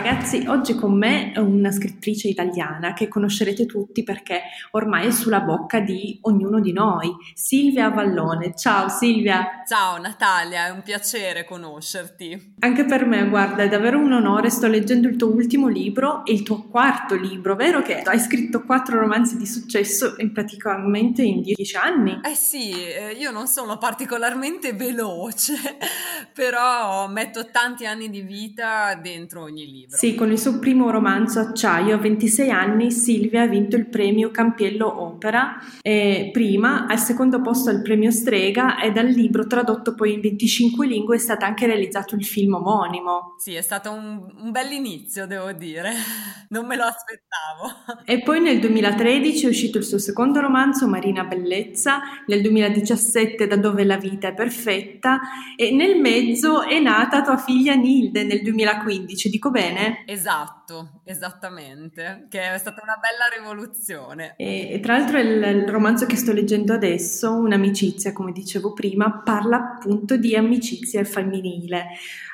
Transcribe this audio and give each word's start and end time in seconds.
Ragazzi, 0.00 0.44
oggi 0.46 0.76
con 0.76 0.96
me 0.96 1.32
una 1.36 1.72
scrittrice 1.72 2.28
italiana 2.28 2.92
che 2.92 3.08
conoscerete 3.08 3.66
tutti 3.66 4.04
perché 4.04 4.42
ormai 4.70 5.08
è 5.08 5.10
sulla 5.10 5.40
bocca 5.40 5.80
di 5.80 6.18
ognuno 6.22 6.60
di 6.60 6.72
noi, 6.72 7.12
Silvia 7.34 7.88
Vallone. 7.90 8.54
Ciao 8.54 8.88
Silvia! 8.88 9.64
Ciao 9.66 9.98
Natalia, 9.98 10.66
è 10.66 10.70
un 10.70 10.82
piacere 10.82 11.44
conoscerti. 11.44 12.54
Anche 12.60 12.84
per 12.84 13.06
me, 13.06 13.28
guarda, 13.28 13.64
è 13.64 13.68
davvero 13.68 13.98
un 13.98 14.12
onore, 14.12 14.50
sto 14.50 14.68
leggendo 14.68 15.08
il 15.08 15.16
tuo 15.16 15.32
ultimo 15.32 15.66
libro 15.66 16.24
e 16.24 16.32
il 16.32 16.44
tuo 16.44 16.62
quarto 16.68 17.16
libro, 17.16 17.56
vero 17.56 17.82
che 17.82 18.00
hai 18.02 18.20
scritto 18.20 18.62
quattro 18.62 19.00
romanzi 19.00 19.36
di 19.36 19.46
successo 19.46 20.14
in 20.18 20.32
praticamente 20.32 21.22
in 21.22 21.42
dieci 21.42 21.76
anni? 21.76 22.20
Eh 22.22 22.36
sì, 22.36 22.70
eh, 22.70 23.16
io 23.18 23.32
non 23.32 23.48
sono 23.48 23.78
particolarmente 23.78 24.74
veloce, 24.74 25.54
però 26.32 27.08
metto 27.08 27.50
tanti 27.50 27.84
anni 27.84 28.08
di 28.08 28.20
vita 28.20 28.94
dentro 28.94 29.42
ogni 29.42 29.58
ogni 29.58 29.66
libro. 29.88 29.96
Sì, 29.96 30.14
con 30.14 30.30
il 30.30 30.38
suo 30.38 30.58
primo 30.58 30.90
romanzo 30.90 31.40
Acciaio, 31.40 31.96
a 31.96 31.98
26 31.98 32.50
anni, 32.50 32.92
Silvia 32.92 33.42
ha 33.42 33.46
vinto 33.46 33.76
il 33.76 33.88
premio 33.88 34.30
Campiello 34.30 35.02
Opera, 35.02 35.58
e 35.82 36.30
prima 36.32 36.86
al 36.86 36.98
secondo 36.98 37.40
posto 37.40 37.70
al 37.70 37.82
premio 37.82 38.10
Strega 38.10 38.80
e 38.80 38.92
dal 38.92 39.06
libro 39.06 39.46
tradotto 39.46 39.94
poi 39.94 40.14
in 40.14 40.20
25 40.20 40.86
lingue 40.86 41.16
è 41.16 41.18
stato 41.18 41.44
anche 41.44 41.66
realizzato 41.66 42.14
il 42.14 42.24
film 42.24 42.54
omonimo. 42.54 43.34
Sì, 43.38 43.54
è 43.54 43.62
stato 43.62 43.90
un, 43.90 44.24
un 44.40 44.50
bell'inizio, 44.50 45.26
devo 45.26 45.52
dire, 45.52 45.92
non 46.50 46.66
me 46.66 46.76
lo 46.76 46.84
aspettavo. 46.84 48.04
E 48.04 48.22
poi 48.22 48.40
nel 48.40 48.60
2013 48.60 49.46
è 49.46 49.48
uscito 49.48 49.78
il 49.78 49.84
suo 49.84 49.98
secondo 49.98 50.40
romanzo, 50.40 50.86
Marina 50.86 51.24
Bellezza, 51.24 52.00
nel 52.26 52.42
2017 52.42 53.46
Da 53.46 53.56
dove 53.56 53.84
la 53.84 53.96
vita 53.96 54.28
è 54.28 54.34
perfetta 54.34 55.20
e 55.56 55.72
nel 55.72 55.98
mezzo 55.98 56.62
è 56.62 56.78
nata 56.78 57.22
tua 57.22 57.36
figlia 57.36 57.74
Nilde 57.74 58.24
nel 58.24 58.42
2015, 58.42 59.30
dico 59.30 59.48
dico 59.48 59.50
bene? 59.78 60.02
Esatto, 60.06 61.00
esattamente, 61.04 62.26
che 62.28 62.52
è 62.52 62.58
stata 62.58 62.80
una 62.82 62.96
bella 62.96 63.26
rivoluzione. 63.36 64.34
E, 64.36 64.72
e 64.72 64.80
tra 64.80 64.96
l'altro 64.96 65.18
il, 65.18 65.42
il, 65.42 65.68
romanzo 65.68 66.06
che 66.06 66.16
sto 66.16 66.32
leggendo 66.32 66.72
adesso, 66.72 67.32
Un'amicizia, 67.32 68.12
come 68.12 68.32
dicevo 68.32 68.72
prima, 68.72 69.22
parla 69.22 69.56
appunto 69.56 70.16
di 70.16 70.34
amicizia 70.34 71.04
femminile 71.04 71.86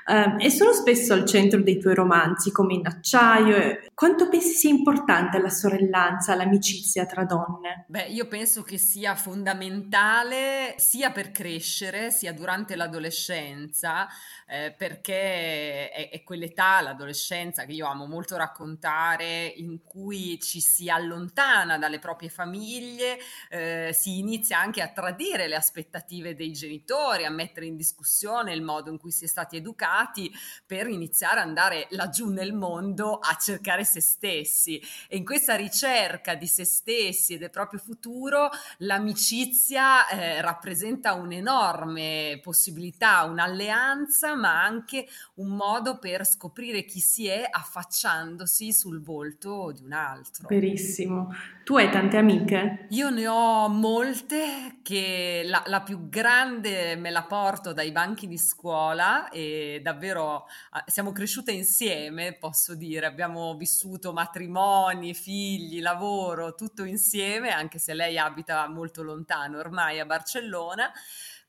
uh, 0.06 0.36
e 0.38 0.50
sono 0.50 0.72
spesso 0.72 1.12
al 1.12 1.24
centro 1.24 1.60
dei 1.62 1.78
tuoi 1.78 1.94
romanzi, 1.94 2.50
come 2.50 2.74
in 2.74 2.86
Acciaio. 2.86 3.80
Quanto 3.94 4.28
pensi 4.28 4.52
sia 4.52 4.70
importante 4.70 5.38
la 5.38 5.48
sorellanza, 5.48 6.34
l'amicizia 6.34 7.06
tra 7.06 7.24
donne? 7.24 7.84
Beh, 7.88 8.06
io 8.06 8.26
penso 8.26 8.62
che 8.62 8.78
sia 8.78 9.14
fondamentale 9.14 10.74
sia 10.76 11.10
per 11.10 11.30
crescere, 11.30 12.10
sia 12.10 12.32
durante 12.32 12.76
l'adolescenza, 12.76 14.06
eh, 14.46 14.74
perché 14.76 15.90
è, 15.90 16.10
è 16.10 16.22
quell'età, 16.22 16.80
l'adolescenza, 16.80 17.64
che 17.64 17.72
io 17.72 17.86
amo 17.86 18.06
molto 18.06 18.36
raccontare, 18.36 19.46
in 19.46 19.82
cui 19.82 20.40
ci 20.40 20.60
si 20.60 20.88
allontana 20.88 21.78
dalle 21.78 21.98
proprie 21.98 22.28
famiglie, 22.28 23.18
eh, 23.48 23.90
si 23.92 24.18
inizia 24.18 24.58
anche 24.58 24.82
a 24.82 24.88
tradire 24.88 25.48
le 25.48 25.56
aspettative 25.56 26.34
dei 26.34 26.52
genitori, 26.52 27.24
a 27.24 27.30
mettere 27.30 27.66
in 27.66 27.76
discussione 27.76 28.52
il 28.52 28.62
modo 28.62 28.90
in 28.90 28.98
cui 28.98 29.10
si 29.10 29.24
è 29.24 29.28
stati 29.28 29.56
educati 29.56 30.32
per 30.66 30.88
iniziare 30.88 31.40
ad 31.40 31.46
andare 31.46 31.86
laggiù 31.90 32.28
nel 32.30 32.52
mondo 32.52 33.18
a 33.18 33.36
cercare 33.36 33.84
se 33.84 34.00
stessi. 34.00 34.80
E 35.08 35.16
in 35.16 35.24
questa 35.24 35.56
ricerca 35.56 36.34
di 36.34 36.46
se 36.46 36.64
stessi 36.64 37.34
e 37.34 37.38
del 37.38 37.50
proprio 37.50 37.80
futuro, 37.80 38.50
l'amicizia 38.78 40.08
eh, 40.08 40.40
rappresenta 40.40 41.14
un'enorme 41.14 42.40
possibilità, 42.42 43.22
un'alleanza, 43.24 44.33
ma 44.36 44.62
anche 44.62 45.06
un 45.34 45.48
modo 45.48 45.98
per 45.98 46.26
scoprire 46.26 46.84
chi 46.84 47.00
si 47.00 47.26
è 47.26 47.46
affacciandosi 47.48 48.72
sul 48.72 49.02
volto 49.02 49.72
di 49.72 49.82
un 49.82 49.92
altro. 49.92 50.46
Verissimo. 50.48 51.34
Tu 51.64 51.76
hai 51.76 51.90
tante 51.90 52.18
amiche? 52.18 52.86
Io 52.90 53.08
ne 53.08 53.26
ho 53.26 53.68
molte 53.68 54.80
che 54.82 55.42
la, 55.46 55.62
la 55.66 55.80
più 55.80 56.08
grande 56.10 56.94
me 56.96 57.10
la 57.10 57.22
porto 57.22 57.72
dai 57.72 57.90
banchi 57.90 58.26
di 58.26 58.36
scuola 58.36 59.30
e 59.30 59.80
davvero 59.82 60.46
ah, 60.70 60.84
siamo 60.86 61.12
cresciute 61.12 61.52
insieme, 61.52 62.36
posso 62.38 62.74
dire, 62.74 63.06
abbiamo 63.06 63.56
vissuto 63.56 64.12
matrimoni, 64.12 65.14
figli, 65.14 65.80
lavoro, 65.80 66.54
tutto 66.54 66.84
insieme, 66.84 67.50
anche 67.50 67.78
se 67.78 67.94
lei 67.94 68.18
abita 68.18 68.68
molto 68.68 69.02
lontano 69.02 69.58
ormai 69.58 70.00
a 70.00 70.04
Barcellona 70.04 70.92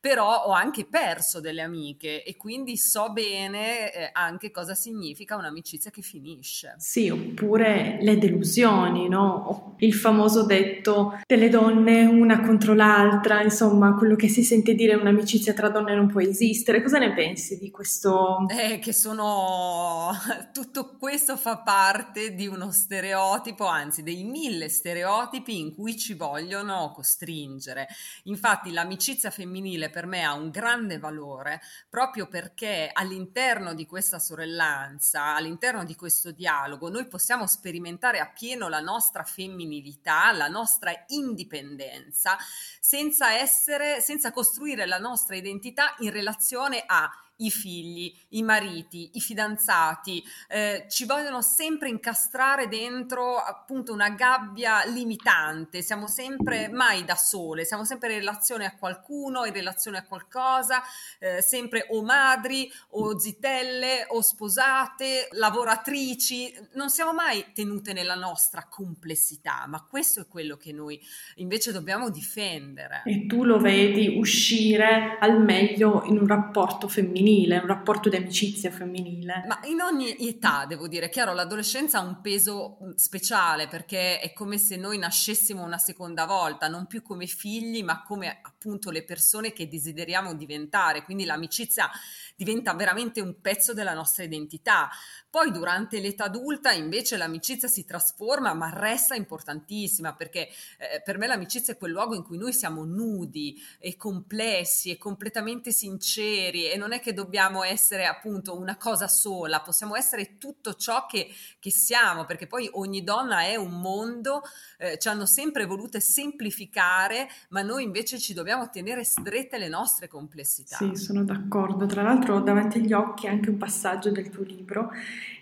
però 0.06 0.44
ho 0.44 0.52
anche 0.52 0.86
perso 0.86 1.40
delle 1.40 1.64
amiche 1.64 2.24
e 2.24 2.38
quindi 2.38 2.78
so 2.78 3.12
bene 3.12 3.92
eh, 3.92 4.10
anche 4.14 4.52
cosa 4.52 4.76
significa 4.76 5.36
un'amicizia 5.36 5.90
che 5.90 6.04
finisce. 6.04 6.76
Sì, 6.78 7.10
oppure 7.10 7.98
le 8.02 8.20
delusioni, 8.20 9.10
no? 9.10 9.74
Il 9.80 9.96
famoso 9.96 10.46
detto 10.46 11.20
delle 11.26 11.50
donne 11.50 12.06
una 12.06 12.42
contro 12.42 12.76
l'altra, 12.76 13.42
insomma, 13.42 13.96
quello 13.96 14.16
che 14.16 14.28
si 14.28 14.44
sente 14.44 14.76
dire 14.76 14.94
un'amicizia 14.94 15.54
tra 15.54 15.70
donne 15.70 15.96
non 15.96 16.06
può 16.06 16.22
esistere. 16.22 16.84
Cosa 16.84 17.00
ne 17.00 17.12
pensi 17.16 17.58
di 17.58 17.72
questo? 17.72 18.46
Eh, 18.50 18.78
che 18.78 18.94
sono... 18.94 20.12
tutto 20.54 20.98
questo 21.00 21.36
fa 21.36 21.58
parte 21.58 22.36
di 22.36 22.46
uno 22.46 22.72
stereotipo, 22.72 23.66
anzi 23.66 24.04
dei 24.04 24.24
mille 24.24 24.70
stereotipi 24.70 25.60
in 25.60 25.74
cui 25.74 25.98
ci 25.98 26.14
vogliono 26.14 26.92
costringere. 26.94 27.88
Infatti 28.26 28.72
l'amicizia 28.72 29.32
femminile 29.32 29.94
per 29.96 30.08
me 30.08 30.26
ha 30.26 30.34
un 30.34 30.50
grande 30.50 31.00
valore 31.00 31.62
proprio 31.90 32.28
perché 32.28 32.90
all'interno 32.92 33.74
di 33.74 33.86
questa 33.86 34.20
sorellanza, 34.20 35.36
all'interno 35.36 35.86
di 35.86 35.96
questo 35.96 36.32
dialogo, 36.32 36.90
noi 36.90 37.08
possiamo 37.08 37.48
sperimentare 37.48 38.20
appieno 38.20 38.68
la 38.68 38.82
nostra 38.82 39.24
femminilità, 39.24 40.34
la 40.34 40.50
nostra 40.50 40.92
indipendenza, 41.08 42.36
senza 42.82 43.32
essere, 43.36 44.02
senza 44.02 44.34
costruire 44.34 44.86
la 44.86 45.00
nostra 45.00 45.38
identità 45.38 45.96
in 46.00 46.12
relazione 46.12 46.84
a 46.86 47.10
i 47.38 47.52
figli, 47.52 48.14
i 48.30 48.44
mariti, 48.44 49.12
i 49.14 49.20
fidanzati, 49.20 50.24
eh, 50.48 50.86
ci 50.90 51.06
vogliono 51.06 51.42
sempre 51.42 51.90
incastrare 51.90 52.68
dentro 52.68 53.38
appunto 53.38 53.92
una 53.92 54.10
gabbia 54.10 54.86
limitante, 54.86 55.82
siamo 55.82 56.08
sempre 56.08 56.70
mai 56.70 57.04
da 57.04 57.16
sole, 57.16 57.66
siamo 57.66 57.84
sempre 57.84 58.14
in 58.14 58.20
relazione 58.20 58.66
a 58.66 58.76
qualcuno, 58.76 59.46
in 59.46 59.54
relazione 59.54 59.98
a 59.98 60.06
qualcosa, 60.06 60.82
eh, 61.20 61.42
sempre 61.42 61.88
o 61.90 62.04
madri 62.04 62.72
o 62.92 63.20
zitelle 63.20 64.06
o 64.10 64.22
sposate, 64.22 65.28
lavoratrici, 65.32 66.54
non 66.74 66.90
siamo 66.90 67.14
mai 67.14 67.46
tenute 67.54 67.92
nella 67.94 68.16
nostra 68.16 68.68
complessità, 68.70 69.66
ma 69.68 69.84
questo 69.84 70.22
è 70.22 70.28
quello 70.28 70.56
che 70.56 70.72
noi 70.72 71.02
invece 71.36 71.72
dobbiamo 71.72 72.10
difendere. 72.10 73.04
E 73.06 73.26
tu 73.26 73.44
lo 73.44 73.60
vedi 73.60 74.18
uscire 74.18 75.18
al 75.20 75.42
meglio 75.42 76.04
in 76.06 76.18
un 76.18 76.28
rapporto 76.28 76.88
femminile 76.88 77.24
femminile, 77.26 77.58
un 77.58 77.66
rapporto 77.66 78.10
di 78.10 78.16
amicizia 78.18 78.70
femminile. 78.70 79.44
Ma 79.48 79.60
in 79.64 79.82
ogni 79.82 80.16
età, 80.28 80.66
devo 80.68 80.88
dire, 80.88 81.10
chiaro, 81.10 81.34
l'adolescenza 81.34 81.98
ha 81.98 82.02
un 82.02 82.22
peso 82.22 82.78
speciale 82.96 83.68
perché 83.68 84.20
è 84.20 84.32
come 84.34 84.60
se 84.60 84.76
noi 84.76 85.00
nascessimo 85.00 85.64
una 85.64 85.80
seconda 85.80 86.26
volta, 86.26 86.68
non 86.68 86.86
più 86.86 87.02
come 87.02 87.26
figli, 87.26 87.84
ma 87.84 88.04
come 88.04 88.40
appunto 88.42 88.92
le 88.92 89.04
persone 89.04 89.54
che 89.54 89.68
desideriamo 89.68 90.36
diventare. 90.36 91.04
Quindi 91.04 91.26
l'amicizia 91.26 91.90
diventa 92.36 92.74
veramente 92.74 93.22
un 93.22 93.40
pezzo 93.42 93.74
della 93.74 93.94
nostra 93.94 94.24
identità. 94.24 94.90
Poi 95.30 95.52
durante 95.52 96.00
l'età 96.00 96.26
adulta 96.26 96.72
invece 96.72 97.18
l'amicizia 97.18 97.68
si 97.68 97.86
trasforma 97.86 98.54
ma 98.54 98.70
resta 98.70 99.16
importantissima 99.16 100.14
perché 100.14 100.48
eh, 100.78 101.02
per 101.04 101.18
me 101.18 101.28
l'amicizia 101.28 101.74
è 101.74 101.78
quel 101.78 101.92
luogo 101.92 102.16
in 102.16 102.24
cui 102.24 102.38
noi 102.38 102.54
siamo 102.54 102.86
nudi 102.86 103.62
e 103.80 103.96
complessi 103.96 104.92
e 104.92 104.98
completamente 104.98 105.72
sinceri 105.72 106.70
e 106.70 106.78
non 106.78 106.94
è 106.94 107.00
che 107.00 107.14
dobbiamo 107.16 107.64
essere 107.64 108.06
appunto 108.06 108.56
una 108.56 108.78
cosa 108.78 109.08
sola, 109.08 109.62
possiamo 109.62 109.96
essere 109.96 110.38
tutto 110.38 110.76
ciò 110.76 111.08
che, 111.08 111.28
che 111.60 111.72
siamo, 111.72 112.26
perché 112.26 112.46
poi 112.46 112.70
ogni 112.74 113.04
donna 113.04 113.42
è 113.42 113.56
un 113.56 113.82
mondo, 113.82 114.44
eh, 114.78 115.00
ci 115.00 115.08
hanno 115.08 115.26
sempre 115.26 115.66
volute 115.66 116.00
semplificare, 116.00 117.28
ma 117.50 117.64
noi 117.64 117.84
invece 117.84 118.20
ci 118.20 118.36
dobbiamo 118.36 118.70
tenere 118.70 119.04
strette 119.04 119.58
le 119.58 119.70
nostre 119.70 120.08
complessità. 120.08 120.78
Sì, 120.78 120.96
sono 120.96 121.24
d'accordo. 121.24 121.88
Tra 121.88 122.04
l'altro 122.04 122.36
ho 122.36 122.42
davanti 122.42 122.78
agli 122.78 122.94
occhi 122.94 123.26
anche 123.26 123.50
un 123.50 123.58
passaggio 123.58 124.12
del 124.12 124.30
tuo 124.30 124.44
libro 124.44 124.92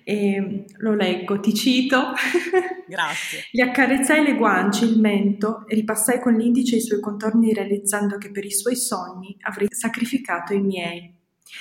e 0.03 0.65
lo 0.77 0.93
leggo, 0.93 1.39
ti 1.39 1.53
cito. 1.53 2.13
Grazie. 2.87 3.45
Gli 3.51 3.61
accarezzai 3.61 4.23
le 4.23 4.35
guance, 4.35 4.85
il 4.85 4.99
mento 4.99 5.65
e 5.67 5.75
ripassai 5.75 6.19
con 6.19 6.33
l'indice 6.33 6.75
i 6.75 6.81
suoi 6.81 6.99
contorni 6.99 7.53
realizzando 7.53 8.17
che 8.17 8.29
per 8.31 8.45
i 8.45 8.51
suoi 8.51 8.75
sogni 8.75 9.35
avrei 9.41 9.67
sacrificato 9.71 10.53
i 10.53 10.61
miei. 10.61 11.12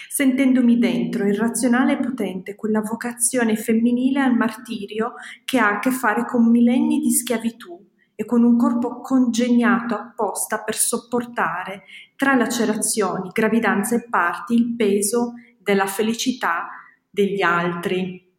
Sentendomi 0.09 0.79
dentro, 0.79 1.27
irrazionale 1.27 1.95
e 1.95 2.01
potente, 2.01 2.55
quella 2.55 2.81
vocazione 2.81 3.57
femminile 3.57 4.21
al 4.21 4.35
martirio 4.35 5.15
che 5.45 5.59
ha 5.59 5.69
a 5.69 5.79
che 5.79 5.91
fare 5.91 6.25
con 6.25 6.51
millenni 6.51 6.99
di 6.99 7.11
schiavitù 7.11 7.91
e 8.15 8.25
con 8.25 8.45
un 8.45 8.57
corpo 8.57 9.01
congegnato 9.01 9.95
apposta 9.95 10.63
per 10.63 10.77
sopportare, 10.77 11.85
tra 12.17 12.35
lacerazioni, 12.35 13.31
gravidanze 13.33 13.97
e 13.97 14.09
parti, 14.09 14.55
il 14.55 14.75
peso 14.77 15.35
della 15.59 15.87
felicità 15.87 16.69
degli 17.11 17.43
altri. 17.43 18.32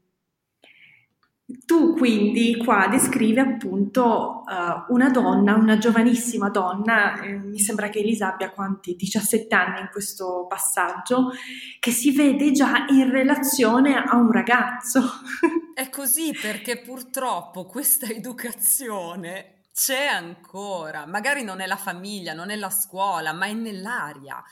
Tu 1.66 1.94
quindi 1.94 2.58
qua 2.58 2.88
descrivi 2.90 3.40
appunto 3.40 4.44
uh, 4.46 4.94
una 4.94 5.10
donna, 5.10 5.56
una 5.56 5.78
giovanissima 5.78 6.50
donna, 6.50 7.22
eh, 7.22 7.38
mi 7.38 7.60
sembra 7.60 7.90
che 7.90 8.00
Elisa 8.00 8.34
abbia 8.34 8.52
quanti? 8.52 8.96
17 8.96 9.54
anni 9.54 9.80
in 9.82 9.90
questo 9.92 10.46
passaggio, 10.48 11.32
che 11.80 11.92
si 11.92 12.12
vede 12.12 12.52
già 12.52 12.86
in 12.90 13.10
relazione 13.10 13.96
a 13.96 14.16
un 14.16 14.32
ragazzo. 14.32 15.02
È 15.74 15.90
così 15.90 16.38
perché 16.40 16.80
purtroppo 16.80 17.66
questa 17.66 18.06
educazione 18.08 19.64
c'è 19.74 20.06
ancora, 20.06 21.08
magari 21.08 21.44
non 21.44 21.60
è 21.60 21.66
la 21.66 21.78
famiglia, 21.78 22.34
non 22.34 22.52
è 22.52 22.56
la 22.56 22.70
scuola, 22.70 23.34
ma 23.34 23.48
è 23.48 23.54
nell'aria 23.54 24.44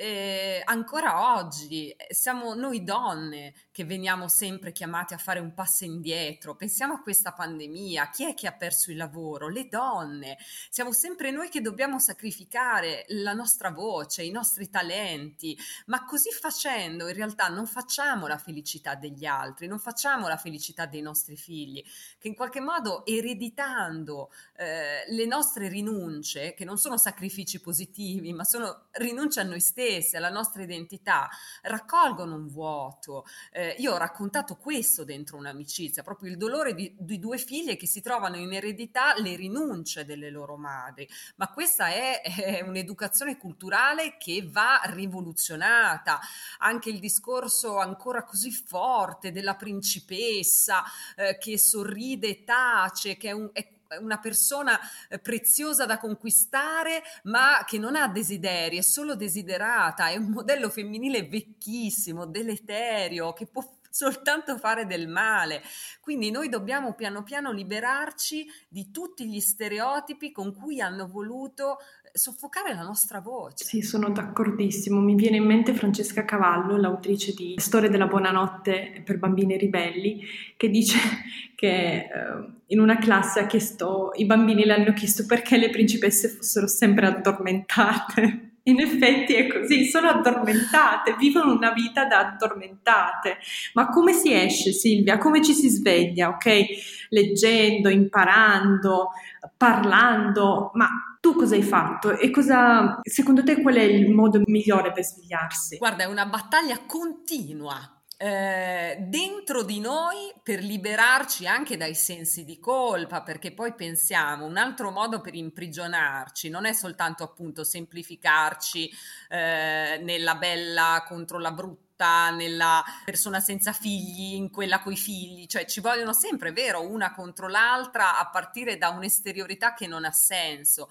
eh, 0.00 0.62
ancora 0.64 1.34
oggi 1.34 1.90
eh, 1.90 2.14
siamo 2.14 2.54
noi 2.54 2.84
donne 2.84 3.52
che 3.72 3.84
veniamo 3.84 4.28
sempre 4.28 4.70
chiamate 4.70 5.14
a 5.14 5.18
fare 5.18 5.40
un 5.40 5.52
passo 5.54 5.84
indietro. 5.84 6.54
Pensiamo 6.54 6.94
a 6.94 7.02
questa 7.02 7.32
pandemia, 7.32 8.08
chi 8.10 8.24
è 8.28 8.34
che 8.34 8.46
ha 8.46 8.52
perso 8.52 8.92
il 8.92 8.96
lavoro? 8.96 9.48
Le 9.48 9.66
donne. 9.66 10.38
Siamo 10.70 10.92
sempre 10.92 11.32
noi 11.32 11.48
che 11.48 11.60
dobbiamo 11.60 11.98
sacrificare 11.98 13.06
la 13.08 13.32
nostra 13.32 13.72
voce, 13.72 14.22
i 14.22 14.30
nostri 14.30 14.70
talenti, 14.70 15.58
ma 15.86 16.04
così 16.04 16.30
facendo 16.30 17.08
in 17.08 17.14
realtà 17.14 17.48
non 17.48 17.66
facciamo 17.66 18.28
la 18.28 18.38
felicità 18.38 18.94
degli 18.94 19.24
altri, 19.24 19.66
non 19.66 19.80
facciamo 19.80 20.28
la 20.28 20.36
felicità 20.36 20.86
dei 20.86 21.02
nostri 21.02 21.36
figli, 21.36 21.82
che 22.20 22.28
in 22.28 22.36
qualche 22.36 22.60
modo 22.60 23.04
ereditando 23.04 24.30
eh, 24.56 25.04
le 25.08 25.26
nostre 25.26 25.66
rinunce, 25.68 26.54
che 26.54 26.64
non 26.64 26.78
sono 26.78 26.96
sacrifici 26.96 27.60
positivi, 27.60 28.32
ma 28.32 28.44
sono 28.44 28.86
rinunce 28.92 29.40
a 29.40 29.42
noi 29.42 29.60
stessi, 29.60 29.86
stesse, 29.88 30.16
alla 30.18 30.28
nostra 30.28 30.62
identità, 30.62 31.28
raccolgono 31.62 32.34
un 32.34 32.46
vuoto. 32.46 33.24
Eh, 33.50 33.76
io 33.78 33.94
ho 33.94 33.96
raccontato 33.96 34.56
questo 34.56 35.04
dentro 35.04 35.36
un'amicizia, 35.38 36.02
proprio 36.02 36.30
il 36.30 36.36
dolore 36.36 36.74
di, 36.74 36.94
di, 36.98 37.18
due 37.18 37.38
figlie 37.38 37.76
che 37.76 37.86
si 37.86 38.00
trovano 38.00 38.36
in 38.36 38.52
eredità 38.52 39.18
le 39.18 39.34
rinunce 39.34 40.04
delle 40.04 40.30
loro 40.30 40.56
madri, 40.56 41.08
ma 41.36 41.48
questa 41.48 41.88
è, 41.88 42.20
è 42.20 42.60
un'educazione 42.60 43.38
culturale 43.38 44.16
che 44.18 44.46
va 44.48 44.80
rivoluzionata. 44.84 46.20
Anche 46.58 46.90
il 46.90 46.98
discorso 46.98 47.78
ancora 47.78 48.24
così 48.24 48.52
forte 48.52 49.32
della 49.32 49.54
principessa 49.54 50.84
eh, 51.16 51.38
che 51.38 51.58
sorride 51.58 52.28
e 52.28 52.44
tace, 52.44 53.16
che 53.16 53.28
è, 53.28 53.32
un, 53.32 53.48
è 53.52 53.77
una 54.00 54.18
persona 54.18 54.78
eh, 55.08 55.18
preziosa 55.18 55.86
da 55.86 55.98
conquistare, 55.98 57.02
ma 57.24 57.64
che 57.66 57.78
non 57.78 57.96
ha 57.96 58.08
desideri, 58.08 58.78
è 58.78 58.82
solo 58.82 59.14
desiderata, 59.14 60.08
è 60.08 60.16
un 60.16 60.30
modello 60.30 60.68
femminile 60.68 61.26
vecchissimo, 61.26 62.26
deleterio, 62.26 63.32
che 63.32 63.46
può 63.46 63.64
soltanto 63.90 64.58
fare 64.58 64.86
del 64.86 65.08
male. 65.08 65.62
Quindi 66.00 66.30
noi 66.30 66.48
dobbiamo 66.48 66.94
piano 66.94 67.22
piano 67.22 67.50
liberarci 67.50 68.46
di 68.68 68.90
tutti 68.90 69.28
gli 69.28 69.40
stereotipi 69.40 70.30
con 70.30 70.54
cui 70.54 70.80
hanno 70.80 71.08
voluto 71.08 71.78
soffocare 72.12 72.74
la 72.74 72.82
nostra 72.82 73.20
voce. 73.20 73.64
Sì, 73.64 73.82
sono 73.82 74.10
d'accordissimo. 74.10 75.00
Mi 75.00 75.14
viene 75.14 75.36
in 75.36 75.44
mente 75.44 75.74
Francesca 75.74 76.24
Cavallo, 76.24 76.76
l'autrice 76.76 77.32
di 77.32 77.54
Storia 77.58 77.88
della 77.88 78.06
buonanotte 78.06 79.02
per 79.04 79.18
bambini 79.18 79.56
ribelli, 79.56 80.22
che 80.56 80.68
dice 80.68 80.98
che 81.54 81.96
eh, 81.96 82.57
in 82.68 82.80
una 82.80 82.98
classe 82.98 83.40
ha 83.40 83.46
chiesto, 83.46 84.12
i 84.14 84.26
bambini 84.26 84.64
le 84.64 84.74
hanno 84.74 84.92
chiesto 84.92 85.24
perché 85.26 85.56
le 85.56 85.70
principesse 85.70 86.28
fossero 86.28 86.66
sempre 86.66 87.06
addormentate. 87.06 88.42
In 88.68 88.80
effetti 88.80 89.32
è 89.32 89.46
così, 89.46 89.86
sono 89.86 90.08
addormentate, 90.08 91.16
vivono 91.18 91.54
una 91.54 91.72
vita 91.72 92.04
da 92.04 92.18
addormentate. 92.18 93.38
Ma 93.72 93.88
come 93.88 94.12
si 94.12 94.30
esce, 94.34 94.72
Silvia? 94.72 95.16
Come 95.16 95.42
ci 95.42 95.54
si 95.54 95.70
sveglia? 95.70 96.28
Ok? 96.28 96.66
Leggendo, 97.08 97.88
imparando, 97.88 99.08
parlando, 99.56 100.70
ma 100.74 100.86
tu 101.18 101.34
cosa 101.34 101.54
hai 101.54 101.62
fatto 101.62 102.18
e 102.18 102.30
cosa, 102.30 103.00
secondo 103.02 103.42
te, 103.42 103.62
qual 103.62 103.76
è 103.76 103.82
il 103.82 104.10
modo 104.10 104.42
migliore 104.44 104.92
per 104.92 105.02
svegliarsi? 105.02 105.78
Guarda, 105.78 106.04
è 106.04 106.06
una 106.06 106.26
battaglia 106.26 106.78
continua. 106.86 107.97
Eh, 108.20 108.96
dentro 108.98 109.62
di 109.62 109.78
noi 109.78 110.34
per 110.42 110.60
liberarci 110.60 111.46
anche 111.46 111.76
dai 111.76 111.94
sensi 111.94 112.44
di 112.44 112.58
colpa, 112.58 113.22
perché 113.22 113.52
poi 113.52 113.74
pensiamo 113.74 114.44
un 114.44 114.56
altro 114.56 114.90
modo 114.90 115.20
per 115.20 115.36
imprigionarci 115.36 116.48
non 116.48 116.64
è 116.64 116.72
soltanto 116.72 117.22
appunto 117.22 117.62
semplificarci 117.62 118.90
eh, 119.28 120.00
nella 120.02 120.34
bella 120.34 121.04
contro 121.06 121.38
la 121.38 121.52
brutta 121.52 122.30
nella 122.30 122.82
persona 123.04 123.38
senza 123.38 123.72
figli, 123.72 124.34
in 124.34 124.50
quella 124.50 124.80
coi 124.80 124.96
figli, 124.96 125.46
cioè 125.46 125.64
ci 125.64 125.80
vogliono 125.80 126.12
sempre, 126.12 126.50
vero, 126.50 126.88
una 126.88 127.12
contro 127.12 127.46
l'altra 127.46 128.18
a 128.18 128.28
partire 128.30 128.78
da 128.78 128.88
un'esteriorità 128.88 129.74
che 129.74 129.86
non 129.86 130.04
ha 130.04 130.12
senso. 130.12 130.90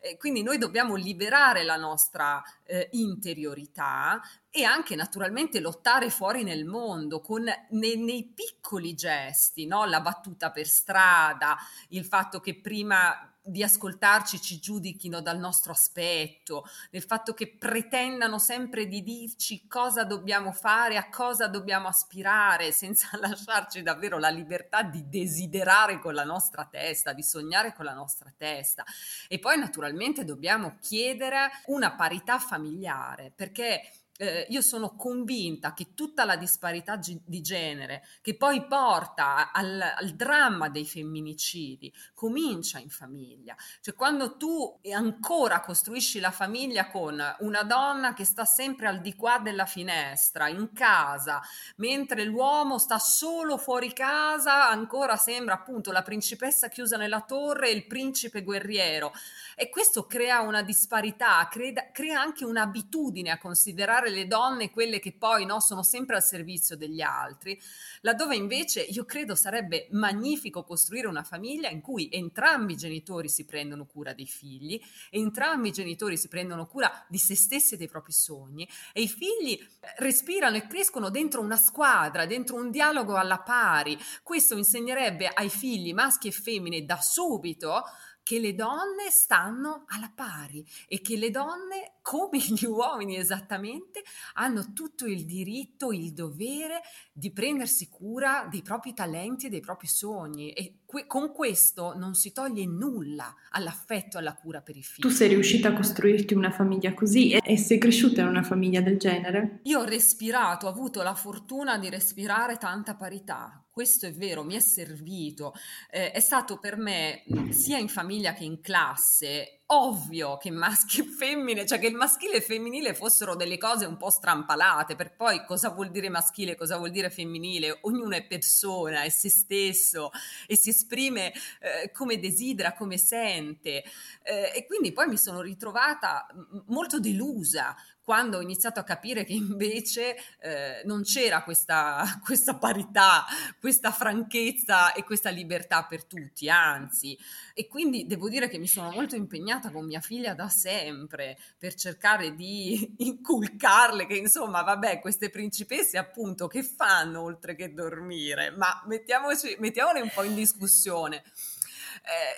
Eh, 0.00 0.16
quindi 0.16 0.44
noi 0.44 0.58
dobbiamo 0.58 0.94
liberare 0.94 1.64
la 1.64 1.76
nostra 1.76 2.40
eh, 2.64 2.88
interiorità 2.92 4.20
e 4.58 4.64
anche 4.64 4.96
naturalmente 4.96 5.60
lottare 5.60 6.10
fuori 6.10 6.42
nel 6.42 6.64
mondo 6.64 7.20
con 7.20 7.44
nei, 7.70 7.96
nei 7.96 8.24
piccoli 8.24 8.94
gesti, 8.94 9.66
no? 9.66 9.84
la 9.84 10.00
battuta 10.00 10.50
per 10.50 10.66
strada, 10.66 11.56
il 11.90 12.04
fatto 12.04 12.40
che 12.40 12.60
prima 12.60 13.32
di 13.40 13.62
ascoltarci 13.62 14.40
ci 14.40 14.58
giudichino 14.58 15.20
dal 15.20 15.38
nostro 15.38 15.72
aspetto, 15.72 16.64
del 16.90 17.02
fatto 17.02 17.34
che 17.34 17.56
pretendano 17.56 18.38
sempre 18.38 18.86
di 18.86 19.02
dirci 19.02 19.66
cosa 19.68 20.04
dobbiamo 20.04 20.52
fare, 20.52 20.96
a 20.96 21.08
cosa 21.08 21.46
dobbiamo 21.46 21.86
aspirare, 21.86 22.72
senza 22.72 23.08
lasciarci 23.16 23.82
davvero 23.82 24.18
la 24.18 24.28
libertà 24.28 24.82
di 24.82 25.08
desiderare 25.08 26.00
con 26.00 26.14
la 26.14 26.24
nostra 26.24 26.66
testa, 26.66 27.12
di 27.12 27.22
sognare 27.22 27.72
con 27.74 27.84
la 27.84 27.94
nostra 27.94 28.32
testa. 28.36 28.84
E 29.28 29.38
poi 29.38 29.56
naturalmente 29.56 30.24
dobbiamo 30.24 30.76
chiedere 30.80 31.48
una 31.66 31.94
parità 31.94 32.38
familiare, 32.38 33.32
perché 33.34 33.80
eh, 34.20 34.46
io 34.50 34.60
sono 34.60 34.96
convinta 34.96 35.72
che 35.72 35.94
tutta 35.94 36.24
la 36.24 36.36
disparità 36.36 36.98
gi- 36.98 37.20
di 37.24 37.40
genere 37.40 38.04
che 38.20 38.36
poi 38.36 38.66
porta 38.66 39.52
al, 39.52 39.80
al, 39.80 40.10
dramma 40.10 40.68
dei 40.68 40.84
femminicidi 40.84 41.92
comincia 42.14 42.78
in 42.78 42.90
famiglia. 42.90 43.54
Cioè 43.80 43.94
quando 43.94 44.36
tu 44.36 44.80
ancora 44.92 45.60
costruisci 45.60 46.18
la 46.18 46.32
famiglia 46.32 46.88
con 46.88 47.22
una 47.40 47.62
donna 47.62 48.12
che 48.12 48.24
sta 48.24 48.44
sempre 48.44 48.88
al 48.88 49.00
di 49.00 49.14
qua 49.14 49.38
della 49.38 49.66
finestra, 49.66 50.48
in 50.48 50.72
casa, 50.72 51.40
mentre 51.76 52.24
l'uomo 52.24 52.78
sta 52.78 52.98
solo 52.98 53.56
fuori 53.56 53.92
casa, 53.92 54.68
ancora 54.68 55.16
sembra 55.16 55.54
appunto 55.54 55.92
la 55.92 56.02
principessa 56.02 56.68
chiusa 56.68 56.96
nella 56.96 57.20
torre 57.20 57.68
e 57.68 57.72
il 57.72 57.86
principe 57.86 58.42
guerriero. 58.42 59.12
E 59.54 59.68
questo 59.68 60.06
crea 60.06 60.40
una 60.40 60.62
disparità, 60.62 61.46
crea, 61.50 61.90
crea 61.92 62.20
anche 62.20 62.44
un'abitudine 62.44 63.30
a 63.30 63.38
considerare 63.38 64.07
le 64.08 64.26
donne 64.26 64.70
quelle 64.70 64.98
che 64.98 65.12
poi 65.12 65.44
no, 65.44 65.60
sono 65.60 65.82
sempre 65.82 66.16
al 66.16 66.22
servizio 66.22 66.76
degli 66.76 67.00
altri, 67.00 67.60
laddove 68.02 68.36
invece 68.36 68.80
io 68.82 69.04
credo 69.04 69.34
sarebbe 69.34 69.88
magnifico 69.92 70.64
costruire 70.64 71.06
una 71.06 71.22
famiglia 71.22 71.68
in 71.68 71.80
cui 71.80 72.08
entrambi 72.10 72.74
i 72.74 72.76
genitori 72.76 73.28
si 73.28 73.44
prendono 73.44 73.86
cura 73.86 74.12
dei 74.12 74.26
figli, 74.26 74.80
entrambi 75.10 75.68
i 75.68 75.72
genitori 75.72 76.16
si 76.16 76.28
prendono 76.28 76.66
cura 76.66 77.04
di 77.08 77.18
se 77.18 77.34
stessi 77.34 77.74
e 77.74 77.76
dei 77.76 77.88
propri 77.88 78.12
sogni 78.12 78.68
e 78.92 79.02
i 79.02 79.08
figli 79.08 79.58
respirano 79.96 80.56
e 80.56 80.66
crescono 80.66 81.10
dentro 81.10 81.40
una 81.40 81.56
squadra, 81.56 82.26
dentro 82.26 82.56
un 82.56 82.70
dialogo 82.70 83.16
alla 83.16 83.38
pari. 83.38 83.98
Questo 84.22 84.56
insegnerebbe 84.56 85.28
ai 85.28 85.48
figli 85.48 85.92
maschi 85.92 86.28
e 86.28 86.32
femmine 86.32 86.84
da 86.84 87.00
subito 87.00 87.84
che 88.28 88.40
le 88.40 88.54
donne 88.54 89.08
stanno 89.08 89.84
alla 89.86 90.12
pari 90.14 90.62
e 90.86 91.00
che 91.00 91.16
le 91.16 91.30
donne 91.30 91.94
come 92.02 92.36
gli 92.46 92.66
uomini 92.66 93.16
esattamente, 93.16 94.02
hanno 94.34 94.74
tutto 94.74 95.06
il 95.06 95.24
diritto, 95.24 95.92
il 95.92 96.12
dovere 96.12 96.82
di 97.10 97.32
prendersi 97.32 97.88
cura 97.88 98.46
dei 98.50 98.60
propri 98.60 98.92
talenti 98.92 99.46
e 99.46 99.48
dei 99.48 99.60
propri 99.60 99.86
sogni 99.86 100.52
e 100.52 100.80
que- 100.84 101.06
con 101.06 101.32
questo 101.32 101.96
non 101.96 102.14
si 102.14 102.32
toglie 102.32 102.66
nulla 102.66 103.34
all'affetto 103.52 104.18
e 104.18 104.20
alla 104.20 104.34
cura 104.34 104.60
per 104.60 104.76
i 104.76 104.82
figli. 104.82 105.00
Tu 105.00 105.08
sei 105.08 105.28
riuscita 105.28 105.68
a 105.68 105.72
costruirti 105.72 106.34
una 106.34 106.50
famiglia 106.50 106.92
così 106.92 107.32
e, 107.32 107.40
e 107.42 107.56
sei 107.56 107.78
cresciuta 107.78 108.20
in 108.20 108.26
una 108.26 108.42
famiglia 108.42 108.82
del 108.82 108.98
genere? 108.98 109.60
Io 109.62 109.80
ho 109.80 109.84
respirato, 109.84 110.66
ho 110.66 110.70
avuto 110.70 111.02
la 111.02 111.14
fortuna 111.14 111.78
di 111.78 111.88
respirare 111.88 112.58
tanta 112.58 112.94
parità, 112.94 113.64
questo 113.78 114.06
è 114.06 114.12
vero, 114.12 114.42
mi 114.42 114.56
è 114.56 114.58
servito, 114.58 115.54
eh, 115.88 116.10
è 116.10 116.18
stato 116.18 116.58
per 116.58 116.76
me 116.76 117.22
sia 117.50 117.78
in 117.78 117.86
famiglia 117.86 118.32
che 118.32 118.42
in 118.42 118.60
classe 118.60 119.57
ovvio 119.70 120.38
che 120.38 120.50
maschi 120.50 121.00
e 121.00 121.04
femmine, 121.04 121.66
cioè 121.66 121.78
che 121.78 121.88
il 121.88 121.94
maschile 121.94 122.36
e 122.36 122.40
femminile 122.40 122.94
fossero 122.94 123.34
delle 123.34 123.58
cose 123.58 123.84
un 123.84 123.96
po' 123.96 124.10
strampalate, 124.10 124.96
per 124.96 125.14
poi 125.14 125.44
cosa 125.44 125.70
vuol 125.70 125.90
dire 125.90 126.08
maschile, 126.08 126.56
cosa 126.56 126.78
vuol 126.78 126.90
dire 126.90 127.10
femminile, 127.10 127.78
ognuno 127.82 128.14
è 128.14 128.26
persona, 128.26 129.02
è 129.02 129.10
se 129.10 129.28
stesso 129.28 130.10
e 130.46 130.56
si 130.56 130.70
esprime 130.70 131.32
eh, 131.60 131.90
come 131.92 132.18
desidera, 132.18 132.72
come 132.72 132.96
sente 132.96 133.84
eh, 134.22 134.52
e 134.54 134.64
quindi 134.66 134.92
poi 134.92 135.06
mi 135.06 135.18
sono 135.18 135.42
ritrovata 135.42 136.26
molto 136.66 136.98
delusa 136.98 137.76
quando 138.08 138.38
ho 138.38 138.40
iniziato 138.40 138.80
a 138.80 138.84
capire 138.84 139.22
che 139.24 139.34
invece 139.34 140.16
eh, 140.40 140.80
non 140.86 141.02
c'era 141.02 141.42
questa, 141.42 142.02
questa, 142.24 142.54
parità, 142.54 143.26
questa 143.60 143.90
franchezza 143.90 144.94
e 144.94 145.04
questa 145.04 145.28
libertà 145.28 145.84
per 145.84 146.04
tutti, 146.04 146.48
anzi. 146.48 147.18
E 147.52 147.66
quindi 147.66 148.06
devo 148.06 148.30
dire 148.30 148.48
che 148.48 148.56
mi 148.56 148.66
sono 148.66 148.90
molto 148.92 149.14
impegnata 149.14 149.57
con 149.72 149.84
mia 149.84 150.00
figlia 150.00 150.34
da 150.34 150.48
sempre 150.48 151.36
per 151.58 151.74
cercare 151.74 152.34
di 152.34 152.94
inculcarle 152.98 154.06
che 154.06 154.16
insomma, 154.16 154.62
vabbè, 154.62 155.00
queste 155.00 155.28
principesse 155.28 155.98
appunto 155.98 156.46
che 156.46 156.62
fanno 156.62 157.22
oltre 157.22 157.54
che 157.56 157.74
dormire, 157.74 158.50
ma 158.50 158.82
mettiamoci, 158.86 159.56
mettiamole 159.58 160.00
un 160.00 160.10
po' 160.14 160.22
in 160.22 160.34
discussione. 160.34 161.24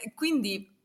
Eh, 0.02 0.12
quindi 0.14 0.78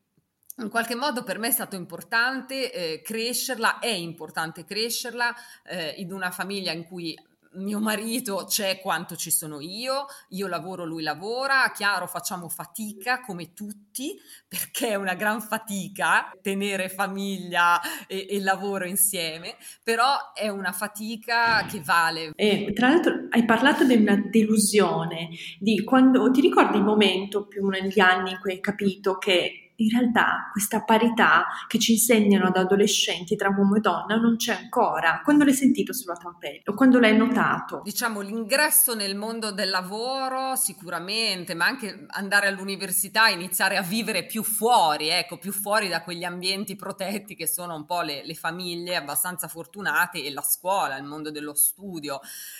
in 0.58 0.70
qualche 0.70 0.96
modo 0.96 1.24
per 1.24 1.38
me 1.38 1.50
è 1.50 1.52
stato 1.52 1.76
importante 1.76 2.72
eh, 2.72 3.02
crescerla, 3.02 3.80
è 3.80 3.88
importante 3.88 4.64
crescerla 4.64 5.34
eh, 5.64 5.96
in 5.98 6.14
una 6.14 6.32
famiglia 6.32 6.72
in 6.72 6.86
cui 6.86 7.18
mio 7.58 7.80
marito 7.80 8.46
c'è 8.48 8.80
quanto 8.80 9.16
ci 9.16 9.32
sono 9.32 9.60
io, 9.60 10.06
io 10.30 10.48
lavoro, 10.48 10.86
lui 10.86 11.04
lavora, 11.04 11.72
chiaro 11.74 12.08
facciamo 12.08 12.50
fatica 12.50 13.22
come 13.22 13.54
tutti, 13.54 14.20
perché 14.48 14.90
è 14.90 14.96
una 14.96 15.16
gran 15.16 15.42
fatica 15.42 16.32
tenere 16.42 16.90
famiglia 16.90 17.80
e, 18.08 18.28
e 18.30 18.40
lavoro 18.42 18.86
insieme, 18.86 19.56
però 19.84 20.34
è 20.34 20.48
una 20.48 20.72
fatica 20.72 21.66
che 21.66 21.82
vale. 21.84 22.32
E 22.36 22.72
tra 22.74 22.90
l'altro 22.90 23.28
hai 23.30 23.46
parlato 23.46 23.84
di 23.84 23.96
una 23.96 24.16
delusione, 24.16 25.30
di 25.60 25.84
quando 25.84 26.30
ti 26.32 26.42
ricordi 26.42 26.78
il 26.78 26.84
momento 26.84 27.48
più 27.48 27.68
negli 27.68 28.00
anni 28.00 28.32
in 28.32 28.40
cui 28.40 28.52
hai 28.52 28.60
capito 28.60 29.18
che 29.18 29.65
in 29.78 29.90
realtà 29.90 30.50
questa 30.52 30.84
parità 30.84 31.46
che 31.68 31.80
ci 31.80 31.94
insegnano 31.94 32.50
da 32.52 32.62
adolescenti 32.62 33.36
tra 33.36 33.50
uomo 33.50 33.76
e 33.76 33.80
donna 33.80 34.16
non 34.16 34.38
c'è 34.38 34.54
ancora. 34.54 35.22
Quando 35.24 35.44
l'hai 35.44 35.54
sentito 35.54 35.94
sulla 35.94 36.16
tua 36.16 36.36
pelle 36.38 36.62
o 36.66 36.74
quando 36.74 37.00
l'hai 37.00 37.16
notato? 37.16 37.82
Diciamo 37.84 38.22
l'ingresso 38.22 38.96
nel 38.96 39.16
mondo 39.16 39.52
del 39.52 39.70
lavoro 39.70 40.56
sicuramente, 40.56 41.54
ma 41.54 41.66
anche 41.66 42.06
andare 42.10 42.48
all'università, 42.48 43.28
iniziare 43.28 43.78
a 43.78 43.82
vivere 43.82 44.26
più 44.26 44.44
fuori, 44.44 45.10
ecco, 45.10 45.38
più 45.38 45.52
fuori 45.52 45.88
da 45.90 46.04
quegli 46.04 46.24
ambienti 46.24 46.76
protetti 46.76 47.36
che 47.36 47.48
sono 47.48 47.76
un 47.76 47.86
po' 47.86 48.02
le, 48.02 48.26
le 48.26 48.34
famiglie 48.34 48.96
abbastanza 48.96 49.48
fortunate 49.48 50.24
e 50.24 50.32
la 50.32 50.42
scuola, 50.42 50.98
il 50.98 51.04
mondo 51.04 51.32
dello 51.32 51.54
studio, 51.54 52.20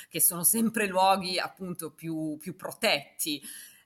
che 0.10 0.20
sono 0.22 0.44
sempre 0.44 0.88
luoghi 0.88 1.40
appunto 1.40 1.92
più, 1.92 2.38
più 2.40 2.56
protetti. 2.56 3.42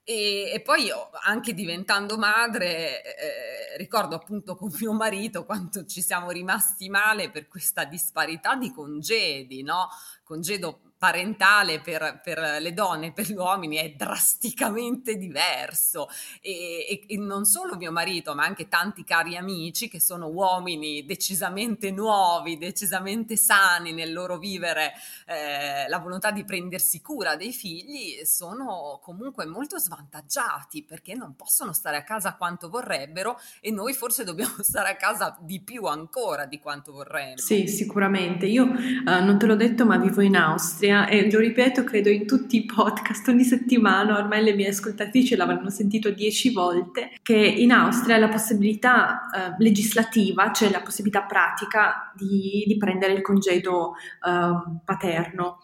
E, 0.09 0.49
e, 0.51 0.59
poi 0.61 0.89
anche 1.25 1.53
diventando 1.53 2.17
madre, 2.17 3.03
eh, 3.03 3.77
ricordo 3.77 4.15
appunto 4.15 4.55
con 4.55 4.73
mio 4.79 4.91
marito 4.91 5.45
quanto 5.45 5.85
ci 5.85 6.01
siamo 6.01 6.31
rimasti 6.31 6.89
male 6.89 7.29
per 7.29 7.47
questa 7.47 7.83
disparità 7.83 8.55
di 8.55 8.71
congedi, 8.71 9.61
no? 9.61 9.87
Congedo 10.23 10.88
parentale 10.99 11.79
per, 11.79 12.19
per, 12.21 12.57
le 12.59 12.73
donne 12.73 13.07
e 13.07 13.11
per 13.13 13.25
gli 13.25 13.33
uomini 13.33 13.77
è 13.77 13.93
drasticamente 13.95 15.15
diverso 15.15 16.09
e, 16.41 16.85
e, 16.89 17.03
e, 17.07 17.17
non 17.17 17.45
solo 17.45 17.77
mio 17.77 17.93
marito 17.93 18.35
ma 18.35 18.43
anche 18.43 18.67
tanti 18.67 19.05
cari 19.05 19.37
amici 19.37 19.87
che 19.87 20.01
sono 20.01 20.27
uomini 20.27 21.05
decisamente 21.05 21.89
nuovi, 21.91 22.57
decisamente 22.57 23.37
sani 23.37 23.93
nel 23.93 24.11
loro 24.11 24.37
vivere 24.37 24.91
eh, 25.25 25.87
la 25.87 25.99
volontà 25.99 26.31
di 26.31 26.43
prendersi 26.43 27.01
cura 27.01 27.37
dei 27.37 27.53
figli 27.53 28.25
sono 28.25 28.99
comunque 29.01 29.45
molto 29.45 29.77
svantaggiati 29.79 30.83
perché 30.83 31.15
non 31.15 31.33
possono 31.37 31.71
stare 31.71 31.95
a 31.95 32.03
casa 32.03 32.35
quanto 32.35 32.67
vorrebbero 32.67 33.39
e 33.61 33.71
noi 33.71 33.93
forse 33.93 34.25
dobbiamo 34.25 34.55
stare 34.63 34.89
a 34.89 34.95
casa 34.97 35.37
di 35.39 35.61
più 35.61 35.85
ancora 35.85 36.45
di 36.45 36.59
quanto 36.59 36.91
vorremmo. 36.91 37.37
Sì, 37.37 37.69
sicuramente. 37.69 38.47
Io 38.47 38.65
uh, 38.65 39.23
non 39.23 39.39
te 39.39 39.45
l'ho 39.45 39.55
detto 39.55 39.85
ma 39.85 39.95
vivo 39.95 40.19
in 40.19 40.35
Austria 40.35 40.87
Austria 40.89 41.07
e 41.07 41.31
lo 41.31 41.39
ripeto 41.39 41.83
credo 41.83 42.09
in 42.09 42.25
tutti 42.25 42.57
i 42.57 42.65
podcast 42.65 43.27
ogni 43.27 43.43
settimana, 43.43 44.17
ormai 44.17 44.43
le 44.43 44.53
mie 44.53 44.69
ascoltatrici 44.69 45.35
l'avranno 45.35 45.69
sentito 45.69 46.09
dieci 46.09 46.51
volte, 46.51 47.11
che 47.21 47.35
in 47.35 47.71
Austria 47.71 48.17
la 48.17 48.29
possibilità 48.29 49.25
eh, 49.29 49.55
legislativa, 49.59 50.51
cioè 50.51 50.69
la 50.69 50.81
possibilità 50.81 51.23
pratica 51.23 52.11
di, 52.15 52.63
di 52.65 52.77
prendere 52.77 53.13
il 53.13 53.21
congedo 53.21 53.93
eh, 53.93 54.79
paterno. 54.83 55.59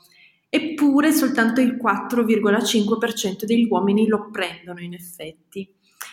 Eppure 0.48 1.12
soltanto 1.12 1.60
il 1.60 1.78
4,5% 1.82 3.44
degli 3.44 3.68
uomini 3.70 4.08
lo 4.08 4.30
prendono 4.32 4.80
in 4.80 4.94
effetti 4.94 5.70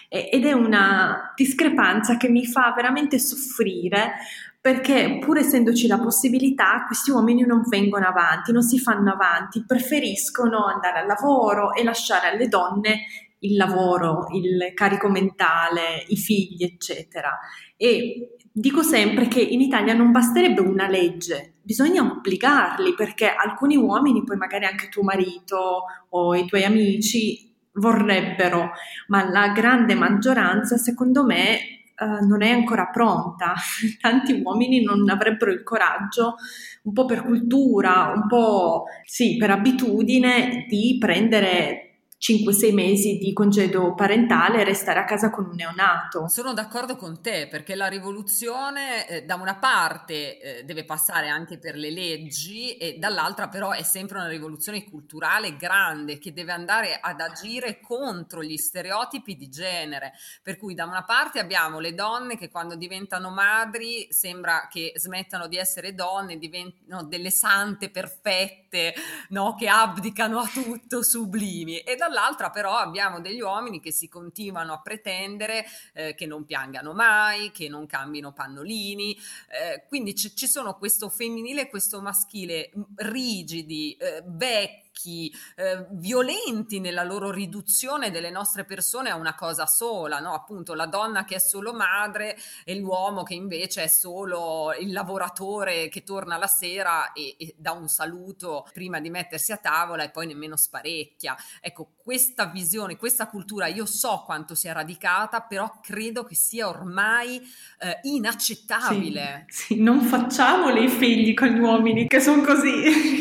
ed 0.08 0.44
è 0.44 0.52
una 0.52 1.32
discrepanza 1.34 2.18
che 2.18 2.28
mi 2.28 2.44
fa 2.44 2.72
veramente 2.76 3.18
soffrire 3.18 4.16
perché 4.62 5.18
pur 5.18 5.38
essendoci 5.38 5.88
la 5.88 5.98
possibilità, 5.98 6.84
questi 6.86 7.10
uomini 7.10 7.44
non 7.44 7.62
vengono 7.68 8.06
avanti, 8.06 8.52
non 8.52 8.62
si 8.62 8.78
fanno 8.78 9.10
avanti, 9.10 9.64
preferiscono 9.66 10.66
andare 10.66 11.00
al 11.00 11.06
lavoro 11.08 11.74
e 11.74 11.82
lasciare 11.82 12.28
alle 12.28 12.46
donne 12.46 13.00
il 13.40 13.56
lavoro, 13.56 14.28
il 14.32 14.70
carico 14.72 15.08
mentale, 15.08 16.04
i 16.06 16.16
figli, 16.16 16.62
eccetera. 16.62 17.36
E 17.76 18.36
dico 18.52 18.84
sempre 18.84 19.26
che 19.26 19.40
in 19.40 19.60
Italia 19.60 19.94
non 19.94 20.12
basterebbe 20.12 20.60
una 20.60 20.86
legge, 20.86 21.54
bisogna 21.60 22.02
obbligarli 22.02 22.94
perché 22.94 23.34
alcuni 23.34 23.74
uomini, 23.74 24.22
poi 24.22 24.36
magari 24.36 24.66
anche 24.66 24.88
tuo 24.88 25.02
marito 25.02 25.86
o 26.10 26.36
i 26.36 26.46
tuoi 26.46 26.62
amici 26.62 27.52
vorrebbero, 27.72 28.70
ma 29.08 29.28
la 29.28 29.48
grande 29.48 29.96
maggioranza 29.96 30.76
secondo 30.76 31.24
me 31.24 31.81
uh, 32.04 32.26
non 32.26 32.42
è 32.42 32.50
ancora 32.50 32.86
pronta. 32.86 33.54
Tanti 34.00 34.40
uomini 34.42 34.82
non 34.82 35.08
avrebbero 35.08 35.50
il 35.50 35.62
coraggio, 35.62 36.36
un 36.82 36.92
po' 36.92 37.04
per 37.04 37.22
cultura, 37.22 38.12
un 38.14 38.26
po' 38.26 38.84
sì, 39.04 39.36
per 39.36 39.50
abitudine, 39.50 40.66
di 40.68 40.96
prendere 40.98 41.91
5-6 42.22 42.72
mesi 42.72 43.18
di 43.18 43.32
congedo 43.32 43.94
parentale 43.94 44.60
e 44.60 44.64
restare 44.64 45.00
a 45.00 45.04
casa 45.04 45.28
con 45.28 45.46
un 45.46 45.56
neonato. 45.56 46.28
Sono 46.28 46.54
d'accordo 46.54 46.94
con 46.94 47.20
te 47.20 47.48
perché 47.48 47.74
la 47.74 47.88
rivoluzione 47.88 49.08
eh, 49.08 49.22
da 49.24 49.34
una 49.34 49.56
parte 49.56 50.38
eh, 50.38 50.62
deve 50.62 50.84
passare 50.84 51.28
anche 51.28 51.58
per 51.58 51.74
le 51.74 51.90
leggi 51.90 52.76
e 52.76 52.94
dall'altra 52.96 53.48
però 53.48 53.72
è 53.72 53.82
sempre 53.82 54.18
una 54.18 54.28
rivoluzione 54.28 54.84
culturale 54.84 55.56
grande 55.56 56.18
che 56.18 56.32
deve 56.32 56.52
andare 56.52 57.00
ad 57.00 57.20
agire 57.20 57.80
contro 57.80 58.40
gli 58.40 58.56
stereotipi 58.56 59.34
di 59.34 59.48
genere. 59.48 60.12
Per 60.44 60.56
cui 60.58 60.74
da 60.74 60.84
una 60.84 61.02
parte 61.02 61.40
abbiamo 61.40 61.80
le 61.80 61.92
donne 61.92 62.38
che 62.38 62.50
quando 62.50 62.76
diventano 62.76 63.30
madri 63.30 64.06
sembra 64.10 64.68
che 64.70 64.92
smettano 64.94 65.48
di 65.48 65.56
essere 65.56 65.92
donne, 65.92 66.38
diventano 66.38 67.02
delle 67.02 67.32
sante 67.32 67.90
perfette, 67.90 68.94
no? 69.30 69.56
che 69.56 69.66
abdicano 69.66 70.38
a 70.38 70.46
tutto, 70.46 71.02
sublimi. 71.02 71.78
E 71.78 71.96
dall'altra 71.96 72.10
dall'altra 72.12 72.50
però 72.50 72.76
abbiamo 72.76 73.20
degli 73.20 73.40
uomini 73.40 73.80
che 73.80 73.90
si 73.90 74.08
continuano 74.08 74.74
a 74.74 74.80
pretendere 74.80 75.64
eh, 75.94 76.14
che 76.14 76.26
non 76.26 76.44
piangano 76.44 76.92
mai, 76.92 77.50
che 77.50 77.68
non 77.68 77.86
cambino 77.86 78.32
pannolini, 78.32 79.16
eh, 79.48 79.84
quindi 79.88 80.12
c- 80.12 80.34
ci 80.34 80.46
sono 80.46 80.76
questo 80.76 81.08
femminile 81.08 81.62
e 81.62 81.68
questo 81.68 82.00
maschile 82.02 82.70
rigidi, 82.96 83.96
eh, 83.96 84.22
vecchi, 84.26 84.91
secchi, 84.92 85.32
eh, 85.56 85.86
violenti 85.92 86.78
nella 86.78 87.02
loro 87.02 87.30
riduzione 87.30 88.10
delle 88.10 88.30
nostre 88.30 88.64
persone 88.64 89.10
a 89.10 89.16
una 89.16 89.34
cosa 89.34 89.66
sola, 89.66 90.20
no? 90.20 90.34
appunto 90.34 90.74
la 90.74 90.86
donna 90.86 91.24
che 91.24 91.36
è 91.36 91.38
solo 91.38 91.72
madre 91.72 92.36
e 92.64 92.76
l'uomo 92.76 93.22
che 93.22 93.34
invece 93.34 93.84
è 93.84 93.86
solo 93.88 94.72
il 94.78 94.92
lavoratore 94.92 95.88
che 95.88 96.02
torna 96.02 96.36
la 96.36 96.46
sera 96.46 97.12
e, 97.12 97.34
e 97.38 97.54
dà 97.56 97.72
un 97.72 97.88
saluto 97.88 98.68
prima 98.72 99.00
di 99.00 99.10
mettersi 99.10 99.52
a 99.52 99.56
tavola 99.56 100.04
e 100.04 100.10
poi 100.10 100.26
nemmeno 100.26 100.56
sparecchia. 100.56 101.36
Ecco, 101.60 101.92
questa 101.96 102.46
visione, 102.46 102.96
questa 102.96 103.28
cultura, 103.28 103.66
io 103.66 103.86
so 103.86 104.22
quanto 104.24 104.54
sia 104.54 104.72
radicata, 104.72 105.40
però 105.40 105.80
credo 105.80 106.24
che 106.24 106.34
sia 106.34 106.68
ormai 106.68 107.40
eh, 107.78 107.98
inaccettabile. 108.02 109.46
Sì, 109.48 109.74
sì, 109.74 109.82
non 109.82 110.00
facciamole 110.02 110.80
i 110.80 110.88
figli 110.88 111.34
con 111.34 111.48
gli 111.48 111.58
uomini 111.58 112.06
che 112.06 112.20
sono 112.20 112.42
così. 112.42 113.20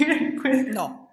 no. 0.72 1.11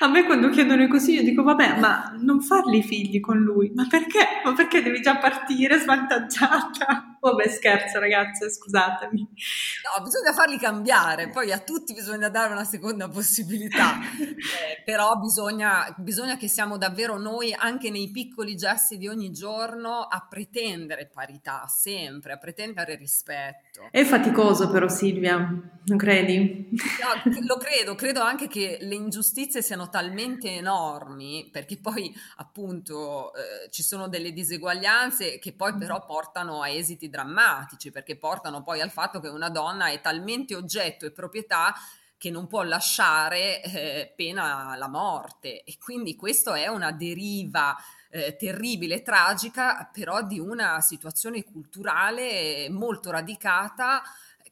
A 0.00 0.06
me 0.06 0.24
quando 0.24 0.48
chiedono 0.48 0.86
così 0.86 1.14
io 1.14 1.24
dico 1.24 1.42
vabbè 1.42 1.80
ma 1.80 2.14
non 2.20 2.40
farli 2.40 2.82
figli 2.84 3.18
con 3.18 3.38
lui, 3.38 3.72
ma 3.74 3.84
perché? 3.88 4.40
Ma 4.44 4.52
perché 4.52 4.80
devi 4.80 5.00
già 5.00 5.16
partire 5.16 5.76
svantaggiata? 5.78 7.16
Vabbè 7.20 7.48
scherzo 7.48 7.98
ragazze, 7.98 8.48
scusatemi. 8.48 9.20
No, 9.20 10.04
bisogna 10.04 10.32
farli 10.32 10.56
cambiare, 10.56 11.30
poi 11.30 11.50
a 11.50 11.58
tutti 11.58 11.92
bisogna 11.92 12.28
dare 12.28 12.52
una 12.52 12.62
seconda 12.62 13.08
possibilità, 13.08 13.98
eh, 14.22 14.82
però 14.84 15.16
bisogna, 15.16 15.92
bisogna 15.98 16.36
che 16.36 16.46
siamo 16.46 16.78
davvero 16.78 17.18
noi 17.18 17.52
anche 17.52 17.90
nei 17.90 18.12
piccoli 18.12 18.54
gesti 18.54 18.98
di 18.98 19.08
ogni 19.08 19.32
giorno 19.32 20.02
a 20.02 20.24
pretendere 20.28 21.10
parità, 21.12 21.64
sempre, 21.66 22.34
a 22.34 22.38
pretendere 22.38 22.94
rispetto. 22.94 23.88
È 23.90 24.04
faticoso 24.04 24.70
però 24.70 24.86
Silvia, 24.86 25.38
non 25.38 25.98
credi? 25.98 26.68
No, 26.70 27.32
lo 27.48 27.56
credo, 27.56 27.96
credo 27.96 28.20
anche 28.20 28.46
che 28.46 28.78
le 28.80 28.94
ingiustizie 28.94 29.60
siano 29.60 29.87
talmente 29.88 30.50
enormi, 30.50 31.48
perché 31.50 31.78
poi 31.78 32.14
appunto 32.36 33.32
eh, 33.34 33.70
ci 33.70 33.82
sono 33.82 34.08
delle 34.08 34.32
diseguaglianze 34.32 35.38
che 35.38 35.52
poi 35.52 35.76
però 35.76 36.04
portano 36.04 36.62
a 36.62 36.68
esiti 36.68 37.08
drammatici, 37.08 37.90
perché 37.90 38.16
portano 38.16 38.62
poi 38.62 38.80
al 38.80 38.90
fatto 38.90 39.20
che 39.20 39.28
una 39.28 39.50
donna 39.50 39.88
è 39.88 40.00
talmente 40.00 40.54
oggetto 40.54 41.06
e 41.06 41.12
proprietà 41.12 41.74
che 42.18 42.30
non 42.30 42.48
può 42.48 42.62
lasciare 42.62 43.62
eh, 43.62 44.12
pena 44.16 44.74
la 44.76 44.88
morte. 44.88 45.62
E 45.62 45.78
quindi 45.78 46.16
questo 46.16 46.52
è 46.52 46.66
una 46.66 46.90
deriva 46.90 47.76
eh, 48.10 48.36
terribile, 48.36 49.02
tragica, 49.02 49.88
però 49.92 50.22
di 50.22 50.40
una 50.40 50.80
situazione 50.80 51.44
culturale 51.44 52.68
molto 52.70 53.10
radicata 53.10 54.02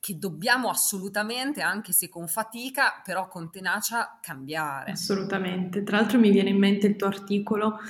che 0.07 0.19
dobbiamo 0.19 0.69
assolutamente, 0.69 1.63
anche 1.63 1.91
se 1.91 2.09
con 2.09 2.29
fatica, 2.29 3.03
però 3.05 3.27
con 3.27 3.51
tenacia, 3.51 4.21
cambiare. 4.23 4.93
Assolutamente. 4.93 5.83
Tra 5.83 5.97
l'altro 5.97 6.21
mi 6.21 6.31
viene 6.31 6.51
in 6.51 6.59
mente 6.59 6.87
il 6.87 6.95
tuo 6.95 7.09
articolo 7.09 7.81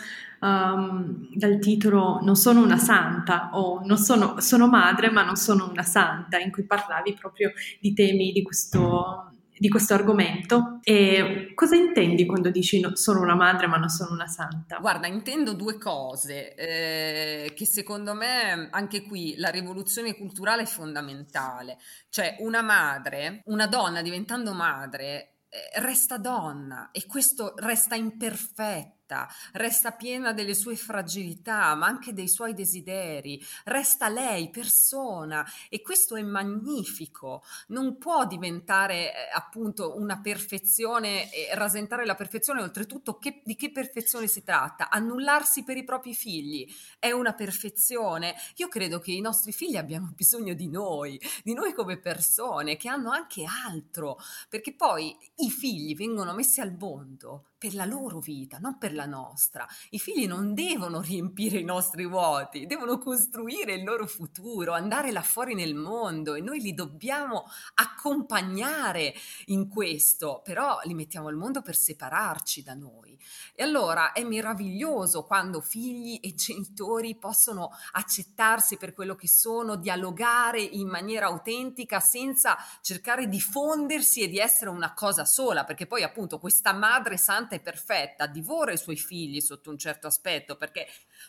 um, 0.40 1.28
dal 1.34 1.58
titolo 1.58 2.20
Non 2.22 2.34
sono 2.34 2.62
una 2.62 2.78
santa 2.78 3.50
o 3.52 3.82
non 3.84 3.98
sono, 3.98 4.40
sono 4.40 4.66
madre 4.66 5.10
ma 5.10 5.24
non 5.24 5.36
sono 5.36 5.68
una 5.68 5.82
santa, 5.82 6.38
in 6.38 6.50
cui 6.50 6.64
parlavi 6.64 7.12
proprio 7.12 7.52
di 7.82 7.92
temi 7.92 8.32
di 8.32 8.42
questo 8.42 9.35
di 9.58 9.68
questo 9.68 9.94
argomento 9.94 10.78
e 10.82 11.52
cosa 11.54 11.76
intendi 11.76 12.26
quando 12.26 12.50
dici 12.50 12.80
no, 12.80 12.94
sono 12.94 13.20
una 13.20 13.34
madre 13.34 13.66
ma 13.66 13.76
non 13.76 13.88
sono 13.88 14.12
una 14.12 14.26
santa? 14.26 14.78
Guarda, 14.78 15.06
intendo 15.06 15.54
due 15.54 15.78
cose 15.78 16.54
eh, 16.54 17.52
che 17.54 17.66
secondo 17.66 18.14
me 18.14 18.68
anche 18.70 19.02
qui 19.02 19.34
la 19.36 19.48
rivoluzione 19.48 20.16
culturale 20.16 20.62
è 20.62 20.66
fondamentale, 20.66 21.78
cioè 22.08 22.36
una 22.40 22.62
madre, 22.62 23.42
una 23.46 23.66
donna 23.66 24.02
diventando 24.02 24.52
madre 24.52 25.36
eh, 25.48 25.80
resta 25.80 26.18
donna 26.18 26.90
e 26.92 27.06
questo 27.06 27.54
resta 27.56 27.94
imperfetto 27.94 28.95
perfetta, 29.06 29.28
resta 29.52 29.92
piena 29.92 30.32
delle 30.32 30.54
sue 30.54 30.76
fragilità, 30.76 31.74
ma 31.74 31.86
anche 31.86 32.12
dei 32.12 32.28
suoi 32.28 32.52
desideri, 32.52 33.42
resta 33.64 34.08
lei 34.08 34.50
persona 34.50 35.46
e 35.68 35.80
questo 35.80 36.16
è 36.16 36.22
magnifico. 36.22 37.42
Non 37.68 37.96
può 37.96 38.26
diventare 38.26 39.12
eh, 39.12 39.14
appunto 39.32 39.96
una 39.96 40.20
perfezione 40.20 41.32
e 41.32 41.54
rasentare 41.54 42.04
la 42.04 42.16
perfezione, 42.16 42.62
oltretutto 42.62 43.18
che, 43.18 43.40
di 43.44 43.54
che 43.54 43.70
perfezione 43.70 44.26
si 44.26 44.42
tratta? 44.42 44.90
Annullarsi 44.90 45.62
per 45.62 45.76
i 45.76 45.84
propri 45.84 46.14
figli 46.14 46.66
è 46.98 47.12
una 47.12 47.32
perfezione. 47.32 48.34
Io 48.56 48.68
credo 48.68 48.98
che 48.98 49.12
i 49.12 49.20
nostri 49.20 49.52
figli 49.52 49.76
abbiano 49.76 50.12
bisogno 50.14 50.54
di 50.54 50.68
noi, 50.68 51.20
di 51.44 51.54
noi 51.54 51.72
come 51.72 51.98
persone 51.98 52.76
che 52.76 52.88
hanno 52.88 53.10
anche 53.10 53.44
altro, 53.44 54.18
perché 54.48 54.74
poi 54.74 55.16
i 55.36 55.50
figli 55.50 55.94
vengono 55.94 56.34
messi 56.34 56.60
al 56.60 56.74
mondo 56.78 57.46
per 57.58 57.74
la 57.74 57.86
loro 57.86 58.18
vita, 58.18 58.58
non 58.58 58.76
per 58.76 58.92
la 58.92 59.06
nostra. 59.06 59.66
I 59.90 59.98
figli 59.98 60.26
non 60.26 60.52
devono 60.52 61.00
riempire 61.00 61.58
i 61.58 61.64
nostri 61.64 62.06
vuoti, 62.06 62.66
devono 62.66 62.98
costruire 62.98 63.74
il 63.74 63.84
loro 63.84 64.06
futuro, 64.06 64.72
andare 64.72 65.10
là 65.10 65.22
fuori 65.22 65.54
nel 65.54 65.74
mondo 65.74 66.34
e 66.34 66.42
noi 66.42 66.60
li 66.60 66.74
dobbiamo 66.74 67.44
accompagnare 67.74 69.14
in 69.46 69.68
questo, 69.68 70.42
però 70.44 70.80
li 70.84 70.92
mettiamo 70.92 71.28
al 71.28 71.36
mondo 71.36 71.62
per 71.62 71.76
separarci 71.76 72.62
da 72.62 72.74
noi. 72.74 73.18
E 73.54 73.62
allora 73.62 74.12
è 74.12 74.22
meraviglioso 74.22 75.24
quando 75.24 75.62
figli 75.62 76.20
e 76.22 76.34
genitori 76.34 77.16
possono 77.16 77.70
accettarsi 77.92 78.76
per 78.76 78.92
quello 78.92 79.14
che 79.14 79.28
sono, 79.28 79.76
dialogare 79.76 80.60
in 80.60 80.88
maniera 80.88 81.26
autentica 81.26 82.00
senza 82.00 82.56
cercare 82.82 83.28
di 83.28 83.40
fondersi 83.40 84.20
e 84.20 84.28
di 84.28 84.38
essere 84.38 84.68
una 84.68 84.92
cosa 84.92 85.24
sola, 85.24 85.64
perché 85.64 85.86
poi 85.86 86.02
appunto 86.02 86.38
questa 86.38 86.74
madre 86.74 87.16
santa 87.16 87.45
è 87.54 87.60
perfetta, 87.60 88.26
divora 88.26 88.72
i 88.72 88.78
suoi 88.78 88.96
figli 88.96 89.40
sotto 89.40 89.70
un 89.70 89.78
certo 89.78 90.06
aspetto, 90.06 90.56
perché 90.56 90.86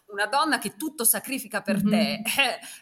una 0.08 0.26
donna 0.26 0.58
che 0.58 0.76
tutto 0.76 1.04
sacrifica 1.04 1.62
per 1.62 1.84
mm-hmm. 1.84 2.24
te 2.24 2.30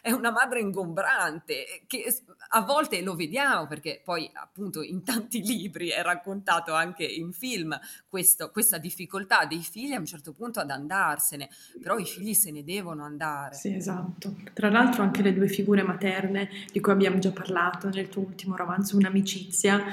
è, 0.02 0.08
è, 0.08 0.12
una 0.12 0.30
madre 0.30 0.60
ingombrante, 0.60 1.84
che 1.86 2.04
a 2.50 2.60
volte 2.62 3.02
lo 3.02 3.14
vediamo, 3.14 3.66
perché 3.66 4.00
poi 4.02 4.30
appunto 4.34 4.82
in 4.82 5.04
tanti 5.04 5.42
libri 5.42 5.88
è 5.88 6.02
raccontato 6.02 6.72
anche 6.72 7.04
in 7.04 7.32
film 7.32 7.78
questo, 8.08 8.50
questa 8.50 8.78
difficoltà 8.78 9.44
dei 9.44 9.62
figli 9.62 9.92
a 9.92 9.98
un 9.98 10.06
certo 10.06 10.32
punto 10.32 10.60
ad 10.60 10.70
andarsene, 10.70 11.48
però 11.80 11.98
i 11.98 12.06
figli 12.06 12.34
se 12.34 12.50
ne 12.50 12.64
devono 12.64 13.04
andare. 13.04 13.54
Sì, 13.54 13.74
esatto. 13.74 14.36
Tra 14.52 14.70
l'altro 14.70 15.02
anche 15.02 15.22
le 15.22 15.34
due 15.34 15.48
figure 15.48 15.82
materne 15.82 16.48
di 16.72 16.80
cui 16.80 16.92
abbiamo 16.92 17.18
già 17.18 17.30
parlato 17.30 17.88
nel 17.88 18.08
tuo 18.08 18.22
ultimo 18.22 18.56
romanzo, 18.56 18.96
Un'amicizia, 18.96 19.84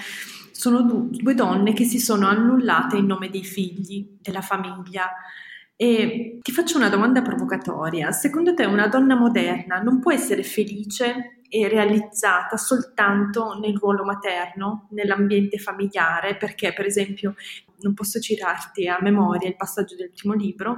sono 0.53 0.81
due 1.09 1.33
donne 1.33 1.73
che 1.73 1.83
si 1.83 1.99
sono 1.99 2.27
annullate 2.27 2.95
in 2.97 3.07
nome 3.07 3.29
dei 3.29 3.43
figli, 3.43 4.17
della 4.21 4.41
famiglia. 4.41 5.09
E 5.75 6.37
ti 6.41 6.51
faccio 6.51 6.77
una 6.77 6.89
domanda 6.89 7.21
provocatoria. 7.21 8.11
Secondo 8.11 8.53
te 8.53 8.63
una 8.65 8.87
donna 8.87 9.15
moderna 9.15 9.81
non 9.81 9.99
può 9.99 10.13
essere 10.13 10.43
felice 10.43 11.41
e 11.49 11.67
realizzata 11.67 12.57
soltanto 12.57 13.59
nel 13.59 13.75
ruolo 13.77 14.03
materno, 14.03 14.87
nell'ambiente 14.91 15.57
familiare? 15.57 16.37
Perché, 16.37 16.71
per 16.71 16.85
esempio, 16.85 17.35
non 17.83 17.93
posso 17.93 18.19
citarti 18.19 18.87
a 18.87 18.97
memoria 19.01 19.47
il 19.47 19.55
passaggio 19.55 19.95
del 19.95 20.11
primo 20.15 20.33
libro, 20.33 20.77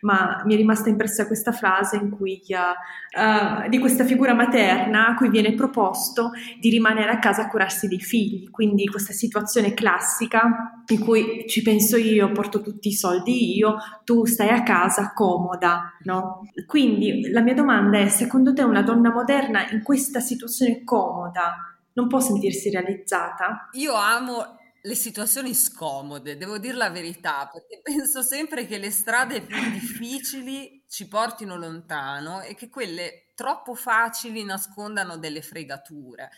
ma 0.00 0.42
mi 0.46 0.54
è 0.54 0.56
rimasta 0.56 0.88
impressa 0.88 1.26
questa 1.26 1.52
frase 1.52 1.96
in 1.96 2.10
cui 2.10 2.40
uh, 2.48 3.68
di 3.68 3.78
questa 3.78 4.04
figura 4.04 4.32
materna 4.32 5.08
a 5.08 5.14
cui 5.14 5.28
viene 5.28 5.54
proposto 5.54 6.30
di 6.58 6.70
rimanere 6.70 7.10
a 7.10 7.18
casa 7.18 7.42
a 7.42 7.48
curarsi 7.48 7.88
dei 7.88 8.00
figli, 8.00 8.50
quindi 8.50 8.86
questa 8.86 9.12
situazione 9.12 9.74
classica 9.74 10.82
in 10.86 11.00
cui 11.00 11.44
ci 11.48 11.62
penso 11.62 11.96
io, 11.96 12.32
porto 12.32 12.60
tutti 12.60 12.88
i 12.88 12.92
soldi 12.92 13.56
io, 13.56 13.76
tu 14.04 14.24
stai 14.24 14.48
a 14.48 14.62
casa 14.62 15.12
comoda, 15.12 15.98
no? 16.04 16.42
Quindi 16.66 17.30
la 17.30 17.40
mia 17.40 17.54
domanda 17.54 17.98
è, 17.98 18.08
secondo 18.08 18.52
te 18.52 18.62
una 18.62 18.82
donna 18.82 19.10
moderna 19.10 19.68
in 19.70 19.82
questa 19.82 20.20
situazione 20.20 20.84
comoda 20.84 21.74
non 21.94 22.08
può 22.08 22.20
sentirsi 22.20 22.70
realizzata? 22.70 23.68
Io 23.72 23.94
amo 23.94 24.58
le 24.86 24.94
situazioni 24.94 25.54
scomode, 25.54 26.36
devo 26.36 26.58
dire 26.58 26.76
la 26.76 26.90
verità, 26.90 27.48
perché 27.50 27.80
penso 27.82 28.22
sempre 28.22 28.66
che 28.66 28.76
le 28.76 28.90
strade 28.90 29.40
più 29.40 29.70
difficili 29.70 30.84
ci 30.86 31.08
portino 31.08 31.56
lontano 31.56 32.42
e 32.42 32.54
che 32.54 32.68
quelle 32.68 33.32
troppo 33.34 33.74
facili 33.74 34.44
nascondano 34.44 35.16
delle 35.16 35.40
fregature. 35.40 36.30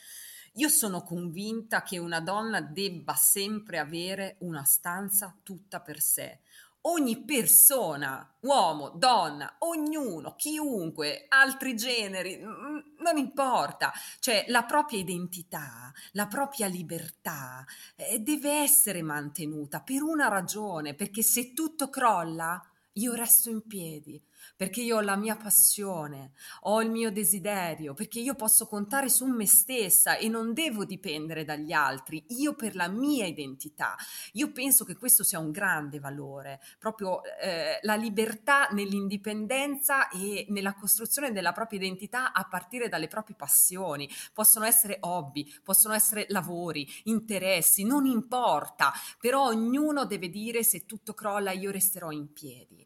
Io 0.55 0.69
sono 0.69 1.03
convinta 1.03 1.83
che 1.83 1.99
una 1.99 2.21
donna 2.21 2.61
debba 2.61 3.15
sempre 3.15 3.79
avere 3.79 4.37
una 4.41 4.63
stanza 4.63 5.37
tutta 5.43 5.81
per 5.81 6.01
sé, 6.01 6.41
ogni 6.89 7.25
persona, 7.25 8.29
uomo, 8.41 8.91
donna, 8.91 9.57
ognuno, 9.61 10.35
chiunque, 10.37 11.27
altri 11.29 11.75
generi, 11.75 12.39
non 12.39 13.17
importa, 13.17 13.93
cioè 14.21 14.45
la 14.49 14.65
propria 14.65 14.99
identità, 14.99 15.93
la 16.13 16.27
propria 16.27 16.67
libertà 16.67 17.65
eh, 17.97 18.21
deve 18.21 18.61
essere 18.61 19.03
mantenuta 19.03 19.81
per 19.81 20.03
una 20.03 20.29
ragione, 20.29 20.95
perché 20.95 21.23
se 21.23 21.53
tutto 21.53 21.89
crolla, 21.89 22.61
io 22.95 23.15
resto 23.15 23.51
in 23.51 23.67
piedi 23.67 24.23
perché 24.57 24.81
io 24.81 24.97
ho 24.97 25.01
la 25.01 25.17
mia 25.17 25.37
passione, 25.37 26.33
ho 26.63 26.81
il 26.83 26.91
mio 26.91 27.13
desiderio, 27.13 27.93
perché 27.93 28.21
io 28.21 28.35
posso 28.35 28.67
contare 28.67 29.11
su 29.11 29.27
me 29.27 29.47
stessa 29.47 30.17
e 30.17 30.29
non 30.29 30.55
devo 30.55 30.85
dipendere 30.85 31.45
dagli 31.45 31.73
altri, 31.73 32.25
io 32.29 32.55
per 32.55 32.75
la 32.75 32.89
mia 32.89 33.27
identità. 33.27 33.95
Io 34.33 34.51
penso 34.53 34.85
che 34.85 34.97
questo 34.97 35.23
sia 35.23 35.39
un 35.39 35.51
grande 35.51 35.99
valore, 35.99 36.61
proprio 36.79 37.21
eh, 37.41 37.79
la 37.83 37.95
libertà 37.95 38.69
nell'indipendenza 38.71 40.09
e 40.09 40.47
nella 40.49 40.75
costruzione 40.75 41.33
della 41.33 41.53
propria 41.53 41.79
identità 41.79 42.33
a 42.33 42.47
partire 42.49 42.89
dalle 42.89 43.09
proprie 43.09 43.37
passioni. 43.37 44.09
Possono 44.33 44.65
essere 44.65 44.97
hobby, 45.01 45.47
possono 45.63 45.93
essere 45.93 46.25
lavori, 46.31 46.89
interessi, 47.05 47.85
non 47.85 48.07
importa, 48.07 48.93
però 49.21 49.49
ognuno 49.49 50.07
deve 50.07 50.31
dire 50.31 50.65
se 50.65 50.87
tutto 50.87 51.13
crolla 51.13 51.53
io 51.53 51.71
resterò 51.71 52.11
in 52.11 52.33
piedi. 52.33 52.85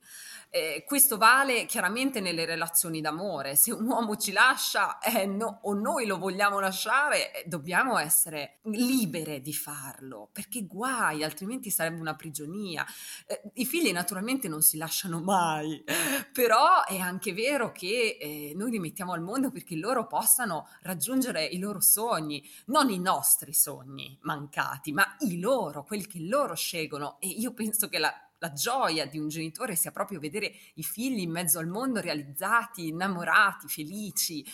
Eh, 0.52 0.82
questo 0.84 1.16
vale 1.16 1.64
chiaramente 1.64 2.20
nelle 2.20 2.44
relazioni 2.44 3.00
d'amore. 3.00 3.54
Se 3.54 3.72
un 3.72 3.86
uomo 3.86 4.16
ci 4.16 4.32
lascia 4.32 4.98
eh, 4.98 5.24
no, 5.24 5.60
o 5.62 5.74
noi 5.74 6.06
lo 6.06 6.18
vogliamo 6.18 6.58
lasciare, 6.58 7.32
eh, 7.32 7.44
dobbiamo 7.46 7.96
essere 7.98 8.58
libere 8.62 9.40
di 9.40 9.54
farlo, 9.54 10.28
perché 10.32 10.66
guai, 10.66 11.22
altrimenti 11.22 11.70
sarebbe 11.70 12.00
una 12.00 12.16
prigionia. 12.16 12.84
Eh, 13.26 13.52
I 13.54 13.64
figli 13.64 13.92
naturalmente 13.92 14.48
non 14.48 14.60
si 14.60 14.76
lasciano 14.76 15.20
mai, 15.20 15.84
però 16.32 16.84
è 16.84 16.98
anche 16.98 17.32
vero 17.32 17.70
che 17.70 18.18
eh, 18.20 18.52
noi 18.56 18.72
li 18.72 18.80
mettiamo 18.80 19.12
al 19.12 19.22
mondo 19.22 19.52
perché 19.52 19.76
loro 19.76 20.08
possano 20.08 20.68
raggiungere 20.82 21.44
i 21.44 21.60
loro 21.60 21.80
sogni, 21.80 22.44
non 22.66 22.90
i 22.90 22.98
nostri 22.98 23.52
sogni 23.52 24.18
mancati, 24.22 24.90
ma 24.90 25.14
i 25.20 25.38
loro, 25.38 25.84
quelli 25.84 26.08
che 26.08 26.18
loro 26.20 26.56
scelgono. 26.56 27.18
E 27.20 27.28
io 27.28 27.52
penso 27.54 27.88
che 27.88 27.98
la 27.98 28.12
la 28.40 28.52
gioia 28.52 29.06
di 29.06 29.18
un 29.18 29.28
genitore 29.28 29.76
sia 29.76 29.92
proprio 29.92 30.18
vedere 30.18 30.52
i 30.74 30.82
figli 30.82 31.20
in 31.20 31.30
mezzo 31.30 31.58
al 31.58 31.68
mondo 31.68 32.00
realizzati, 32.00 32.88
innamorati, 32.88 33.68
felici. 33.68 34.44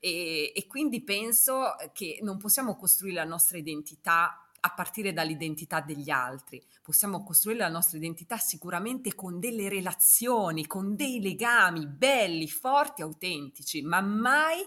E, 0.00 0.52
e 0.54 0.66
quindi 0.66 1.02
penso 1.02 1.74
che 1.92 2.18
non 2.22 2.38
possiamo 2.38 2.76
costruire 2.76 3.16
la 3.16 3.24
nostra 3.24 3.58
identità 3.58 4.40
a 4.58 4.70
partire 4.74 5.12
dall'identità 5.12 5.80
degli 5.80 6.10
altri. 6.10 6.62
Possiamo 6.82 7.22
costruire 7.22 7.60
la 7.60 7.68
nostra 7.68 7.98
identità 7.98 8.38
sicuramente 8.38 9.14
con 9.14 9.38
delle 9.38 9.68
relazioni, 9.68 10.66
con 10.66 10.96
dei 10.96 11.20
legami 11.20 11.86
belli, 11.86 12.48
forti, 12.48 13.02
autentici, 13.02 13.82
ma 13.82 14.00
mai 14.00 14.66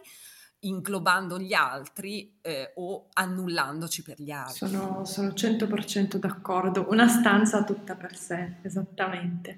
inglobando 0.62 1.40
gli 1.40 1.54
altri 1.54 2.38
eh, 2.42 2.74
o 2.76 3.08
annullandoci 3.14 4.04
per 4.04 4.22
gli 4.22 4.32
altri. 4.32 4.68
Sono, 4.68 5.06
sono 5.06 5.30
100% 5.30 6.16
d'accordo, 6.16 6.88
una 6.90 7.08
stanza 7.08 7.64
tutta 7.64 7.96
per 7.96 8.16
sé, 8.18 8.56
esattamente. 8.64 9.58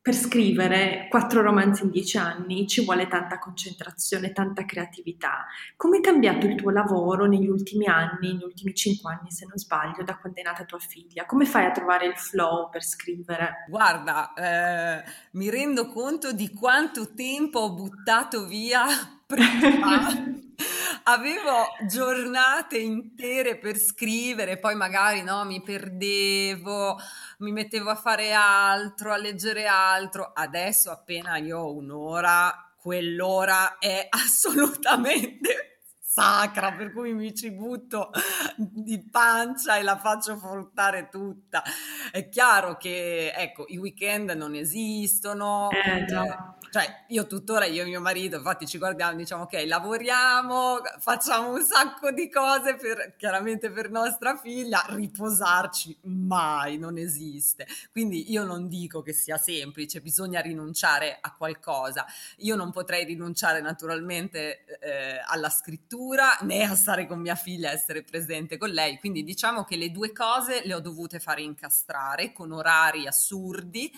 Per 0.00 0.14
scrivere 0.14 1.06
quattro 1.10 1.42
romanzi 1.42 1.82
in 1.82 1.90
dieci 1.90 2.16
anni 2.16 2.66
ci 2.66 2.84
vuole 2.84 3.08
tanta 3.08 3.38
concentrazione, 3.38 4.32
tanta 4.32 4.64
creatività. 4.64 5.46
Come 5.76 5.98
è 5.98 6.00
cambiato 6.00 6.46
il 6.46 6.54
tuo 6.54 6.70
lavoro 6.70 7.26
negli 7.26 7.48
ultimi 7.48 7.86
anni, 7.86 8.32
negli 8.32 8.44
ultimi 8.44 8.74
cinque 8.74 9.12
anni 9.12 9.30
se 9.30 9.46
non 9.46 9.58
sbaglio, 9.58 10.02
da 10.02 10.16
quando 10.16 10.40
è 10.40 10.42
nata 10.42 10.64
tua 10.64 10.78
figlia? 10.78 11.26
Come 11.26 11.44
fai 11.44 11.66
a 11.66 11.72
trovare 11.72 12.06
il 12.06 12.16
flow 12.16 12.70
per 12.70 12.84
scrivere? 12.84 13.66
Guarda, 13.68 14.32
eh, 14.32 15.04
mi 15.32 15.50
rendo 15.50 15.88
conto 15.88 16.32
di 16.32 16.52
quanto 16.52 17.12
tempo 17.12 17.60
ho 17.60 17.74
buttato 17.74 18.46
via 18.46 18.86
prima 19.28 20.08
avevo 21.04 21.66
giornate 21.86 22.78
intere 22.78 23.58
per 23.58 23.78
scrivere, 23.78 24.58
poi 24.58 24.74
magari 24.74 25.22
no, 25.22 25.44
mi 25.44 25.62
perdevo, 25.62 26.98
mi 27.38 27.52
mettevo 27.52 27.90
a 27.90 27.94
fare 27.94 28.32
altro, 28.32 29.12
a 29.12 29.18
leggere 29.18 29.66
altro. 29.66 30.32
Adesso 30.34 30.90
appena 30.90 31.36
io 31.36 31.58
ho 31.58 31.74
un'ora, 31.74 32.72
quell'ora 32.80 33.76
è 33.78 34.06
assolutamente 34.10 35.82
sacra, 36.00 36.72
per 36.72 36.92
cui 36.92 37.12
mi 37.12 37.34
ci 37.34 37.52
butto 37.52 38.10
di 38.56 38.98
pancia 39.08 39.76
e 39.76 39.82
la 39.82 39.98
faccio 39.98 40.36
fruttare 40.38 41.10
tutta. 41.10 41.62
È 42.10 42.28
chiaro 42.30 42.76
che, 42.78 43.30
ecco, 43.36 43.66
i 43.68 43.76
weekend 43.76 44.30
non 44.30 44.54
esistono. 44.54 45.68
Eh, 45.70 46.06
già. 46.06 46.57
Cioè, 46.70 47.04
io 47.08 47.26
tuttora, 47.26 47.64
io 47.64 47.82
e 47.82 47.86
mio 47.86 48.00
marito, 48.00 48.36
infatti 48.36 48.66
ci 48.66 48.76
guardiamo, 48.76 49.16
diciamo, 49.16 49.44
ok, 49.44 49.64
lavoriamo, 49.66 50.80
facciamo 50.98 51.52
un 51.52 51.64
sacco 51.64 52.10
di 52.10 52.28
cose 52.28 52.76
per, 52.76 53.14
chiaramente 53.16 53.70
per 53.70 53.90
nostra 53.90 54.36
figlia, 54.36 54.84
riposarci 54.88 55.96
mai, 56.02 56.76
non 56.76 56.98
esiste. 56.98 57.66
Quindi 57.90 58.30
io 58.30 58.44
non 58.44 58.68
dico 58.68 59.00
che 59.00 59.14
sia 59.14 59.38
semplice, 59.38 60.02
bisogna 60.02 60.40
rinunciare 60.40 61.16
a 61.18 61.34
qualcosa. 61.34 62.04
Io 62.38 62.54
non 62.54 62.70
potrei 62.70 63.04
rinunciare 63.04 63.62
naturalmente 63.62 64.64
eh, 64.80 65.22
alla 65.26 65.48
scrittura, 65.48 66.36
né 66.42 66.64
a 66.64 66.74
stare 66.74 67.06
con 67.06 67.18
mia 67.18 67.34
figlia, 67.34 67.70
essere 67.70 68.02
presente 68.02 68.58
con 68.58 68.68
lei. 68.68 68.98
Quindi 68.98 69.24
diciamo 69.24 69.64
che 69.64 69.76
le 69.76 69.90
due 69.90 70.12
cose 70.12 70.60
le 70.64 70.74
ho 70.74 70.80
dovute 70.80 71.18
fare 71.18 71.40
incastrare 71.40 72.32
con 72.32 72.52
orari 72.52 73.06
assurdi. 73.06 73.90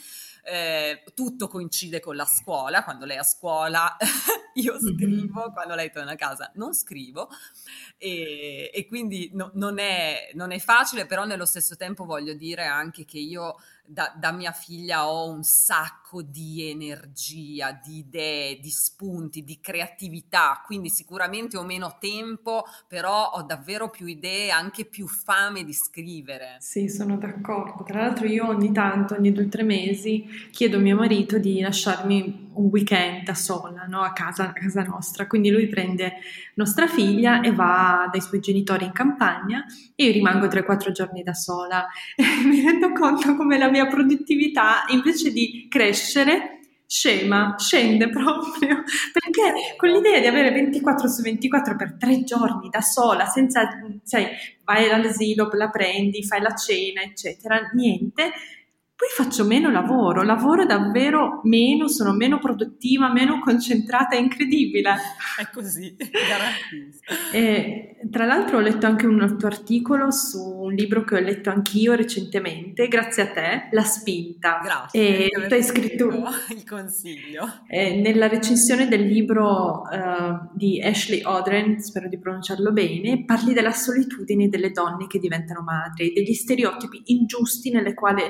Eh, 0.42 1.02
tutto 1.14 1.48
coincide 1.48 2.00
con 2.00 2.16
la 2.16 2.24
scuola, 2.24 2.82
quando 2.82 3.04
lei 3.04 3.16
è 3.16 3.20
a 3.20 3.24
scuola 3.24 3.96
io 4.54 4.78
mm-hmm. 4.80 4.96
scrivo, 4.96 5.52
quando 5.52 5.74
lei 5.74 5.90
torna 5.90 6.12
a 6.12 6.16
casa 6.16 6.50
non 6.54 6.74
scrivo 6.74 7.28
e, 7.96 8.70
e 8.72 8.86
quindi 8.86 9.30
no, 9.32 9.50
non, 9.54 9.78
è, 9.78 10.30
non, 10.34 10.50
è, 10.50 10.58
facile, 10.58 11.06
però 11.06 11.24
nello 11.24 11.44
stesso 11.44 11.76
tempo 11.76 12.04
voglio 12.04 12.34
dire 12.34 12.64
anche 12.66 13.04
che 13.04 13.18
io 13.18 13.56
da, 13.92 14.12
da, 14.16 14.30
mia 14.30 14.52
figlia 14.52 15.08
ho 15.08 15.28
un 15.28 15.42
sacco 15.42 16.22
di 16.22 16.70
energia, 16.70 17.78
di 17.84 17.98
idee, 17.98 18.60
di 18.60 18.70
spunti, 18.70 19.42
di 19.42 19.58
creatività, 19.60 20.62
quindi 20.64 20.88
sicuramente 20.88 21.56
ho 21.56 21.64
meno 21.64 21.96
tempo, 21.98 22.64
però 22.86 23.30
ho 23.34 23.42
davvero 23.42 23.90
più 23.90 24.06
idee, 24.06 24.50
anche 24.50 24.84
più 24.84 25.08
fame 25.08 25.64
di 25.64 25.72
scrivere. 25.72 26.56
Sì, 26.60 26.88
sono 26.88 27.16
d'accordo. 27.16 27.82
Tra 27.82 28.02
l'altro 28.02 28.26
io 28.26 28.46
ogni 28.46 28.70
tanto, 28.70 29.14
ogni 29.14 29.32
due 29.32 29.44
o 29.44 29.48
tre 29.48 29.64
mesi, 29.64 30.24
chiedo 30.52 30.76
a 30.76 30.80
mio 30.80 30.96
marito 30.96 31.38
di 31.38 31.60
lasciarmi 31.60 32.49
un 32.60 32.68
weekend 32.70 33.24
da 33.24 33.34
sola, 33.34 33.86
no? 33.88 34.02
a, 34.02 34.12
casa, 34.12 34.48
a 34.48 34.52
casa 34.52 34.82
nostra, 34.82 35.26
quindi 35.26 35.50
lui 35.50 35.66
prende 35.66 36.14
nostra 36.54 36.86
figlia 36.86 37.40
e 37.40 37.52
va 37.52 38.08
dai 38.10 38.20
suoi 38.20 38.40
genitori 38.40 38.84
in 38.84 38.92
campagna 38.92 39.64
e 39.94 40.04
io 40.04 40.12
rimango 40.12 40.46
3-4 40.46 40.90
giorni 40.92 41.22
da 41.22 41.34
sola. 41.34 41.86
mi 42.44 42.62
rendo 42.62 42.92
conto 42.92 43.34
come 43.36 43.58
la 43.58 43.70
mia 43.70 43.86
produttività 43.86 44.84
invece 44.88 45.32
di 45.32 45.66
crescere 45.68 46.56
scema, 46.90 47.54
scende 47.56 48.10
proprio, 48.10 48.82
perché 49.14 49.76
con 49.76 49.90
l'idea 49.90 50.18
di 50.18 50.26
avere 50.26 50.50
24 50.50 51.08
su 51.08 51.22
24 51.22 51.76
per 51.76 51.96
tre 51.96 52.24
giorni 52.24 52.68
da 52.68 52.80
sola, 52.80 53.26
senza, 53.26 53.68
sai, 54.02 54.26
vai 54.64 54.90
all'asilo, 54.90 55.48
la 55.52 55.70
prendi, 55.70 56.24
fai 56.24 56.40
la 56.40 56.52
cena, 56.52 57.02
eccetera, 57.02 57.70
niente, 57.74 58.32
faccio 59.30 59.44
meno 59.44 59.70
lavoro, 59.70 60.22
lavoro 60.22 60.66
davvero 60.66 61.40
meno, 61.44 61.86
sono 61.86 62.12
meno 62.12 62.40
produttiva, 62.40 63.12
meno 63.12 63.38
concentrata, 63.38 64.16
è 64.16 64.18
incredibile. 64.18 64.90
È 65.38 65.48
così. 65.52 65.96
E, 67.32 67.96
tra 68.10 68.24
l'altro 68.24 68.58
ho 68.58 68.60
letto 68.60 68.86
anche 68.86 69.06
un 69.06 69.36
tuo 69.38 69.46
articolo 69.46 70.10
su 70.10 70.38
un 70.40 70.72
libro 70.72 71.04
che 71.04 71.14
ho 71.14 71.20
letto 71.20 71.50
anch'io 71.50 71.94
recentemente, 71.94 72.88
grazie 72.88 73.22
a 73.22 73.30
te, 73.30 73.68
La 73.70 73.84
spinta. 73.84 74.60
Grazie. 74.62 75.28
E 75.28 75.46
tu 75.46 75.54
hai 75.54 75.62
scritto 75.62 76.06
il 76.08 76.64
consiglio. 76.68 77.62
Eh, 77.68 78.00
nella 78.00 78.26
recensione 78.26 78.88
del 78.88 79.06
libro 79.06 79.82
uh, 79.82 80.48
di 80.52 80.82
Ashley 80.82 81.22
Odren, 81.22 81.78
spero 81.80 82.08
di 82.08 82.18
pronunciarlo 82.18 82.72
bene, 82.72 83.24
parli 83.24 83.52
della 83.52 83.70
solitudine 83.70 84.48
delle 84.48 84.70
donne 84.70 85.06
che 85.06 85.20
diventano 85.20 85.62
madri, 85.62 86.12
degli 86.12 86.34
stereotipi 86.34 87.02
ingiusti 87.06 87.70
nelle 87.70 87.94
quali 87.94 88.22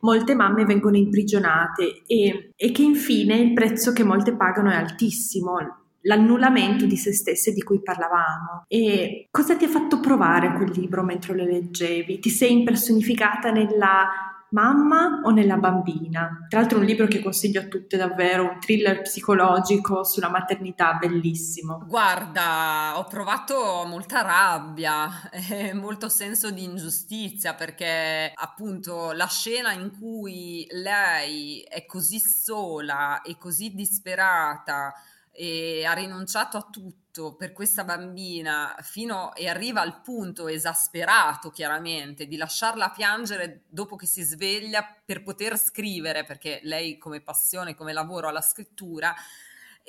molte 0.00 0.18
molte 0.18 0.34
mamme 0.48 0.64
vengono 0.64 0.96
imprigionate 0.96 2.02
e, 2.06 2.50
e 2.56 2.72
che 2.72 2.82
infine 2.82 3.36
il 3.36 3.52
prezzo 3.52 3.92
che 3.92 4.02
molte 4.02 4.34
pagano 4.34 4.70
è 4.70 4.74
altissimo, 4.74 5.56
l'annullamento 6.02 6.86
di 6.86 6.96
se 6.96 7.12
stesse 7.12 7.52
di 7.52 7.62
cui 7.62 7.82
parlavamo. 7.82 8.64
E 8.66 9.28
cosa 9.30 9.56
ti 9.56 9.64
ha 9.64 9.68
fatto 9.68 10.00
provare 10.00 10.54
quel 10.54 10.70
libro 10.70 11.02
mentre 11.02 11.34
lo 11.34 11.44
leggevi? 11.44 12.18
Ti 12.18 12.30
sei 12.30 12.52
impersonificata 12.52 13.50
nella 13.50 14.27
mamma 14.50 15.20
o 15.24 15.30
nella 15.30 15.56
bambina. 15.56 16.46
Tra 16.48 16.60
l'altro 16.60 16.78
un 16.78 16.84
libro 16.84 17.06
che 17.06 17.22
consiglio 17.22 17.60
a 17.60 17.64
tutte 17.64 17.96
davvero, 17.96 18.44
un 18.44 18.60
thriller 18.60 19.02
psicologico 19.02 20.04
sulla 20.04 20.30
maternità 20.30 20.94
bellissimo. 20.94 21.84
Guarda, 21.86 22.98
ho 22.98 23.04
provato 23.04 23.84
molta 23.86 24.22
rabbia 24.22 25.30
e 25.30 25.72
molto 25.74 26.08
senso 26.08 26.50
di 26.50 26.64
ingiustizia 26.64 27.54
perché 27.54 28.32
appunto 28.34 29.12
la 29.12 29.26
scena 29.26 29.72
in 29.72 29.90
cui 29.98 30.66
lei 30.70 31.60
è 31.60 31.84
così 31.86 32.18
sola 32.20 33.22
e 33.22 33.36
così 33.38 33.74
disperata 33.74 34.92
e 35.32 35.84
ha 35.86 35.92
rinunciato 35.92 36.56
a 36.56 36.66
tutto 36.70 37.07
fatto 37.18 37.34
per 37.34 37.52
questa 37.52 37.84
bambina 37.84 38.76
fino 38.80 39.34
e 39.34 39.48
arriva 39.48 39.80
al 39.80 40.00
punto 40.00 40.46
esasperato 40.46 41.50
chiaramente 41.50 42.26
di 42.26 42.36
lasciarla 42.36 42.90
piangere 42.90 43.64
dopo 43.68 43.96
che 43.96 44.06
si 44.06 44.22
sveglia 44.22 44.84
per 45.04 45.22
poter 45.22 45.58
scrivere 45.58 46.24
perché 46.24 46.60
lei 46.62 46.96
come 46.96 47.20
passione, 47.20 47.74
come 47.74 47.92
lavoro 47.92 48.28
ha 48.28 48.32
la 48.32 48.40
scrittura 48.40 49.14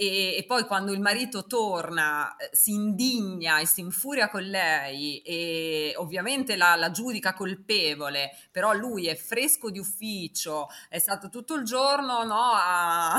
e, 0.01 0.37
e, 0.37 0.45
poi 0.45 0.63
quando 0.63 0.93
il 0.93 1.01
marito 1.01 1.45
torna 1.45 2.33
eh, 2.37 2.49
si 2.53 2.71
indigna 2.71 3.59
e 3.59 3.65
si 3.65 3.81
infuria 3.81 4.29
con 4.29 4.43
lei 4.43 5.21
e 5.23 5.93
ovviamente 5.97 6.55
la, 6.55 6.77
la, 6.77 6.89
giudica 6.89 7.33
colpevole, 7.33 8.31
però 8.49 8.71
lui 8.71 9.07
è 9.07 9.15
fresco 9.17 9.69
di 9.69 9.77
ufficio, 9.77 10.69
è 10.87 10.99
stato 10.99 11.27
tutto 11.27 11.55
il 11.55 11.65
giorno 11.65 12.23
no, 12.23 12.51
a, 12.53 13.15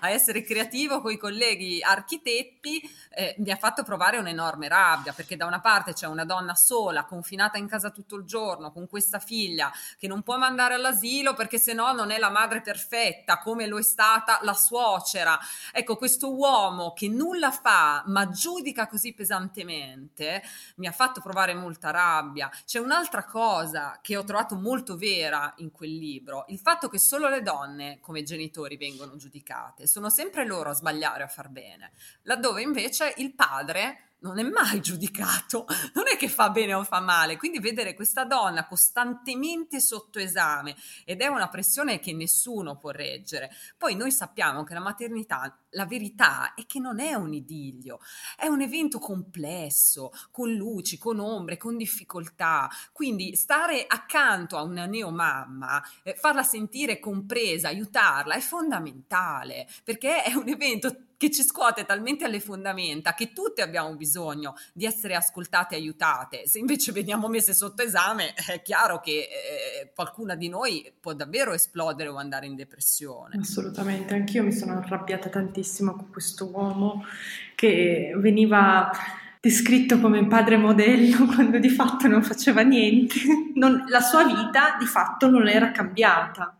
a, 0.00 0.08
essere 0.08 0.42
creativo 0.42 1.02
con 1.02 1.12
i 1.12 1.18
colleghi 1.18 1.82
architetti, 1.82 2.80
eh, 3.10 3.34
mi 3.40 3.50
ha 3.50 3.56
fatto 3.56 3.82
provare 3.82 4.16
un'enorme 4.16 4.68
rabbia 4.68 5.12
perché 5.12 5.36
da 5.36 5.44
una 5.44 5.60
parte 5.60 5.92
c'è 5.92 6.06
una 6.06 6.24
donna 6.24 6.54
sola, 6.54 7.04
confinata 7.04 7.58
in 7.58 7.68
casa 7.68 7.90
tutto 7.90 8.16
il 8.16 8.24
giorno, 8.24 8.72
con 8.72 8.88
questa 8.88 9.18
figlia 9.18 9.70
che 9.98 10.08
non 10.08 10.22
può 10.22 10.38
mandare 10.38 10.72
all'asilo 10.72 11.34
perché 11.34 11.58
se 11.58 11.74
no 11.74 11.92
non 11.92 12.10
è 12.10 12.18
la 12.18 12.30
madre 12.30 12.62
perfetta 12.62 13.36
come 13.36 13.66
lo 13.66 13.78
è 13.78 13.82
stata 13.82 14.38
la 14.44 14.54
suocera. 14.54 15.38
Ecco, 15.72 15.96
questo 15.96 16.20
questo 16.22 16.34
uomo 16.36 16.92
che 16.92 17.08
nulla 17.08 17.50
fa 17.50 18.04
ma 18.06 18.28
giudica 18.28 18.86
così 18.86 19.12
pesantemente 19.12 20.42
mi 20.76 20.86
ha 20.86 20.92
fatto 20.92 21.20
provare 21.20 21.52
molta 21.54 21.90
rabbia. 21.90 22.48
C'è 22.64 22.78
un'altra 22.78 23.24
cosa 23.24 23.98
che 24.00 24.16
ho 24.16 24.22
trovato 24.22 24.54
molto 24.54 24.96
vera 24.96 25.52
in 25.56 25.72
quel 25.72 25.96
libro, 25.96 26.44
il 26.48 26.58
fatto 26.58 26.88
che 26.88 27.00
solo 27.00 27.28
le 27.28 27.42
donne 27.42 27.98
come 28.00 28.22
genitori 28.22 28.76
vengono 28.76 29.16
giudicate, 29.16 29.88
sono 29.88 30.10
sempre 30.10 30.46
loro 30.46 30.70
a 30.70 30.74
sbagliare 30.74 31.24
a 31.24 31.28
far 31.28 31.48
bene, 31.48 31.90
laddove 32.22 32.62
invece 32.62 33.14
il 33.16 33.34
padre 33.34 34.12
non 34.22 34.38
è 34.38 34.42
mai 34.42 34.80
giudicato, 34.80 35.66
non 35.94 36.04
è 36.12 36.16
che 36.16 36.28
fa 36.28 36.50
bene 36.50 36.74
o 36.74 36.84
fa 36.84 37.00
male, 37.00 37.36
quindi 37.36 37.58
vedere 37.58 37.94
questa 37.94 38.24
donna 38.24 38.66
costantemente 38.66 39.80
sotto 39.80 40.18
esame 40.18 40.74
ed 41.04 41.20
è 41.20 41.26
una 41.26 41.48
pressione 41.48 42.00
che 42.00 42.12
nessuno 42.12 42.76
può 42.76 42.90
reggere. 42.90 43.50
Poi 43.76 43.94
noi 43.94 44.10
sappiamo 44.10 44.64
che 44.64 44.74
la 44.74 44.80
maternità, 44.80 45.56
la 45.72 45.86
verità 45.86 46.54
è 46.54 46.64
che 46.66 46.78
non 46.78 47.00
è 47.00 47.14
un 47.14 47.32
idillio, 47.32 47.98
è 48.36 48.46
un 48.46 48.60
evento 48.60 48.98
complesso, 48.98 50.12
con 50.30 50.52
luci, 50.52 50.98
con 50.98 51.18
ombre, 51.18 51.56
con 51.56 51.76
difficoltà, 51.76 52.68
quindi 52.92 53.36
stare 53.36 53.84
accanto 53.86 54.56
a 54.56 54.62
una 54.62 54.86
neomamma, 54.86 55.82
eh, 56.02 56.14
farla 56.14 56.42
sentire 56.42 56.98
compresa, 56.98 57.68
aiutarla 57.68 58.34
è 58.34 58.40
fondamentale, 58.40 59.66
perché 59.84 60.22
è 60.22 60.34
un 60.34 60.48
evento 60.48 60.96
che 61.22 61.30
ci 61.30 61.44
scuote 61.44 61.84
talmente 61.84 62.24
alle 62.24 62.40
fondamenta 62.40 63.14
che 63.14 63.32
tutte 63.32 63.62
abbiamo 63.62 63.94
bisogno 63.94 64.56
di 64.72 64.86
essere 64.86 65.14
ascoltate 65.14 65.76
e 65.76 65.78
aiutate. 65.78 66.48
Se 66.48 66.58
invece 66.58 66.90
veniamo 66.90 67.28
messe 67.28 67.54
sotto 67.54 67.82
esame, 67.82 68.34
è 68.50 68.60
chiaro 68.60 68.98
che 68.98 69.28
eh, 69.28 69.92
qualcuna 69.94 70.34
di 70.34 70.48
noi 70.48 70.92
può 70.98 71.12
davvero 71.12 71.52
esplodere 71.52 72.08
o 72.08 72.16
andare 72.16 72.46
in 72.46 72.56
depressione. 72.56 73.38
Assolutamente, 73.40 74.14
anch'io 74.14 74.42
mi 74.42 74.50
sono 74.50 74.78
arrabbiata 74.78 75.28
tantissimo 75.28 75.61
con 75.94 76.10
questo 76.10 76.50
uomo 76.52 77.04
che 77.54 78.12
veniva 78.16 78.90
descritto 79.40 79.98
come 79.98 80.26
padre 80.26 80.56
modello 80.56 81.26
quando 81.32 81.58
di 81.58 81.68
fatto 81.68 82.06
non 82.08 82.22
faceva 82.22 82.62
niente. 82.62 83.16
Non, 83.54 83.84
la 83.88 84.00
sua 84.00 84.24
vita 84.24 84.76
di 84.78 84.86
fatto 84.86 85.28
non 85.28 85.48
era 85.48 85.70
cambiata 85.70 86.56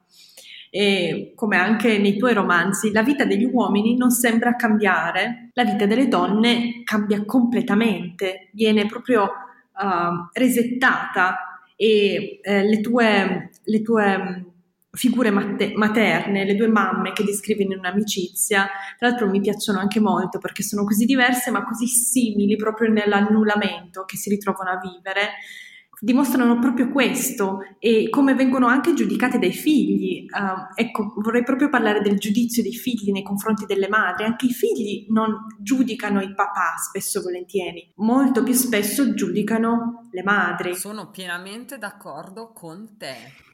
e 0.75 1.35
come 1.37 1.59
anche 1.59 1.99
nei 1.99 2.17
tuoi 2.17 2.33
romanzi, 2.33 2.93
la 2.93 3.03
vita 3.03 3.27
degli 3.27 3.45
uomini 3.45 3.95
non 3.95 4.11
sembra 4.11 4.57
cambiare, 4.57 5.51
la 5.53 5.65
vita 5.65 5.85
delle 5.85 6.09
donne 6.09 6.81
cambia 6.83 7.23
completamente, 7.27 8.49
viene 8.53 8.87
proprio 8.87 9.25
uh, 9.25 10.29
resettata 10.33 11.61
e 11.77 12.39
eh, 12.41 12.63
le 12.63 12.81
tue, 12.81 13.51
le 13.63 13.83
tue 13.83 14.52
figure 14.93 15.31
mater- 15.31 15.75
materne, 15.75 16.45
le 16.45 16.55
due 16.55 16.69
mamme 16.69 17.13
che 17.13 17.25
descrivi 17.25 17.63
in 17.63 17.79
un'amicizia, 17.79 18.69
tra 18.99 19.09
l'altro 19.09 19.29
mi 19.29 19.41
piacciono 19.41 19.79
anche 19.79 20.01
molto 20.01 20.39
perché 20.39 20.63
sono 20.63 20.85
così 20.85 21.07
diverse 21.07 21.51
ma 21.51 21.65
così 21.65 21.87
simili 21.87 22.57
proprio 22.57 22.91
nell'annullamento 22.91 24.05
che 24.05 24.17
si 24.17 24.29
ritrovano 24.29 24.71
a 24.71 24.79
vivere 24.79 25.31
dimostrano 26.03 26.59
proprio 26.59 26.89
questo 26.91 27.61
e 27.79 28.09
come 28.11 28.35
vengono 28.35 28.67
anche 28.67 28.93
giudicate 28.93 29.39
dai 29.39 29.53
figli. 29.53 30.27
Uh, 30.29 30.73
ecco, 30.75 31.15
vorrei 31.19 31.45
proprio 31.45 31.69
parlare 31.69 32.01
del 32.01 32.19
giudizio 32.19 32.61
dei 32.61 32.75
figli 32.75 33.13
nei 33.13 33.23
confronti 33.23 33.67
delle 33.67 33.89
madri. 33.89 34.25
Anche 34.25 34.47
i 34.47 34.53
figli 34.53 35.07
non 35.11 35.47
giudicano 35.61 36.21
il 36.21 36.35
papà 36.35 36.75
spesso 36.77 37.23
volentieri, 37.23 37.93
molto 37.97 38.43
più 38.43 38.53
spesso 38.53 39.15
giudicano 39.15 40.09
le 40.11 40.25
madri. 40.25 40.75
Sono 40.75 41.09
pienamente 41.11 41.79
d'accordo 41.79 42.51
con 42.53 42.97
te 42.99 43.51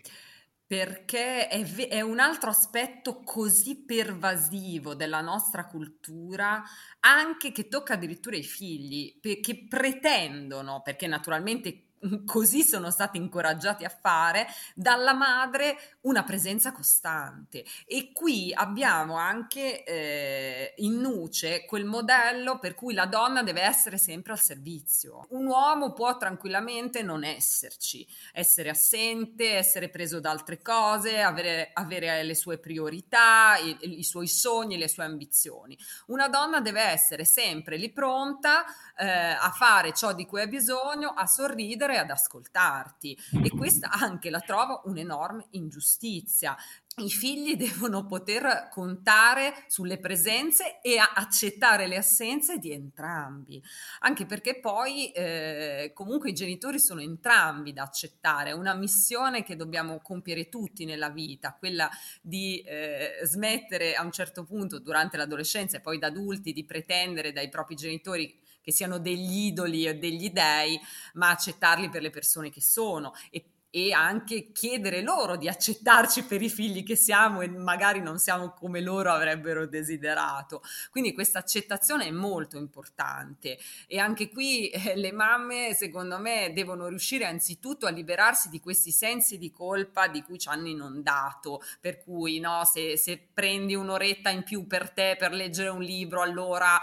perché 0.69 1.49
è, 1.49 1.65
è, 1.89 2.03
un 2.03 2.19
altro 2.19 2.51
aspetto 2.51 3.23
così 3.25 3.87
pervasivo 3.87 4.95
della 4.95 5.23
nostra 5.23 5.67
cultura, 5.67 6.63
anche 7.01 7.53
che 7.53 7.69
tocca 7.69 7.95
addirittura 7.95 8.37
i 8.37 8.43
figli, 8.43 9.19
che 9.19 9.67
pretendono, 9.67 10.83
perché 10.83 11.07
naturalmente 11.07 11.88
così 12.25 12.63
sono 12.63 12.91
stati 12.91 13.17
incoraggiati 13.17 13.85
a 13.85 13.89
fare 13.89 14.47
dalla 14.75 15.13
madre 15.13 15.97
una 16.03 16.23
presenza 16.25 16.73
costante. 16.73 17.65
E 17.87 18.13
qui 18.13 18.53
abbiamo 18.55 19.17
anche 19.17 19.85
eh, 19.85 20.75
in 20.79 21.01
nuce 21.01 21.65
quel 21.67 21.85
modello 21.85 22.59
per 22.59 22.75
cui 22.75 22.95
la 22.95 23.07
donna 23.07 23.43
deve 23.43 23.63
essere 23.63 23.99
sempre 23.99 24.33
al 24.33 24.41
servizio. 24.41 25.27
Un 25.31 25.47
uomo 25.47 25.93
può 25.93 26.17
tranquillamente 26.17 27.03
non 27.03 27.25
esserci 27.25 28.07
essere 28.33 28.71
assente 28.71 29.57
essere 29.57 29.89
preso 29.89 30.21
da 30.21 30.31
altre 30.31 30.61
cose 30.63 31.21
avere, 31.21 31.71
avere 31.73 32.23
le 32.23 32.35
sue 32.35 32.59
priorità 32.59 33.57
i, 33.57 33.99
i 33.99 34.05
suoi 34.05 34.27
sogni 34.27 34.79
le 34.79 34.89
sue 34.89 35.05
ambizioni. 35.05 35.79
Una 36.07 36.29
donna 36.29 36.61
deve 36.61 36.83
essere 36.83 37.25
sempre 37.25 37.77
lì 37.77 37.91
pronta 37.91 38.65
eh, 38.97 39.07
a 39.07 39.51
fare 39.51 39.93
ciò 39.93 40.13
di 40.13 40.27
cui 40.27 40.41
ha 40.41 40.47
bisogno 40.47 41.11
a 41.11 41.27
sorridere 41.27 41.88
leggere 41.88 41.98
ad 41.98 42.11
ascoltarti. 42.11 43.18
E 43.42 43.51
questa 43.51 43.90
anche 43.90 44.31
la 44.31 44.40
trovo 44.40 44.83
un'enorme 44.85 45.46
ingiustizia. 45.51 46.57
I 46.98 47.11
figli 47.11 47.55
devono 47.57 48.07
poter 48.07 48.68
contare 48.72 49.55
sulle 49.68 49.98
presenze 49.98 50.81
e 50.81 50.98
accettare 50.98 51.87
le 51.87 51.96
assenze 51.96 52.59
di 52.59 52.72
entrambi, 52.72 53.62
anche 54.01 54.27
perché 54.27 54.59
poi 54.59 55.12
eh, 55.12 55.92
comunque 55.94 56.31
i 56.31 56.35
genitori 56.35 56.81
sono 56.81 57.01
entrambi 57.01 57.72
da 57.72 57.85
accettare, 57.85 58.51
è 58.51 58.53
una 58.53 58.74
missione 58.74 59.44
che 59.44 59.55
dobbiamo 59.55 60.01
compiere 60.03 60.48
tutti 60.48 60.85
nella 60.85 61.11
vita, 61.11 61.55
quella 61.57 61.88
di 62.20 62.61
eh, 62.62 63.20
smettere 63.22 63.94
a 63.94 64.03
un 64.03 64.11
certo 64.11 64.42
punto 64.42 64.81
durante 64.81 65.16
l'adolescenza 65.16 65.77
e 65.77 65.81
poi 65.81 65.98
da 65.98 66.09
adulti 66.09 66.53
di 66.53 66.64
pretendere 66.64 67.31
dai 67.31 67.48
propri 67.48 67.77
genitori 67.77 68.37
che 68.69 68.75
siano 68.75 68.99
degli 68.99 69.47
idoli 69.47 69.89
o 69.89 69.99
degli 69.99 70.29
dei, 70.29 70.79
ma 71.15 71.31
accettarli 71.31 71.89
per 71.89 72.03
le 72.03 72.11
persone 72.11 72.51
che 72.51 72.61
sono. 72.61 73.15
E 73.31 73.43
e 73.71 73.93
anche 73.93 74.51
chiedere 74.53 75.03
loro 75.03 75.37
di 75.37 75.47
accettarci 75.47 76.25
per 76.25 76.41
i 76.41 76.49
figli 76.49 76.83
che 76.83 76.97
siamo 76.97 77.43
e 77.43 77.49
magari 77.49 78.01
non 78.01 78.19
siamo 78.19 78.53
come 78.53 78.81
loro 78.81 79.13
avrebbero 79.13 79.67
desiderato. 79.67 80.63
Quindi 80.91 81.13
questa 81.13 81.39
accettazione 81.39 82.07
è 82.07 82.11
molto 82.11 82.57
importante. 82.57 83.59
E 83.87 83.99
anche 83.99 84.31
qui 84.31 84.69
eh, 84.69 84.97
le 84.97 85.13
mamme 85.13 85.75
secondo 85.75 86.19
me 86.19 86.53
devono 86.55 86.89
riuscire 86.89 87.27
anzitutto 87.27 87.87
a 87.87 87.91
liberarsi 87.91 88.49
di 88.49 88.61
questi 88.61 88.91
sensi 88.91 89.37
di 89.37 89.51
colpa 89.51 90.09
di 90.09 90.23
cui 90.23 90.39
ci 90.39 90.49
hanno 90.49 90.69
inondato, 90.69 91.61
per 91.81 92.03
cui 92.03 92.41
no, 92.41 92.65
se, 92.65 92.97
se 92.97 93.29
prendi 93.33 93.75
un'oretta 93.75 94.31
in 94.31 94.45
più 94.45 94.67
per 94.67 94.91
te 94.91 95.17
per 95.19 95.33
leggere 95.33 95.69
un 95.69 95.83
libro 95.83 96.23
allora 96.23 96.81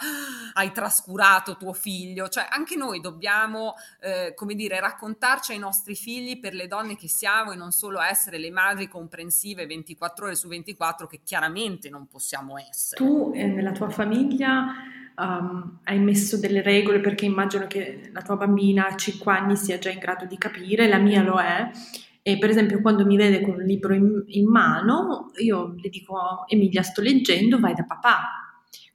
hai 0.54 0.72
trascurato 0.72 1.58
tuo 1.58 1.74
figlio, 1.74 2.30
cioè 2.30 2.46
anche 2.50 2.76
noi 2.76 3.02
dobbiamo 3.02 3.74
eh, 4.02 4.34
come 4.36 4.54
dire 4.54 4.80
raccontarci 4.80 5.52
ai 5.52 5.60
nostri 5.60 5.96
figli 5.96 6.40
per 6.40 6.54
le 6.54 6.68
donne 6.68 6.75
donne 6.76 6.96
che 6.96 7.08
siamo 7.08 7.52
e 7.52 7.56
non 7.56 7.72
solo 7.72 8.02
essere 8.02 8.38
le 8.38 8.52
madri 8.52 8.88
comprensive 8.88 9.66
24 9.66 10.26
ore 10.26 10.36
su 10.36 10.48
24 10.48 11.08
che 11.08 11.22
chiaramente 11.24 11.90
non 11.90 12.08
possiamo 12.08 12.58
essere. 12.58 13.04
Tu 13.04 13.32
eh, 13.34 13.48
nella 13.48 13.72
tua 13.72 13.90
famiglia 13.90 14.66
um, 15.18 15.80
hai 15.84 16.00
messo 16.00 16.38
delle 16.38 16.62
regole 16.62 17.00
perché 17.00 17.26
immagino 17.26 17.68
che 17.68 18.10
la 18.12 18.22
tua 18.22 18.36
bambina 18.36 18.88
a 18.88 18.96
5 18.96 19.32
anni 19.32 19.56
sia 19.56 19.80
già 19.80 19.90
in 19.90 20.00
grado 20.00 20.26
di 20.26 20.38
capire, 20.38 20.88
la 20.88 20.98
mia 20.98 21.24
lo 21.24 21.40
è. 21.40 21.70
E 22.22 22.38
per 22.40 22.50
esempio 22.50 22.82
quando 22.82 23.06
mi 23.06 23.18
vede 23.18 23.42
con 23.42 23.54
un 23.56 23.64
libro 23.64 23.94
in, 23.94 24.24
in 24.28 24.48
mano, 24.48 25.32
io 25.38 25.76
le 25.78 25.90
dico 25.90 26.46
Emilia 26.48 26.82
sto 26.82 27.02
leggendo, 27.02 27.60
vai 27.60 27.76
da 27.76 27.84
papà, 27.84 28.45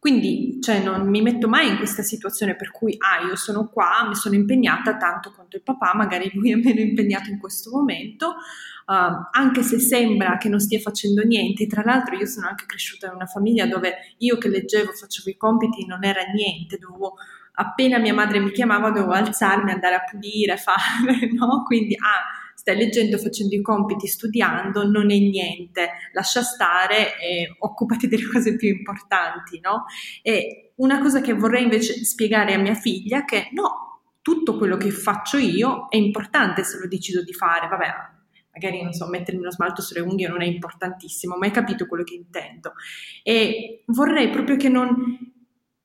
quindi 0.00 0.56
cioè, 0.62 0.82
non 0.82 1.06
mi 1.10 1.20
metto 1.20 1.46
mai 1.46 1.68
in 1.68 1.76
questa 1.76 2.00
situazione 2.02 2.56
per 2.56 2.70
cui, 2.70 2.96
ah, 2.96 3.22
io 3.26 3.36
sono 3.36 3.68
qua, 3.68 4.06
mi 4.08 4.14
sono 4.14 4.34
impegnata 4.34 4.96
tanto 4.96 5.30
quanto 5.30 5.56
il 5.56 5.62
papà, 5.62 5.92
magari 5.94 6.30
lui 6.32 6.52
è 6.52 6.54
meno 6.54 6.80
impegnato 6.80 7.28
in 7.28 7.38
questo 7.38 7.70
momento, 7.70 8.28
uh, 8.28 9.28
anche 9.30 9.62
se 9.62 9.78
sembra 9.78 10.38
che 10.38 10.48
non 10.48 10.58
stia 10.58 10.78
facendo 10.78 11.22
niente. 11.22 11.66
Tra 11.66 11.82
l'altro 11.84 12.16
io 12.16 12.24
sono 12.24 12.48
anche 12.48 12.64
cresciuta 12.64 13.08
in 13.08 13.14
una 13.16 13.26
famiglia 13.26 13.66
dove 13.66 14.14
io 14.16 14.38
che 14.38 14.48
leggevo, 14.48 14.92
facevo 14.92 15.28
i 15.28 15.36
compiti, 15.36 15.84
non 15.84 16.02
era 16.02 16.22
niente, 16.32 16.78
dovevo 16.78 17.16
appena 17.52 17.98
mia 17.98 18.14
madre 18.14 18.40
mi 18.40 18.52
chiamava 18.52 18.90
dovevo 18.90 19.12
alzarmi, 19.12 19.70
andare 19.70 19.96
a 19.96 20.04
pulire, 20.10 20.56
fare, 20.58 21.30
no? 21.34 21.62
Quindi, 21.66 21.94
ah, 21.96 22.39
stai 22.60 22.76
leggendo, 22.76 23.16
facendo 23.16 23.54
i 23.54 23.62
compiti, 23.62 24.06
studiando, 24.06 24.86
non 24.86 25.10
è 25.10 25.16
niente, 25.16 25.92
lascia 26.12 26.42
stare 26.42 27.18
e 27.18 27.56
occupati 27.60 28.06
delle 28.06 28.26
cose 28.26 28.54
più 28.54 28.68
importanti, 28.68 29.60
no? 29.60 29.86
E 30.20 30.72
una 30.76 31.00
cosa 31.00 31.22
che 31.22 31.32
vorrei 31.32 31.62
invece 31.62 32.04
spiegare 32.04 32.52
a 32.52 32.58
mia 32.58 32.74
figlia 32.74 33.20
è 33.20 33.24
che 33.24 33.48
no, 33.52 34.02
tutto 34.20 34.58
quello 34.58 34.76
che 34.76 34.90
faccio 34.90 35.38
io 35.38 35.86
è 35.88 35.96
importante 35.96 36.62
se 36.62 36.78
lo 36.78 36.86
decido 36.86 37.22
di 37.22 37.32
fare, 37.32 37.66
vabbè, 37.66 37.88
magari 38.52 38.82
non 38.82 38.92
so, 38.92 39.08
mettermi 39.08 39.40
uno 39.40 39.50
smalto 39.50 39.80
sulle 39.80 40.00
unghie 40.00 40.28
non 40.28 40.42
è 40.42 40.46
importantissimo, 40.46 41.38
ma 41.38 41.46
hai 41.46 41.52
capito 41.52 41.86
quello 41.86 42.04
che 42.04 42.12
intendo. 42.12 42.74
E 43.22 43.84
vorrei 43.86 44.28
proprio 44.28 44.56
che 44.56 44.68
non, 44.68 45.32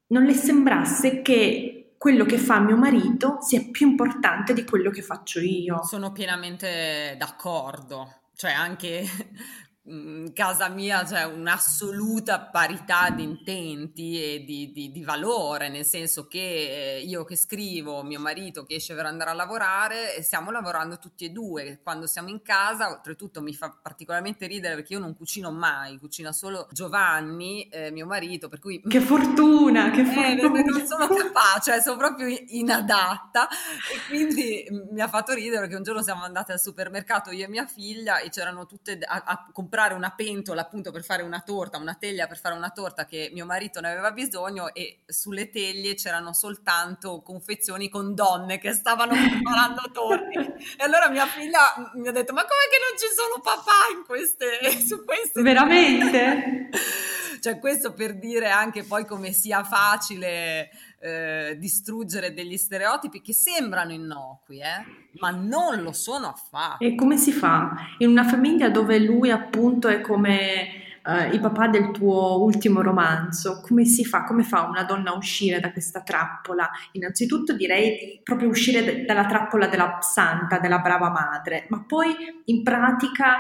non 0.08 0.24
le 0.26 0.34
sembrasse 0.34 1.22
che 1.22 1.75
quello 1.98 2.26
che 2.26 2.38
fa 2.38 2.60
mio 2.60 2.78
marito 2.78 3.38
sia 3.42 3.62
più 3.72 3.90
importante 3.90 4.54
di 4.54 4.64
quello 4.64 4.90
che 4.90 5.02
faccio 5.02 5.40
io. 5.40 5.84
Sono 5.84 6.12
pienamente 6.12 7.16
d'accordo, 7.18 8.22
cioè 8.36 8.52
anche 8.52 9.06
in 9.88 10.32
casa 10.34 10.68
mia 10.68 11.04
c'è 11.04 11.26
un'assoluta 11.26 12.40
parità 12.42 13.10
di 13.12 13.22
intenti 13.22 14.22
e 14.22 14.44
di, 14.44 14.72
di, 14.72 14.92
di, 14.92 15.04
valore, 15.04 15.70
nel 15.70 15.86
senso 15.86 16.28
che 16.28 17.04
io 17.06 17.24
che 17.24 17.36
scrivo, 17.36 18.02
mio 18.04 18.20
marito 18.20 18.64
che 18.64 18.76
esce 18.76 18.96
per 18.96 19.06
andare 19.06 19.30
a 19.30 19.34
lavorare, 19.34 20.24
stiamo 20.24 20.50
lavorando 20.50 20.98
tutti 20.98 21.26
e 21.26 21.30
due. 21.30 21.80
Quando 21.84 22.08
siamo 22.08 22.30
in 22.30 22.42
casa, 22.42 22.90
oltretutto 22.90 23.42
mi 23.42 23.54
fa 23.54 23.78
particolarmente 23.80 24.48
ridere 24.48 24.76
perché 24.76 24.94
io 24.94 25.00
non 25.00 25.16
cucino 25.16 25.52
mai, 25.52 26.00
cucina 26.00 26.32
solo 26.32 26.68
Giovanni, 26.72 27.68
eh, 27.68 27.92
mio 27.92 28.08
marito, 28.08 28.50
per 28.50 28.60
cui... 28.60 28.82
Che 28.82 29.02
fortuna, 29.02 29.92
che 29.92 30.02
eh, 30.02 30.06
fortuna! 30.40 30.62
non 30.62 30.86
sono 30.88 31.08
capace, 31.08 31.82
sono 31.82 31.98
proprio 31.98 32.28
inadatta 32.48 33.48
e 33.48 34.08
quindi 34.08 34.66
mi 34.92 35.02
ha 35.02 35.08
fatto 35.08 35.34
ridere 35.34 35.60
perché 35.60 35.76
un 35.76 35.84
giorno 35.84 36.02
siamo 36.02 36.24
andati 36.24 36.52
al 36.52 36.60
supermercato 36.60 37.30
io 37.30 37.46
e 37.46 37.50
mia 37.50 37.68
figlia 37.68 38.20
e 38.20 38.30
c'erano 38.30 38.66
tutte 38.66 38.98
a, 39.00 39.22
a 39.24 39.48
comprare 39.52 39.74
comprare 39.76 39.94
una 39.94 40.14
pentola 40.16 40.62
appunto 40.62 40.92
per 40.92 41.04
fare 41.04 41.22
una 41.22 41.42
torta, 41.42 41.78
una 41.78 41.96
teglia 41.96 42.28
per 42.28 42.40
fare 42.40 42.56
una 42.56 42.70
torta 42.70 43.06
che 43.06 43.30
mio 43.34 43.46
marito 43.46 43.82
ne 43.82 43.92
aveva 43.92 44.12
bisogno 44.12 44.74
e 44.74 45.02
sulle 45.06 45.50
teglie 45.50 45.96
c'erano 45.96 46.32
soltanto 46.32 47.22
confezioni 47.22 47.90
con 47.90 48.16
donne 48.16 48.58
che 48.58 48.72
stavano 48.72 49.12
preparando 49.30 49.82
torte. 49.92 50.56
e 50.78 50.84
allora 50.84 51.10
mia 51.10 51.26
figlia 51.26 51.92
mi 51.96 52.08
ha 52.08 52.12
detto 52.12 52.32
ma 52.32 52.44
com'è 52.44 52.70
che 52.72 52.80
non 52.80 52.98
ci 52.98 53.08
sono 53.14 53.42
papà 53.42 53.98
in 53.98 54.06
queste, 54.06 54.80
su 54.80 55.04
queste 55.04 55.42
Veramente? 55.44 56.70
cioè 57.42 57.60
questo 57.60 57.94
per 57.94 58.18
dire 58.18 58.50
anche 58.50 58.84
poi 58.84 59.06
come 59.06 59.34
sia 59.34 59.64
facile 59.66 60.70
eh, 61.06 61.56
distruggere 61.60 62.34
degli 62.34 62.58
stereotipi 62.58 63.22
che 63.22 63.34
sembrano 63.34 63.92
innocui, 63.92 64.60
eh, 64.60 65.12
ma 65.20 65.30
non 65.30 65.84
lo 65.84 65.92
sono 65.92 66.28
affatto. 66.28 66.84
E 66.84 66.96
come 66.96 67.18
si 67.18 67.32
fa? 67.32 67.76
In 68.00 68.10
una 68.10 68.24
famiglia 68.24 68.70
dove 68.70 68.98
lui 68.98 69.30
appunto 69.30 69.88
è 69.88 70.02
come 70.02 70.82
Uh, 71.06 71.32
il 71.32 71.40
papà 71.40 71.68
del 71.68 71.92
tuo 71.92 72.42
ultimo 72.42 72.82
romanzo, 72.82 73.62
come 73.62 73.86
si 73.86 74.04
fa? 74.04 74.24
Come 74.24 74.42
fa 74.42 74.64
una 74.64 74.84
donna 74.84 75.12
a 75.12 75.16
uscire 75.16 75.60
da 75.60 75.72
questa 75.72 76.02
trappola? 76.02 76.68
Innanzitutto 76.94 77.54
direi 77.54 77.90
di 77.90 78.22
proprio 78.24 78.50
uscire 78.50 78.84
d- 78.84 79.06
dalla 79.06 79.28
trappola 79.28 79.68
della 79.68 80.00
santa, 80.02 80.58
della 80.58 80.80
brava 80.80 81.12
madre, 81.12 81.68
ma 81.70 81.84
poi 81.86 82.08
in 82.46 82.64
pratica 82.64 83.38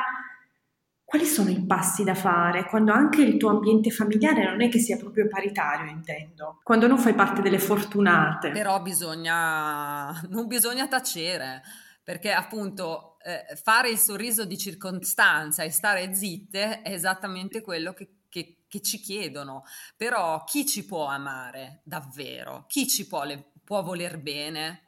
quali 1.05 1.25
sono 1.25 1.51
i 1.51 1.63
passi 1.63 2.03
da 2.03 2.15
fare 2.15 2.65
quando 2.65 2.91
anche 2.91 3.21
il 3.21 3.37
tuo 3.37 3.49
ambiente 3.49 3.91
familiare 3.91 4.43
non 4.43 4.61
è 4.61 4.69
che 4.69 4.79
sia 4.79 4.97
proprio 4.97 5.27
paritario, 5.27 5.89
intendo, 5.89 6.59
quando 6.63 6.87
non 6.87 6.97
fai 6.97 7.13
parte 7.13 7.41
delle 7.41 7.59
fortunate? 7.59 8.49
Però 8.49 8.81
bisogna, 8.81 10.11
non 10.29 10.47
bisogna 10.47 10.87
tacere, 10.87 11.61
perché 12.03 12.31
appunto 12.31 13.17
eh, 13.21 13.55
fare 13.55 13.89
il 13.91 13.99
sorriso 13.99 14.45
di 14.45 14.57
circostanza 14.57 15.63
e 15.63 15.69
stare 15.69 16.13
zitte 16.15 16.81
è 16.81 16.91
esattamente 16.91 17.61
quello 17.61 17.93
che, 17.93 18.21
che, 18.27 18.65
che 18.67 18.81
ci 18.81 18.99
chiedono. 18.99 19.63
Però 19.95 20.43
chi 20.43 20.65
ci 20.65 20.85
può 20.85 21.05
amare 21.05 21.81
davvero? 21.83 22.65
Chi 22.67 22.87
ci 22.87 23.07
può, 23.07 23.23
le, 23.23 23.51
può 23.63 23.83
voler 23.83 24.19
bene? 24.19 24.81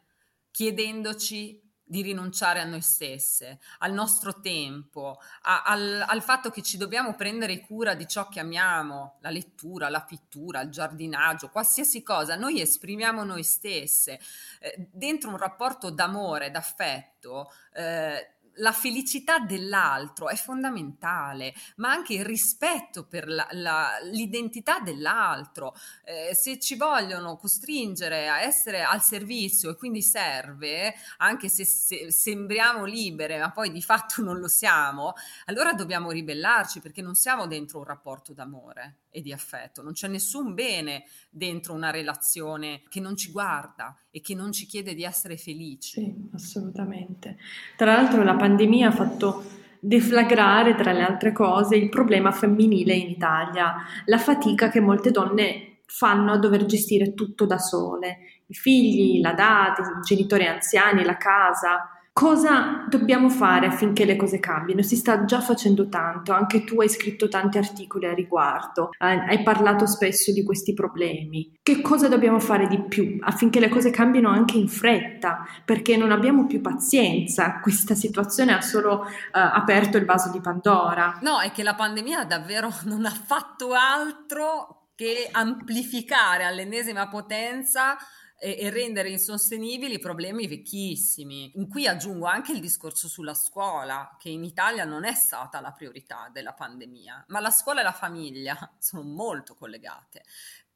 Chiedendoci 0.50 1.67
di 1.88 2.02
rinunciare 2.02 2.60
a 2.60 2.66
noi 2.66 2.82
stesse, 2.82 3.60
al 3.80 3.94
nostro 3.94 4.42
tempo, 4.42 5.20
a, 5.44 5.64
al, 5.64 6.04
al, 6.06 6.22
fatto 6.22 6.50
che 6.50 6.62
ci 6.62 6.78
dobbiamo 6.78 7.16
prendere 7.16 7.62
cura 7.62 7.96
di 7.96 8.08
ciò 8.08 8.28
che 8.28 8.42
amiamo, 8.42 9.18
la 9.22 9.30
lettura, 9.30 9.90
la 9.90 10.04
pittura, 10.04 10.62
il 10.62 10.70
giardinaggio, 10.70 11.50
qualsiasi 11.50 12.04
cosa, 12.04 12.36
noi 12.36 12.60
esprimiamo 12.60 13.24
noi 13.24 13.44
stesse. 13.44 14.20
Eh, 14.60 14.90
dentro 14.92 15.30
un 15.30 15.38
rapporto 15.38 15.90
d'amore, 15.90 16.52
d'affetto, 16.52 17.52
eh, 17.74 18.37
la 18.58 18.72
felicità 18.72 19.40
dell'altro 19.40 20.30
è 20.30 20.36
fondamentale, 20.36 21.54
ma 21.78 21.92
anche 21.92 22.14
il 22.14 22.26
rispetto 22.26 23.06
per 23.06 23.28
la, 23.28 23.48
la, 23.52 23.90
l'identità 24.04 24.80
dell'altro. 24.80 25.76
Eh, 26.04 26.36
se 26.36 26.60
ci 26.60 26.76
vogliono 26.76 27.38
costringere 27.38 28.30
a 28.30 28.42
essere 28.42 28.84
al 28.84 29.02
servizio 29.02 29.72
e 29.72 29.76
quindi 29.76 30.02
serve, 30.02 30.94
anche 31.18 31.50
se, 31.50 31.66
se 31.66 32.12
sembriamo 32.12 32.86
libere, 32.86 33.40
ma 33.40 33.52
poi 33.52 33.72
di 33.72 33.82
fatto 33.82 34.22
non 34.22 34.40
lo 34.40 34.48
siamo, 34.48 35.14
allora 35.46 35.74
dobbiamo 35.74 36.12
ribellarci 36.12 36.80
perché 36.80 37.02
non 37.02 37.16
siamo 37.16 37.48
dentro 37.48 37.80
un 37.80 37.86
rapporto 37.86 38.34
d'amore 38.34 39.00
e 39.18 39.22
di 39.22 39.34
affetto, 39.34 39.82
non 39.82 39.94
c'è 39.94 40.08
nessun 40.08 40.54
bene 40.54 41.06
dentro 41.32 41.74
una 41.74 41.90
relazione 41.90 42.84
che 42.88 43.00
non 43.00 43.18
ci 43.18 43.32
guarda 43.32 43.98
e 44.12 44.22
che 44.22 44.36
non 44.36 44.52
ci 44.52 44.68
chiede 44.68 44.94
di 44.94 45.04
essere 45.04 45.38
felici. 45.38 46.02
Sì, 46.02 46.30
assolutamente. 46.34 47.38
Tra 47.76 47.96
l'altro 47.96 48.22
la 48.22 48.36
pandemia 48.36 48.90
ha 48.90 48.92
fatto 48.92 49.44
deflagrare, 49.80 50.76
tra 50.76 50.92
le 50.92 51.02
altre 51.02 51.32
cose, 51.32 51.78
il 51.78 51.90
problema 51.90 52.32
femminile 52.32 52.94
in 52.94 53.10
Italia, 53.10 53.78
la 54.06 54.20
fatica 54.20 54.70
che 54.70 54.82
molte 54.82 55.10
donne 55.10 55.80
fanno 55.86 56.34
a 56.34 56.38
dover 56.38 56.66
gestire 56.66 57.16
tutto 57.16 57.48
da 57.48 57.58
sole, 57.58 58.20
i 58.46 58.54
figli, 58.54 59.20
la 59.20 59.34
data, 59.34 59.82
i 59.82 60.02
genitori 60.06 60.46
anziani, 60.46 61.04
la 61.04 61.18
casa, 61.18 61.97
Cosa 62.18 62.84
dobbiamo 62.90 63.30
fare 63.30 63.68
affinché 63.68 64.04
le 64.04 64.16
cose 64.16 64.40
cambino? 64.40 64.82
Si 64.82 64.96
sta 64.96 65.24
già 65.26 65.40
facendo 65.40 65.88
tanto, 65.88 66.34
anche 66.34 66.64
tu 66.64 66.82
hai 66.82 66.90
scritto 66.90 67.28
tanti 67.28 67.60
articoli 67.60 68.08
a 68.08 68.14
riguardo, 68.16 68.90
hai 68.98 69.44
parlato 69.44 69.86
spesso 69.86 70.32
di 70.32 70.44
questi 70.44 70.74
problemi. 70.74 71.60
Che 71.62 71.80
cosa 71.84 72.08
dobbiamo 72.08 72.40
fare 72.40 72.66
di 72.66 72.82
più 72.86 73.18
affinché 73.20 73.60
le 73.60 73.70
cose 73.70 73.92
cambino 73.92 74.32
anche 74.32 74.58
in 74.58 74.68
fretta? 74.68 75.46
Perché 75.64 75.96
non 75.96 76.12
abbiamo 76.12 76.48
più 76.48 76.60
pazienza, 76.60 77.60
questa 77.60 77.94
situazione 77.94 78.52
ha 78.52 78.62
solo 78.62 79.02
uh, 79.02 79.06
aperto 79.32 79.98
il 79.98 80.06
vaso 80.06 80.32
di 80.32 80.42
Pandora. 80.42 81.20
No, 81.22 81.40
è 81.40 81.52
che 81.52 81.62
la 81.62 81.76
pandemia 81.76 82.26
davvero 82.26 82.74
non 82.86 83.06
ha 83.06 83.12
fatto 83.12 83.74
altro 83.74 84.88
che 84.96 85.30
amplificare 85.32 86.46
all'ennesima 86.46 87.08
potenza 87.08 87.96
e, 88.40 88.58
e 88.60 88.70
rendere 88.70 89.10
insostenibili 89.10 90.00
problemi 90.00 90.48
vecchissimi. 90.48 91.52
In 91.56 91.68
cui 91.68 91.88
aggiungo 91.88 92.26
anche 92.26 92.52
il 92.52 92.60
discorso 92.60 93.08
sulla 93.08 93.34
scuola, 93.34 94.16
che 94.20 94.30
in 94.30 94.44
Italia 94.44 94.86
non 94.86 95.04
è 95.06 95.14
stata 95.14 95.60
la 95.60 95.72
priorità 95.72 96.30
della 96.32 96.54
pandemia, 96.54 97.26
ma 97.28 97.40
la 97.40 97.52
scuola 97.52 97.82
e 97.82 97.84
la 97.84 97.92
famiglia 97.92 98.56
sono 98.80 99.04
molto 99.04 99.56
collegate 99.56 100.24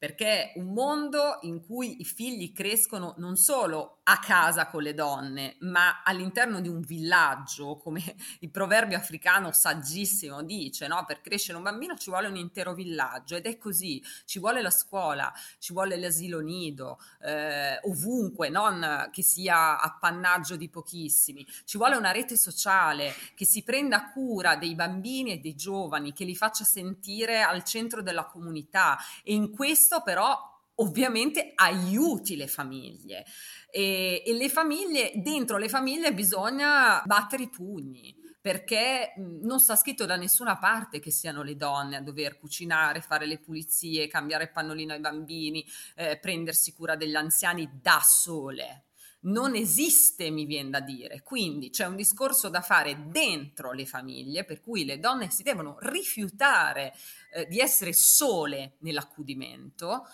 perché 0.02 0.50
un 0.56 0.72
mondo 0.72 1.38
in 1.42 1.64
cui 1.64 2.00
i 2.00 2.04
figli 2.04 2.52
crescono 2.52 3.14
non 3.18 3.36
solo 3.36 4.00
a 4.02 4.18
casa 4.18 4.66
con 4.66 4.82
le 4.82 4.94
donne, 4.94 5.54
ma 5.60 6.02
all'interno 6.02 6.60
di 6.60 6.66
un 6.66 6.80
villaggio, 6.80 7.76
come 7.76 8.02
il 8.40 8.50
proverbio 8.50 8.96
africano 8.96 9.52
saggissimo 9.52 10.42
dice, 10.42 10.88
no? 10.88 11.04
per 11.06 11.20
crescere 11.20 11.56
un 11.56 11.62
bambino 11.62 11.96
ci 11.96 12.10
vuole 12.10 12.26
un 12.26 12.34
intero 12.34 12.74
villaggio 12.74 13.36
ed 13.36 13.46
è 13.46 13.56
così, 13.56 14.02
ci 14.24 14.40
vuole 14.40 14.60
la 14.60 14.70
scuola, 14.70 15.32
ci 15.60 15.72
vuole 15.72 15.96
l'asilo 15.96 16.40
nido, 16.40 16.98
eh, 17.20 17.78
ovunque, 17.82 18.48
non 18.48 19.08
che 19.12 19.22
sia 19.22 19.80
appannaggio 19.80 20.56
di 20.56 20.68
pochissimi, 20.68 21.46
ci 21.64 21.76
vuole 21.76 21.94
una 21.94 22.10
rete 22.10 22.36
sociale 22.36 23.14
che 23.36 23.44
si 23.44 23.62
prenda 23.62 24.10
cura 24.10 24.56
dei 24.56 24.74
bambini 24.74 25.30
e 25.30 25.38
dei 25.38 25.54
giovani, 25.54 26.12
che 26.12 26.24
li 26.24 26.34
faccia 26.34 26.64
sentire 26.64 27.42
al 27.42 27.62
centro 27.62 28.02
della 28.02 28.24
comunità. 28.24 28.98
E 29.22 29.32
in 29.32 29.52
questo 29.52 29.91
questo 29.92 30.02
però 30.02 30.50
ovviamente 30.76 31.52
aiuti 31.54 32.36
le 32.36 32.46
famiglie 32.46 33.26
e, 33.70 34.22
e 34.24 34.32
le 34.32 34.48
famiglie, 34.48 35.12
dentro 35.16 35.58
le 35.58 35.68
famiglie 35.68 36.14
bisogna 36.14 37.02
battere 37.04 37.42
i 37.42 37.50
pugni 37.50 38.16
perché 38.40 39.12
non 39.16 39.60
sta 39.60 39.76
scritto 39.76 40.06
da 40.06 40.16
nessuna 40.16 40.56
parte 40.58 40.98
che 40.98 41.12
siano 41.12 41.42
le 41.42 41.54
donne 41.54 41.96
a 41.96 42.00
dover 42.00 42.38
cucinare, 42.38 43.00
fare 43.00 43.24
le 43.24 43.38
pulizie, 43.38 44.08
cambiare 44.08 44.44
il 44.44 44.50
pannolino 44.50 44.94
ai 44.94 44.98
bambini, 44.98 45.64
eh, 45.94 46.18
prendersi 46.18 46.72
cura 46.72 46.96
degli 46.96 47.14
anziani 47.14 47.70
da 47.80 48.00
sole. 48.02 48.86
Non 49.22 49.54
esiste, 49.54 50.30
mi 50.30 50.46
viene 50.46 50.70
da 50.70 50.80
dire. 50.80 51.22
Quindi 51.22 51.70
c'è 51.70 51.86
un 51.86 51.96
discorso 51.96 52.48
da 52.48 52.60
fare 52.60 53.08
dentro 53.08 53.72
le 53.72 53.86
famiglie, 53.86 54.44
per 54.44 54.60
cui 54.60 54.84
le 54.84 54.98
donne 54.98 55.30
si 55.30 55.42
devono 55.42 55.76
rifiutare 55.80 56.94
eh, 57.32 57.46
di 57.46 57.58
essere 57.58 57.92
sole 57.92 58.76
nell'accudimento 58.78 60.06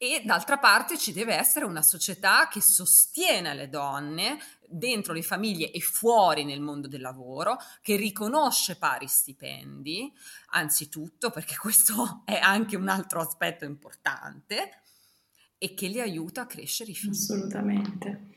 e 0.00 0.22
d'altra 0.24 0.58
parte 0.58 0.96
ci 0.96 1.12
deve 1.12 1.34
essere 1.34 1.64
una 1.64 1.82
società 1.82 2.46
che 2.46 2.60
sostiene 2.60 3.52
le 3.52 3.68
donne 3.68 4.38
dentro 4.68 5.12
le 5.12 5.22
famiglie 5.22 5.72
e 5.72 5.80
fuori 5.80 6.44
nel 6.44 6.60
mondo 6.60 6.86
del 6.86 7.00
lavoro, 7.00 7.58
che 7.82 7.96
riconosce 7.96 8.76
pari 8.76 9.08
stipendi, 9.08 10.12
anzitutto 10.50 11.30
perché 11.30 11.56
questo 11.56 12.22
è 12.26 12.38
anche 12.40 12.76
un 12.76 12.88
altro 12.88 13.20
aspetto 13.20 13.64
importante, 13.64 14.82
e 15.60 15.74
che 15.74 15.88
li 15.88 16.00
aiuta 16.00 16.42
a 16.42 16.46
crescere 16.46 16.92
i 16.92 16.94
figli. 16.94 17.10
Assolutamente. 17.10 18.28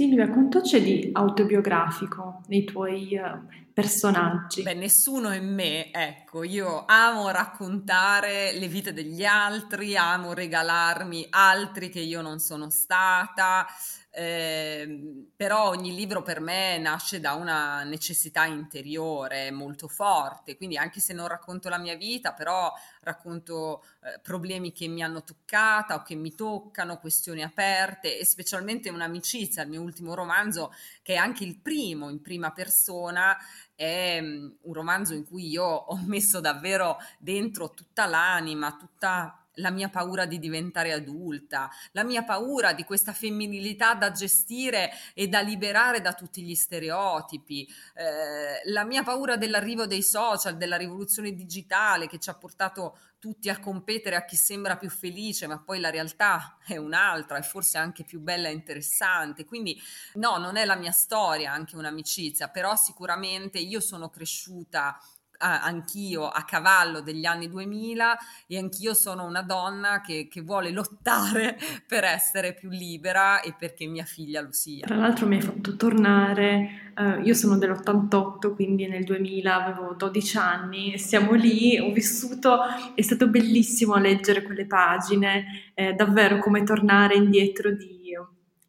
Silvia, 0.00 0.30
quanto 0.30 0.62
c'è 0.62 0.80
di 0.80 1.10
autobiografico 1.12 2.40
nei 2.46 2.64
tuoi 2.64 3.20
uh, 3.22 3.46
personaggi? 3.70 4.62
Beh, 4.62 4.72
nessuno 4.72 5.34
in 5.34 5.52
me, 5.52 5.92
ecco, 5.92 6.42
io 6.42 6.84
amo 6.86 7.28
raccontare 7.28 8.58
le 8.58 8.66
vite 8.66 8.94
degli 8.94 9.26
altri, 9.26 9.98
amo 9.98 10.32
regalarmi 10.32 11.26
altri 11.28 11.90
che 11.90 12.00
io 12.00 12.22
non 12.22 12.38
sono 12.38 12.70
stata, 12.70 13.66
eh, 14.12 15.28
però 15.36 15.68
ogni 15.68 15.94
libro 15.94 16.22
per 16.22 16.40
me 16.40 16.78
nasce 16.78 17.20
da 17.20 17.34
una 17.34 17.84
necessità 17.84 18.44
interiore 18.44 19.52
molto 19.52 19.86
forte, 19.86 20.56
quindi 20.56 20.76
anche 20.76 20.98
se 21.00 21.12
non 21.12 21.28
racconto 21.28 21.68
la 21.68 21.78
mia 21.78 21.96
vita, 21.96 22.32
però 22.32 22.72
racconto 23.02 23.84
eh, 24.02 24.18
problemi 24.20 24.72
che 24.72 24.88
mi 24.88 25.02
hanno 25.02 25.22
toccata 25.22 25.94
o 25.94 26.02
che 26.02 26.16
mi 26.16 26.34
toccano, 26.34 26.98
questioni 26.98 27.42
aperte 27.42 28.18
e 28.18 28.24
specialmente 28.24 28.90
un'amicizia, 28.90 29.62
il 29.62 29.68
mio 29.68 29.80
ultimo 29.80 30.14
romanzo 30.14 30.72
che 31.02 31.14
è 31.14 31.16
anche 31.16 31.44
il 31.44 31.58
primo 31.58 32.10
in 32.10 32.20
prima 32.20 32.50
persona, 32.50 33.36
è 33.74 34.18
um, 34.20 34.56
un 34.62 34.74
romanzo 34.74 35.14
in 35.14 35.24
cui 35.24 35.48
io 35.48 35.64
ho 35.64 35.96
messo 36.04 36.40
davvero 36.40 36.98
dentro 37.18 37.70
tutta 37.70 38.06
l'anima, 38.06 38.76
tutta 38.76 39.46
la 39.60 39.70
mia 39.70 39.88
paura 39.88 40.26
di 40.26 40.38
diventare 40.38 40.92
adulta, 40.92 41.70
la 41.92 42.02
mia 42.02 42.24
paura 42.24 42.72
di 42.72 42.84
questa 42.84 43.12
femminilità 43.12 43.94
da 43.94 44.10
gestire 44.10 44.90
e 45.14 45.28
da 45.28 45.40
liberare 45.40 46.00
da 46.00 46.12
tutti 46.12 46.42
gli 46.42 46.54
stereotipi, 46.54 47.68
eh, 47.94 48.70
la 48.70 48.84
mia 48.84 49.02
paura 49.02 49.36
dell'arrivo 49.36 49.86
dei 49.86 50.02
social, 50.02 50.56
della 50.56 50.76
rivoluzione 50.76 51.32
digitale 51.32 52.08
che 52.08 52.18
ci 52.18 52.30
ha 52.30 52.34
portato 52.34 52.98
tutti 53.20 53.50
a 53.50 53.60
competere 53.60 54.16
a 54.16 54.24
chi 54.24 54.34
sembra 54.34 54.76
più 54.76 54.88
felice, 54.88 55.46
ma 55.46 55.60
poi 55.60 55.78
la 55.78 55.90
realtà 55.90 56.56
è 56.66 56.78
un'altra 56.78 57.36
e 57.36 57.42
forse 57.42 57.76
anche 57.76 58.02
più 58.02 58.18
bella 58.20 58.48
e 58.48 58.52
interessante. 58.52 59.44
Quindi 59.44 59.78
no, 60.14 60.38
non 60.38 60.56
è 60.56 60.64
la 60.64 60.74
mia 60.74 60.90
storia, 60.90 61.52
anche 61.52 61.76
un'amicizia, 61.76 62.48
però 62.48 62.74
sicuramente 62.76 63.58
io 63.58 63.80
sono 63.80 64.08
cresciuta 64.08 64.98
anch'io 65.40 66.28
a 66.28 66.42
cavallo 66.44 67.00
degli 67.00 67.24
anni 67.24 67.48
2000 67.48 68.18
e 68.46 68.58
anch'io 68.58 68.94
sono 68.94 69.24
una 69.24 69.42
donna 69.42 70.00
che, 70.00 70.28
che, 70.30 70.42
vuole 70.42 70.70
lottare 70.70 71.58
per 71.86 72.04
essere 72.04 72.54
più 72.54 72.68
libera 72.68 73.40
e 73.40 73.54
perché 73.58 73.86
mia 73.86 74.04
figlia 74.04 74.40
lo 74.40 74.52
sia. 74.52 74.86
Tra 74.86 74.96
l'altro 74.96 75.26
mi 75.26 75.36
hai 75.36 75.42
fatto 75.42 75.76
tornare, 75.76 76.92
uh, 76.96 77.20
io 77.22 77.34
sono 77.34 77.56
dell'88, 77.58 78.54
quindi 78.54 78.86
nel 78.86 79.04
2000 79.04 79.64
avevo 79.64 79.94
12 79.94 80.36
anni, 80.36 80.98
siamo 80.98 81.32
lì, 81.32 81.78
ho 81.78 81.92
vissuto, 81.92 82.58
è 82.94 83.02
stato 83.02 83.28
bellissimo 83.28 83.96
leggere 83.96 84.42
quelle 84.42 84.66
pagine, 84.66 85.72
è 85.74 85.92
davvero 85.94 86.38
come 86.38 86.62
tornare 86.62 87.14
indietro 87.14 87.70
di 87.70 88.00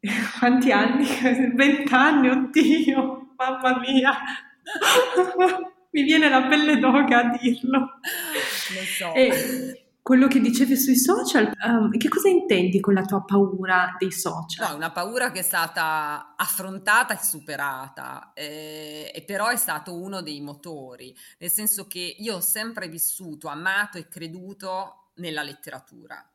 quanti 0.38 0.72
anni? 0.72 1.06
20 1.54 1.94
anni, 1.94 2.28
oddio, 2.28 3.34
mamma 3.36 3.78
mia! 3.78 4.12
Mi 5.92 6.02
viene 6.02 6.28
la 6.28 6.46
pelle 6.46 6.78
d'oca 6.78 7.18
a 7.18 7.38
dirlo. 7.38 7.78
Lo 7.78 8.84
so. 8.98 9.14
E 9.14 9.82
quello 10.02 10.26
che 10.26 10.40
dicevi 10.40 10.76
sui 10.76 10.96
social, 10.96 11.52
um, 11.64 11.96
che 11.96 12.08
cosa 12.08 12.28
intendi 12.28 12.80
con 12.80 12.92
la 12.94 13.02
tua 13.02 13.22
paura 13.24 13.94
dei 13.98 14.10
social? 14.10 14.68
No, 14.68 14.76
una 14.76 14.90
paura 14.90 15.30
che 15.30 15.40
è 15.40 15.44
stata 15.44 16.34
affrontata 16.36 17.14
e 17.14 17.22
superata, 17.22 18.32
eh, 18.34 19.12
e 19.14 19.22
però 19.22 19.48
è 19.48 19.56
stato 19.56 19.94
uno 19.94 20.20
dei 20.20 20.40
motori, 20.40 21.16
nel 21.38 21.50
senso 21.50 21.86
che 21.86 22.16
io 22.18 22.36
ho 22.36 22.40
sempre 22.40 22.88
vissuto, 22.88 23.48
amato 23.48 23.96
e 23.96 24.08
creduto 24.08 25.12
nella 25.16 25.42
letteratura. 25.42 26.26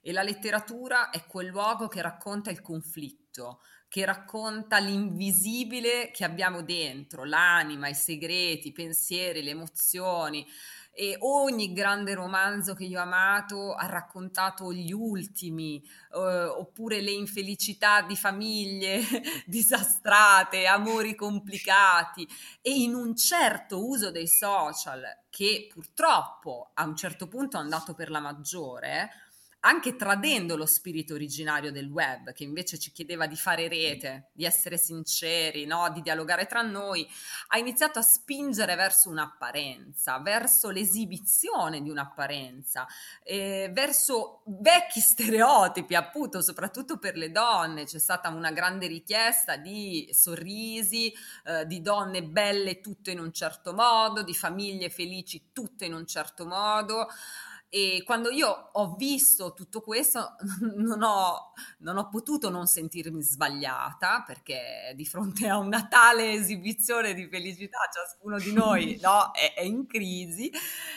E 0.00 0.12
la 0.12 0.22
letteratura 0.22 1.10
è 1.10 1.26
quel 1.26 1.48
luogo 1.48 1.88
che 1.88 2.00
racconta 2.00 2.50
il 2.50 2.62
conflitto, 2.62 3.60
che 3.96 4.04
racconta 4.04 4.76
l'invisibile 4.76 6.10
che 6.10 6.24
abbiamo 6.24 6.60
dentro, 6.60 7.24
l'anima, 7.24 7.88
i 7.88 7.94
segreti, 7.94 8.68
i 8.68 8.72
pensieri, 8.72 9.42
le 9.42 9.52
emozioni. 9.52 10.46
E 10.92 11.16
ogni 11.20 11.72
grande 11.72 12.12
romanzo 12.12 12.74
che 12.74 12.84
io 12.84 12.98
ho 12.98 13.04
amato 13.04 13.72
ha 13.72 13.86
raccontato 13.86 14.70
gli 14.70 14.92
ultimi, 14.92 15.82
eh, 16.12 16.18
oppure 16.18 17.00
le 17.00 17.12
infelicità 17.12 18.02
di 18.02 18.16
famiglie 18.16 19.00
disastrate, 19.46 20.66
amori 20.66 21.14
complicati. 21.14 22.28
E 22.60 22.72
in 22.72 22.94
un 22.94 23.16
certo 23.16 23.82
uso 23.82 24.10
dei 24.10 24.28
social, 24.28 25.04
che 25.30 25.68
purtroppo 25.72 26.72
a 26.74 26.84
un 26.84 26.96
certo 26.96 27.28
punto 27.28 27.56
è 27.56 27.60
andato 27.60 27.94
per 27.94 28.10
la 28.10 28.20
maggiore, 28.20 29.08
anche 29.66 29.96
tradendo 29.96 30.56
lo 30.56 30.64
spirito 30.64 31.14
originario 31.14 31.72
del 31.72 31.88
web, 31.90 32.32
che 32.32 32.44
invece 32.44 32.78
ci 32.78 32.92
chiedeva 32.92 33.26
di 33.26 33.34
fare 33.34 33.66
rete, 33.66 34.30
di 34.32 34.44
essere 34.44 34.78
sinceri, 34.78 35.66
no? 35.66 35.90
di 35.92 36.02
dialogare 36.02 36.46
tra 36.46 36.62
noi, 36.62 37.06
ha 37.48 37.58
iniziato 37.58 37.98
a 37.98 38.02
spingere 38.02 38.76
verso 38.76 39.08
un'apparenza, 39.10 40.20
verso 40.20 40.70
l'esibizione 40.70 41.82
di 41.82 41.90
un'apparenza, 41.90 42.86
eh, 43.24 43.68
verso 43.72 44.42
vecchi 44.46 45.00
stereotipi, 45.00 45.96
appunto, 45.96 46.40
soprattutto 46.42 46.98
per 46.98 47.16
le 47.16 47.32
donne. 47.32 47.86
C'è 47.86 47.98
stata 47.98 48.28
una 48.28 48.52
grande 48.52 48.86
richiesta 48.86 49.56
di 49.56 50.08
sorrisi, 50.12 51.12
eh, 51.44 51.66
di 51.66 51.82
donne 51.82 52.22
belle 52.22 52.78
tutte 52.78 53.10
in 53.10 53.18
un 53.18 53.32
certo 53.32 53.74
modo, 53.74 54.22
di 54.22 54.34
famiglie 54.34 54.90
felici 54.90 55.50
tutte 55.52 55.86
in 55.86 55.94
un 55.94 56.06
certo 56.06 56.46
modo. 56.46 57.08
E 57.76 58.04
quando 58.06 58.30
io 58.30 58.70
ho 58.72 58.94
visto 58.94 59.52
tutto 59.52 59.82
questo 59.82 60.36
non 60.76 61.02
ho, 61.02 61.52
non 61.80 61.98
ho, 61.98 62.08
potuto 62.08 62.48
non 62.48 62.66
sentirmi 62.66 63.22
sbagliata 63.22 64.24
perché 64.26 64.94
di 64.96 65.04
fronte 65.04 65.46
a 65.46 65.58
una 65.58 65.86
tale 65.86 66.32
esibizione 66.32 67.12
di 67.12 67.28
felicità 67.28 67.76
ciascuno 67.92 68.38
di 68.38 68.54
noi 68.54 68.98
no, 69.04 69.30
è, 69.32 69.52
è, 69.52 69.60
in 69.60 69.86
crisi 69.86 70.50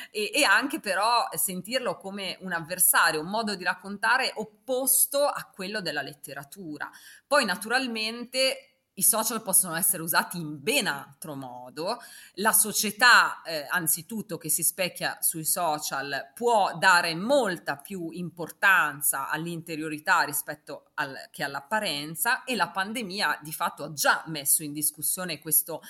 e, 0.09 0.31
e 0.33 0.43
anche 0.45 0.79
però 0.79 1.27
sentirlo 1.33 1.97
come 1.97 2.37
un 2.43 2.53
avversario, 2.53 3.19
un 3.19 3.29
modo 3.29 3.55
di 3.55 3.65
raccontare 3.65 4.31
opposto 4.35 5.25
a 5.25 5.51
quello 5.53 5.81
della 5.81 6.01
letteratura. 6.01 6.89
Poi 7.27 7.43
naturalmente 7.43 8.68
i 8.99 9.03
social 9.03 9.41
possono 9.41 9.75
essere 9.75 10.03
usati 10.03 10.37
in 10.37 10.61
ben 10.61 10.85
altro 10.85 11.33
modo, 11.33 11.99
la 12.35 12.51
società 12.51 13.41
eh, 13.43 13.65
anzitutto 13.69 14.37
che 14.37 14.49
si 14.49 14.61
specchia 14.61 15.17
sui 15.21 15.45
social 15.45 16.31
può 16.35 16.77
dare 16.77 17.15
molta 17.15 17.77
più 17.77 18.09
importanza 18.11 19.29
all'interiorità 19.29 20.23
rispetto 20.23 20.91
al, 20.95 21.15
che 21.31 21.45
all'apparenza 21.45 22.43
e 22.43 22.57
la 22.57 22.67
pandemia 22.67 23.39
di 23.41 23.53
fatto 23.53 23.85
ha 23.85 23.93
già 23.93 24.23
messo 24.27 24.63
in 24.63 24.73
discussione 24.73 25.39
questo 25.39 25.81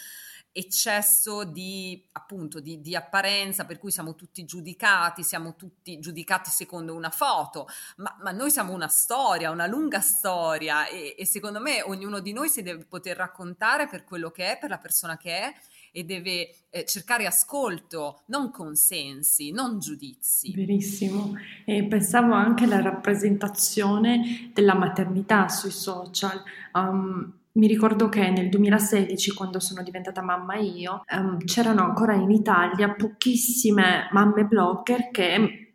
eccesso 0.51 1.43
di, 1.43 2.07
appunto, 2.13 2.59
di, 2.59 2.81
di, 2.81 2.95
apparenza, 2.95 3.65
per 3.65 3.77
cui 3.77 3.91
siamo 3.91 4.15
tutti 4.15 4.45
giudicati, 4.45 5.23
siamo 5.23 5.55
tutti 5.55 5.99
giudicati 5.99 6.49
secondo 6.49 6.95
una 6.95 7.09
foto, 7.09 7.67
ma, 7.97 8.15
ma 8.21 8.31
noi 8.31 8.51
siamo 8.51 8.73
una 8.73 8.87
storia, 8.87 9.51
una 9.51 9.67
lunga 9.67 9.99
storia 9.99 10.87
e, 10.87 11.15
e, 11.17 11.25
secondo 11.25 11.59
me 11.59 11.81
ognuno 11.83 12.19
di 12.19 12.33
noi 12.33 12.49
si 12.49 12.61
deve 12.61 12.85
poter 12.85 13.17
raccontare 13.17 13.87
per 13.87 14.03
quello 14.03 14.31
che 14.31 14.53
è, 14.53 14.57
per 14.59 14.69
la 14.69 14.77
persona 14.77 15.17
che 15.17 15.39
è 15.39 15.53
e 15.91 16.03
deve 16.03 16.53
eh, 16.69 16.85
cercare 16.85 17.25
ascolto, 17.25 18.21
non 18.27 18.51
consensi, 18.51 19.51
non 19.51 19.79
giudizi. 19.79 20.53
Verissimo. 20.53 21.33
E 21.65 21.83
pensavo 21.85 22.33
anche 22.33 22.65
alla 22.65 22.81
rappresentazione 22.81 24.51
della 24.53 24.75
maternità 24.75 25.47
sui 25.47 25.71
social. 25.71 26.41
Um, 26.73 27.38
mi 27.53 27.67
ricordo 27.67 28.09
che 28.09 28.29
nel 28.29 28.49
2016, 28.49 29.33
quando 29.33 29.59
sono 29.59 29.81
diventata 29.81 30.21
mamma 30.21 30.55
io, 30.55 31.03
um, 31.13 31.37
c'erano 31.43 31.83
ancora 31.83 32.13
in 32.13 32.29
Italia 32.29 32.93
pochissime 32.93 34.07
mamme 34.11 34.45
blogger 34.45 35.09
che 35.11 35.73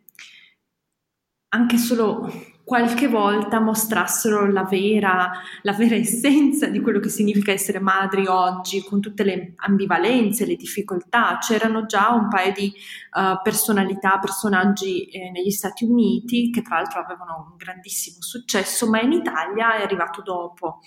anche 1.49 1.77
solo 1.77 2.53
qualche 2.65 3.07
volta 3.07 3.59
mostrassero 3.59 4.51
la 4.51 4.63
vera, 4.63 5.31
la 5.61 5.73
vera, 5.73 5.93
essenza 5.93 6.67
di 6.67 6.81
quello 6.81 6.99
che 6.99 7.09
significa 7.09 7.51
essere 7.51 7.79
madri 7.79 8.25
oggi, 8.25 8.81
con 8.81 8.99
tutte 8.99 9.23
le 9.23 9.53
ambivalenze, 9.57 10.47
le 10.47 10.55
difficoltà. 10.55 11.37
C'erano 11.39 11.85
già 11.85 12.09
un 12.09 12.27
paio 12.27 12.51
di 12.53 12.73
uh, 13.13 13.39
personalità, 13.43 14.17
personaggi 14.17 15.05
eh, 15.05 15.29
negli 15.29 15.51
Stati 15.51 15.85
Uniti 15.85 16.49
che 16.49 16.63
tra 16.63 16.77
l'altro 16.77 17.01
avevano 17.01 17.49
un 17.51 17.55
grandissimo 17.55 18.17
successo, 18.19 18.89
ma 18.89 18.99
in 18.99 19.11
Italia 19.11 19.77
è 19.77 19.83
arrivato 19.83 20.23
dopo 20.23 20.79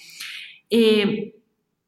e 0.69 1.43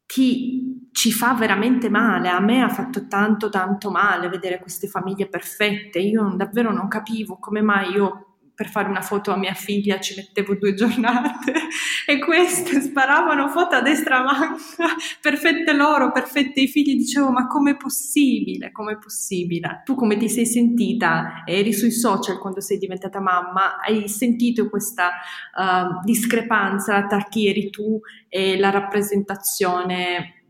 ti, 0.05 0.89
ci 0.91 1.11
fa 1.11 1.33
veramente 1.33 1.89
male. 1.89 2.29
A 2.29 2.39
me 2.39 2.61
ha 2.61 2.69
fatto 2.69 3.07
tanto 3.07 3.49
tanto 3.49 3.89
male 3.91 4.27
vedere 4.29 4.59
queste 4.59 4.87
famiglie 4.87 5.27
perfette. 5.29 5.99
Io 5.99 6.33
davvero 6.35 6.71
non 6.73 6.87
capivo 6.87 7.37
come 7.37 7.61
mai 7.61 7.91
io 7.91 8.30
per 8.61 8.69
fare 8.69 8.89
una 8.89 9.01
foto 9.01 9.31
a 9.31 9.37
mia 9.37 9.55
figlia 9.55 9.99
ci 9.99 10.13
mettevo 10.15 10.53
due 10.53 10.75
giornate 10.75 11.51
e 12.05 12.19
queste 12.19 12.79
sparavano 12.79 13.47
foto 13.47 13.73
a 13.73 13.81
destra 13.81 14.21
manca, 14.21 14.85
perfette 15.19 15.73
loro, 15.73 16.11
perfette 16.11 16.61
i 16.61 16.67
figli, 16.67 16.95
dicevo 16.95 17.31
ma 17.31 17.47
com'è 17.47 17.75
possibile, 17.75 18.71
com'è 18.71 18.99
possibile? 18.99 19.81
Tu 19.83 19.95
come 19.95 20.15
ti 20.15 20.29
sei 20.29 20.45
sentita? 20.45 21.41
Eri 21.43 21.73
sui 21.73 21.89
social 21.89 22.37
quando 22.37 22.61
sei 22.61 22.77
diventata 22.77 23.19
mamma, 23.19 23.79
hai 23.79 24.07
sentito 24.07 24.69
questa 24.69 25.09
uh, 25.55 26.03
discrepanza 26.03 27.07
tra 27.07 27.25
chi 27.29 27.47
eri 27.47 27.71
tu 27.71 27.99
e 28.29 28.59
la 28.59 28.69
rappresentazione 28.69 30.43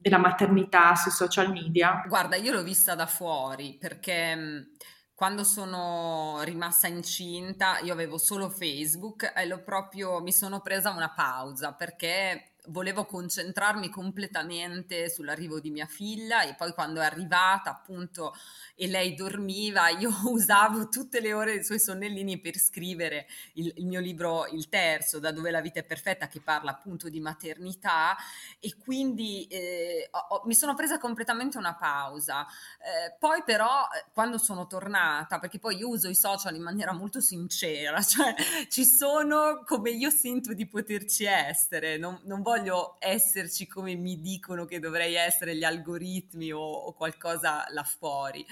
della 0.00 0.16
maternità 0.16 0.94
sui 0.94 1.10
social 1.10 1.52
media? 1.52 2.02
Guarda, 2.08 2.36
io 2.36 2.52
l'ho 2.52 2.62
vista 2.62 2.94
da 2.94 3.04
fuori 3.04 3.76
perché 3.78 4.70
quando 5.18 5.42
sono 5.42 6.42
rimasta 6.44 6.86
incinta 6.86 7.80
io 7.80 7.92
avevo 7.92 8.18
solo 8.18 8.48
Facebook 8.48 9.32
e 9.34 9.46
l'ho 9.46 9.64
proprio, 9.64 10.20
mi 10.20 10.30
sono 10.32 10.60
presa 10.60 10.92
una 10.92 11.10
pausa 11.10 11.72
perché 11.72 12.52
volevo 12.68 13.04
concentrarmi 13.04 13.88
completamente 13.88 15.10
sull'arrivo 15.10 15.60
di 15.60 15.70
mia 15.70 15.86
figlia 15.86 16.42
e 16.42 16.54
poi 16.54 16.72
quando 16.72 17.00
è 17.00 17.04
arrivata 17.04 17.70
appunto 17.70 18.34
e 18.74 18.86
lei 18.86 19.14
dormiva 19.14 19.88
io 19.98 20.10
usavo 20.24 20.88
tutte 20.88 21.20
le 21.20 21.32
ore 21.32 21.54
dei 21.54 21.64
suoi 21.64 21.80
sonnellini 21.80 22.38
per 22.40 22.56
scrivere 22.56 23.26
il, 23.54 23.72
il, 23.76 23.86
mio 23.86 24.00
libro 24.00 24.46
il 24.46 24.68
terzo 24.68 25.18
da 25.18 25.32
dove 25.32 25.50
la 25.50 25.60
vita 25.60 25.80
è 25.80 25.84
perfetta 25.84 26.28
che 26.28 26.40
parla 26.40 26.70
appunto 26.70 27.08
di 27.08 27.20
maternità. 27.20 28.16
E 28.60 28.76
quindi 28.78 29.46
eh, 29.46 30.08
ho, 30.10 30.42
mi 30.44 30.54
sono 30.54 30.74
presa 30.74 30.98
completamente 30.98 31.58
una 31.58 31.74
pausa. 31.74 32.46
Eh, 32.78 33.16
poi 33.18 33.42
però 33.44 33.88
eh, 33.94 34.10
quando 34.12 34.38
sono 34.38 34.66
tornata 34.66 35.38
perché 35.38 35.58
poi 35.58 35.76
io 35.76 35.88
uso 35.88 36.08
i 36.08 36.14
social 36.14 36.54
in 36.54 36.62
maniera 36.62 36.92
molto 36.92 37.20
sincera 37.20 38.00
cioè 38.02 38.34
ci 38.68 38.84
sono 38.84 39.62
come 39.64 39.90
io 39.90 40.10
sento 40.10 40.52
di 40.52 40.66
poterci 40.66 41.24
essere 41.24 41.96
non, 41.96 42.20
non 42.24 42.42
voglio 42.42 42.57
voglio 42.58 42.96
esserci 42.98 43.66
come 43.66 43.94
mi 43.94 44.20
dicono 44.20 44.64
che 44.64 44.80
dovrei 44.80 45.14
essere 45.14 45.56
gli 45.56 45.64
algoritmi 45.64 46.52
o, 46.52 46.60
o 46.60 46.92
qualcosa 46.92 47.64
là 47.70 47.84
fuori. 47.84 48.44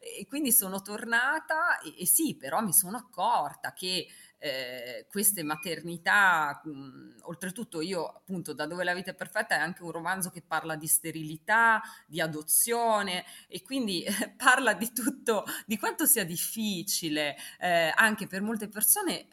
E 0.00 0.26
quindi 0.26 0.52
sono 0.52 0.82
tornata 0.82 1.78
e, 1.80 2.02
e 2.02 2.06
sì, 2.06 2.36
però 2.36 2.60
mi 2.60 2.72
sono 2.72 2.98
accorta 2.98 3.72
che 3.72 4.06
eh, 4.38 5.06
queste 5.08 5.42
maternità, 5.42 6.60
mh, 6.62 7.20
oltretutto 7.22 7.80
io 7.80 8.04
appunto 8.06 8.52
da 8.52 8.66
dove 8.66 8.84
la 8.84 8.92
vita 8.92 9.12
è 9.12 9.14
perfetta 9.14 9.54
è 9.54 9.58
anche 9.58 9.82
un 9.82 9.90
romanzo 9.90 10.28
che 10.28 10.42
parla 10.42 10.76
di 10.76 10.86
sterilità, 10.86 11.80
di 12.06 12.20
adozione 12.20 13.24
e 13.48 13.62
quindi 13.62 14.02
eh, 14.02 14.12
parla 14.36 14.74
di 14.74 14.92
tutto, 14.92 15.44
di 15.64 15.78
quanto 15.78 16.04
sia 16.04 16.24
difficile 16.24 17.36
eh, 17.58 17.90
anche 17.94 18.26
per 18.26 18.42
molte 18.42 18.68
persone 18.68 19.20
eh, 19.20 19.28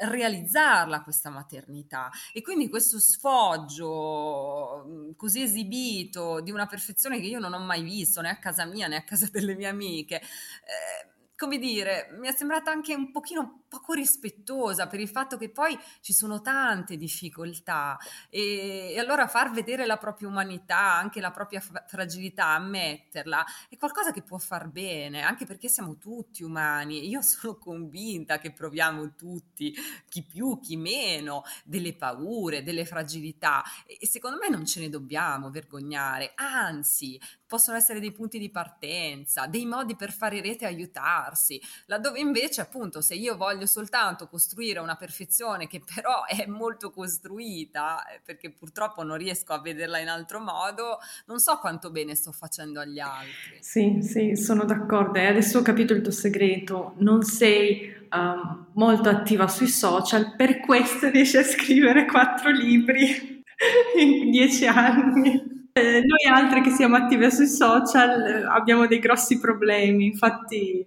realizzarla 0.00 1.02
questa 1.02 1.30
maternità. 1.30 2.10
E 2.32 2.42
quindi 2.42 2.68
questo 2.68 2.98
sfoggio 2.98 4.84
mhmm, 4.86 5.14
così 5.16 5.42
esibito 5.42 6.40
di 6.40 6.50
una 6.50 6.66
perfezione 6.66 7.20
che 7.20 7.26
io 7.26 7.38
non 7.38 7.52
ho 7.54 7.58
mai 7.60 7.82
visto 7.82 8.20
né 8.20 8.28
a 8.28 8.38
casa 8.38 8.64
mia 8.64 8.88
né 8.88 8.96
a 8.96 9.04
casa 9.04 9.28
delle 9.32 9.54
mie 9.54 9.68
amiche 9.68 10.16
eh, 10.16 11.10
come 11.42 11.58
dire, 11.58 12.14
mi 12.20 12.28
è 12.28 12.32
sembrata 12.32 12.70
anche 12.70 12.94
un 12.94 13.10
pochino 13.10 13.64
poco 13.66 13.94
rispettosa 13.94 14.86
per 14.86 15.00
il 15.00 15.08
fatto 15.08 15.36
che 15.36 15.50
poi 15.50 15.76
ci 16.00 16.12
sono 16.12 16.40
tante 16.40 16.96
difficoltà 16.96 17.98
e, 18.30 18.92
e 18.94 18.98
allora 19.00 19.26
far 19.26 19.50
vedere 19.50 19.84
la 19.84 19.96
propria 19.96 20.28
umanità, 20.28 20.78
anche 20.78 21.20
la 21.20 21.32
propria 21.32 21.60
fragilità, 21.60 22.46
ammetterla, 22.50 23.44
è 23.68 23.76
qualcosa 23.76 24.12
che 24.12 24.22
può 24.22 24.38
far 24.38 24.68
bene, 24.68 25.22
anche 25.22 25.44
perché 25.44 25.66
siamo 25.66 25.98
tutti 25.98 26.44
umani. 26.44 27.08
Io 27.08 27.22
sono 27.22 27.56
convinta 27.56 28.38
che 28.38 28.52
proviamo 28.52 29.16
tutti, 29.16 29.74
chi 30.08 30.22
più, 30.22 30.60
chi 30.60 30.76
meno, 30.76 31.42
delle 31.64 31.96
paure, 31.96 32.62
delle 32.62 32.84
fragilità 32.84 33.64
e 33.84 34.06
secondo 34.06 34.38
me 34.38 34.48
non 34.48 34.64
ce 34.64 34.78
ne 34.78 34.88
dobbiamo 34.88 35.50
vergognare, 35.50 36.34
anzi 36.36 37.20
possono 37.52 37.76
essere 37.76 38.00
dei 38.00 38.12
punti 38.12 38.38
di 38.38 38.48
partenza, 38.48 39.46
dei 39.46 39.66
modi 39.66 39.94
per 39.94 40.10
fare 40.10 40.40
rete 40.40 40.64
e 40.64 40.68
aiutarsi, 40.68 41.60
laddove 41.84 42.18
invece 42.18 42.62
appunto 42.62 43.02
se 43.02 43.14
io 43.14 43.36
voglio 43.36 43.66
soltanto 43.66 44.26
costruire 44.26 44.78
una 44.78 44.96
perfezione 44.96 45.66
che 45.66 45.82
però 45.84 46.24
è 46.24 46.46
molto 46.46 46.90
costruita, 46.90 48.06
eh, 48.06 48.22
perché 48.24 48.50
purtroppo 48.50 49.02
non 49.02 49.18
riesco 49.18 49.52
a 49.52 49.60
vederla 49.60 49.98
in 49.98 50.08
altro 50.08 50.40
modo, 50.40 50.98
non 51.26 51.40
so 51.40 51.58
quanto 51.58 51.90
bene 51.90 52.14
sto 52.14 52.32
facendo 52.32 52.80
agli 52.80 53.00
altri. 53.00 53.58
Sì, 53.60 53.98
sì, 54.00 54.34
sono 54.34 54.64
d'accordo 54.64 55.18
e 55.18 55.26
adesso 55.26 55.58
ho 55.58 55.62
capito 55.62 55.92
il 55.92 56.00
tuo 56.00 56.10
segreto, 56.10 56.94
non 57.00 57.22
sei 57.22 57.94
um, 58.12 58.68
molto 58.72 59.10
attiva 59.10 59.46
sui 59.46 59.68
social, 59.68 60.36
per 60.36 60.60
questo 60.60 61.08
riesci 61.12 61.36
a 61.36 61.44
scrivere 61.44 62.06
quattro 62.06 62.50
libri 62.50 63.42
in 64.00 64.30
dieci 64.30 64.66
anni. 64.66 65.61
Eh, 65.74 66.02
noi 66.04 66.30
altre 66.30 66.60
che 66.60 66.68
siamo 66.70 66.96
attive 66.96 67.30
sui 67.30 67.46
social 67.46 68.20
eh, 68.26 68.44
abbiamo 68.44 68.86
dei 68.86 68.98
grossi 68.98 69.38
problemi, 69.40 70.04
infatti 70.04 70.86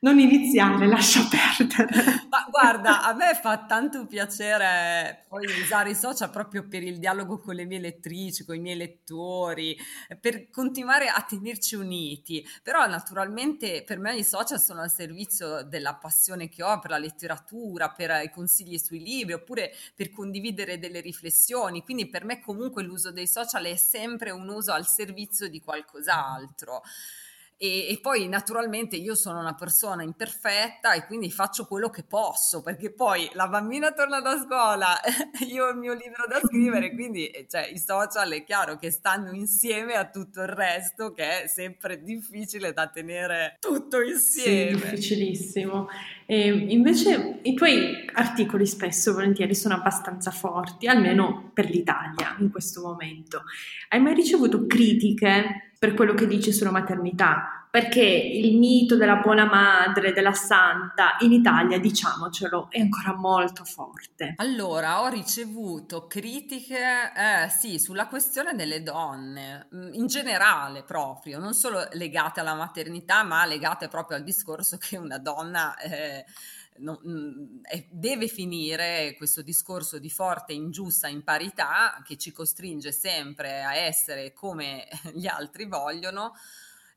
non 0.00 0.18
iniziare, 0.18 0.86
lascia 0.86 1.26
perdere. 1.28 2.26
Ma 2.28 2.46
guarda, 2.48 3.02
a 3.02 3.14
me 3.14 3.38
fa 3.40 3.64
tanto 3.66 4.06
piacere 4.06 5.24
poi 5.28 5.46
usare 5.46 5.90
i 5.90 5.94
social 5.94 6.30
proprio 6.30 6.66
per 6.66 6.82
il 6.82 6.98
dialogo 6.98 7.38
con 7.38 7.54
le 7.54 7.64
mie 7.64 7.78
lettrici, 7.78 8.44
con 8.44 8.54
i 8.54 8.60
miei 8.60 8.76
lettori, 8.76 9.76
per 10.20 10.50
continuare 10.50 11.08
a 11.08 11.22
tenerci 11.22 11.74
uniti. 11.74 12.46
Però 12.62 12.86
naturalmente 12.86 13.82
per 13.84 13.98
me 13.98 14.16
i 14.16 14.24
social 14.24 14.60
sono 14.60 14.80
al 14.80 14.90
servizio 14.90 15.62
della 15.62 15.94
passione 15.94 16.48
che 16.48 16.62
ho 16.62 16.78
per 16.78 16.90
la 16.90 16.98
letteratura, 16.98 17.90
per 17.90 18.22
i 18.24 18.30
consigli 18.30 18.78
sui 18.78 19.02
libri, 19.02 19.34
oppure 19.34 19.72
per 19.94 20.10
condividere 20.10 20.78
delle 20.78 21.00
riflessioni. 21.00 21.82
Quindi 21.82 22.08
per 22.08 22.24
me 22.24 22.40
comunque 22.40 22.82
l'uso 22.82 23.10
dei 23.10 23.26
social 23.26 23.64
è 23.64 23.76
sempre 23.76 24.30
un 24.30 24.48
uso 24.48 24.72
al 24.72 24.86
servizio 24.86 25.48
di 25.48 25.60
qualcos'altro. 25.60 26.82
E, 27.62 27.86
e, 27.90 28.00
poi 28.00 28.26
naturalmente 28.26 28.96
io 28.96 29.14
sono 29.14 29.38
una 29.38 29.54
persona 29.54 30.02
imperfetta 30.02 30.94
e 30.94 31.06
quindi 31.06 31.30
faccio 31.30 31.64
quello 31.64 31.90
che 31.90 32.02
posso, 32.02 32.60
perché 32.60 32.92
poi 32.92 33.30
la 33.34 33.46
bambina 33.46 33.92
torna 33.92 34.20
da 34.20 34.36
scuola, 34.36 34.98
io 35.46 35.66
ho 35.66 35.70
il 35.70 35.76
mio 35.76 35.92
libro 35.92 36.26
da 36.26 36.40
scrivere, 36.44 36.90
quindi 36.98 37.30
cioè, 37.48 37.70
i 37.72 37.78
social 37.78 38.32
è 38.32 38.42
chiaro 38.42 38.78
che 38.78 38.90
stanno 38.90 39.30
insieme 39.30 39.94
a 39.94 40.10
tutto 40.10 40.40
il 40.40 40.48
resto 40.48 41.12
che 41.12 41.44
è 41.44 41.46
sempre 41.46 42.02
difficile 42.02 42.72
da 42.72 42.88
tenere 42.88 43.58
tutto 43.60 44.00
insieme. 44.00 44.76
Sì, 44.76 44.82
difficilissimo. 44.82 45.86
E 46.26 46.48
invece 46.48 47.38
i 47.42 47.54
tuoi 47.54 48.10
articoli 48.14 48.66
spesso 48.66 49.12
volentieri 49.12 49.54
sono 49.54 49.74
abbastanza 49.74 50.32
forti, 50.32 50.88
almeno 50.88 51.52
per 51.54 51.70
l'Italia 51.70 52.34
in 52.40 52.50
questo 52.50 52.82
momento. 52.82 53.44
Hai 53.88 54.00
mai 54.00 54.14
ricevuto 54.14 54.66
critiche 54.66 55.71
per 55.82 55.94
quello 55.94 56.14
che 56.14 56.28
dici 56.28 56.52
sulla 56.52 56.70
maternità, 56.70 57.66
perché 57.68 58.04
il 58.04 58.56
mito 58.56 58.96
della 58.96 59.16
buona 59.16 59.46
madre, 59.46 60.12
della 60.12 60.32
santa, 60.32 61.16
in 61.22 61.32
Italia, 61.32 61.80
diciamocelo, 61.80 62.68
è 62.70 62.78
ancora 62.78 63.16
molto 63.16 63.64
forte. 63.64 64.34
Allora, 64.36 65.02
ho 65.02 65.08
ricevuto 65.08 66.06
critiche, 66.06 66.76
eh, 66.76 67.48
sì, 67.48 67.80
sulla 67.80 68.06
questione 68.06 68.54
delle 68.54 68.84
donne, 68.84 69.66
mm, 69.74 69.94
in 69.94 70.06
generale 70.06 70.84
proprio, 70.84 71.40
non 71.40 71.52
solo 71.52 71.84
legate 71.94 72.38
alla 72.38 72.54
maternità, 72.54 73.24
ma 73.24 73.44
legate 73.44 73.88
proprio 73.88 74.18
al 74.18 74.22
discorso 74.22 74.76
che 74.78 74.96
una 74.96 75.18
donna... 75.18 75.76
Eh, 75.78 76.24
non, 76.78 76.98
mm, 77.06 77.60
deve 77.90 78.28
finire 78.28 79.14
questo 79.16 79.42
discorso 79.42 79.98
di 79.98 80.10
forte 80.10 80.52
ingiusta 80.52 81.08
imparità 81.08 82.02
che 82.04 82.16
ci 82.16 82.32
costringe 82.32 82.92
sempre 82.92 83.62
a 83.62 83.74
essere 83.74 84.32
come 84.32 84.86
gli 85.14 85.26
altri 85.26 85.66
vogliono 85.66 86.32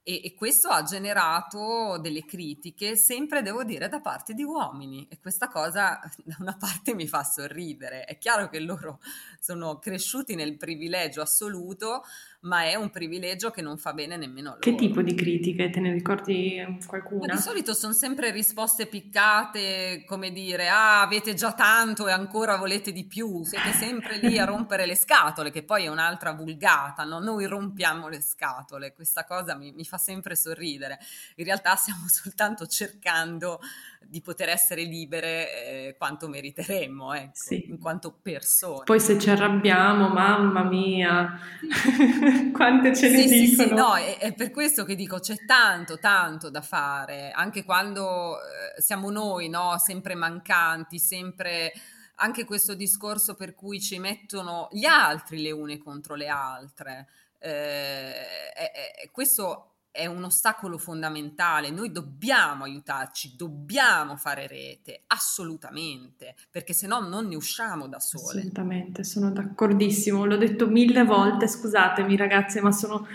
e, 0.08 0.22
e, 0.24 0.36
questo 0.36 0.68
ha 0.70 0.84
generato 0.84 1.98
delle 2.00 2.26
critiche, 2.26 2.96
sempre 2.96 3.42
devo 3.42 3.64
dire, 3.64 3.90
da 3.90 4.02
parte 4.02 4.36
di 4.36 4.44
uomini 4.44 5.08
e 5.10 5.18
questa 5.20 5.48
cosa 5.48 6.00
da 6.24 6.36
una 6.40 6.56
parte 6.56 6.94
mi 6.94 7.08
fa 7.08 7.24
sorridere. 7.24 8.04
È 8.04 8.20
chiaro 8.20 8.48
che 8.48 8.60
loro 8.60 9.00
sono 9.40 9.80
cresciuti 9.80 10.36
nel 10.36 10.58
privilegio 10.58 11.24
assoluto, 11.24 12.04
ma 12.46 12.64
è 12.64 12.76
un 12.76 12.90
privilegio 12.90 13.50
che 13.52 13.62
non 13.62 13.78
fa 13.78 13.94
bene 13.94 14.18
nemmeno 14.18 14.50
a 14.50 14.52
loro. 14.54 14.62
Che 14.62 14.76
tipo 14.76 15.02
di 15.02 15.16
critiche? 15.16 15.70
Te 15.70 15.80
ne 15.80 15.92
ricordi 15.92 16.62
qualcuna? 16.86 17.26
Ma 17.28 17.34
di 17.34 17.42
solito 17.42 17.74
sono 17.74 17.94
sempre 17.94 18.32
risposte 18.32 18.86
piccate, 18.86 20.04
come 20.06 20.32
dire, 20.32 20.70
ah, 20.70 21.02
avete 21.02 21.34
già 21.34 21.54
tanto 21.54 22.08
e 22.08 22.12
ancora 22.12 22.58
volete 22.58 22.92
di 22.92 23.06
più, 23.06 23.44
siete 23.44 23.72
sempre 23.72 24.18
lì 24.18 24.38
a 24.38 24.46
rompere 24.46 24.86
le 24.86 24.96
scatole, 24.96 25.50
che 25.50 25.64
poi 25.64 25.86
è 25.86 25.88
un'altra 25.88 26.34
vulgata, 26.34 27.04
no? 27.04 27.20
Noi 27.20 27.46
rompiamo 27.46 28.08
le 28.08 28.22
scatole, 28.22 28.94
questa 28.94 29.26
cosa 29.26 29.56
mi, 29.56 29.72
mi 29.72 29.84
fa 29.84 29.98
sempre 29.98 30.36
sorridere. 30.36 31.00
In 31.36 31.46
realtà 31.46 31.76
stiamo 31.76 32.08
soltanto 32.08 32.68
cercando 32.68 33.60
di 34.08 34.22
poter 34.22 34.50
essere 34.50 34.84
libere 34.84 35.88
eh, 35.88 35.96
quanto 35.98 36.28
meriteremmo, 36.28 37.14
ecco, 37.14 37.32
sì. 37.34 37.66
in 37.70 37.80
quanto 37.80 38.12
persone. 38.22 38.84
Poi 38.84 39.00
se 39.00 39.20
ci 39.20 39.30
arrabbiamo, 39.30 40.08
mamma 40.08 40.64
mia, 40.64 41.40
quante 42.54 42.96
ce 42.96 43.10
ne 43.10 43.28
sì, 43.28 43.40
dicono. 43.42 43.64
Sì, 43.64 43.68
sì, 43.68 43.74
no, 43.74 43.96
è, 43.96 44.18
è, 44.18 44.34
per 44.34 44.52
questo 44.52 44.84
che 44.84 44.96
dico 44.96 45.20
c'è 45.20 45.36
tanto, 45.46 46.00
tanto 46.00 46.50
da 46.50 46.62
fare, 46.62 47.32
anche 47.32 47.64
quando 47.64 48.38
eh, 48.38 48.82
siamo 48.82 49.10
noi, 49.10 49.50
no, 49.50 49.78
sempre 49.78 50.16
mancanti, 50.16 51.00
sempre 51.00 51.74
anche 52.16 52.46
questo 52.46 52.76
discorso 52.76 53.36
per 53.36 53.54
cui 53.54 53.82
ci 53.82 54.00
mettono 54.00 54.70
gli 54.72 54.86
altri 54.86 55.42
le 55.42 55.52
une 55.52 55.78
contro 55.78 56.16
le 56.16 56.28
altre. 56.28 57.08
Eh, 57.40 58.14
è, 58.54 59.10
questo 59.12 59.75
è 59.96 60.06
un 60.08 60.26
ostacolo 60.26 60.78
fondamentale. 60.78 61.70
Noi 61.70 61.92
dobbiamo 61.92 62.66
aiutarci, 62.66 63.36
dobbiamo 63.38 64.18
fare 64.18 64.46
rete, 64.46 65.04
assolutamente, 65.08 66.36
perché 66.52 66.74
se 66.74 66.86
no 66.86 67.00
non 67.00 67.28
ne 67.28 67.36
usciamo 67.36 67.88
da 67.88 68.00
sole. 68.00 68.40
Assolutamente, 68.40 69.06
sono 69.06 69.32
d'accordissimo. 69.32 70.26
L'ho 70.26 70.38
detto 70.38 70.68
mille 70.68 71.06
volte, 71.06 71.48
scusatemi 71.48 72.18
ragazze, 72.18 72.62
ma 72.62 72.74
sono 72.74 73.08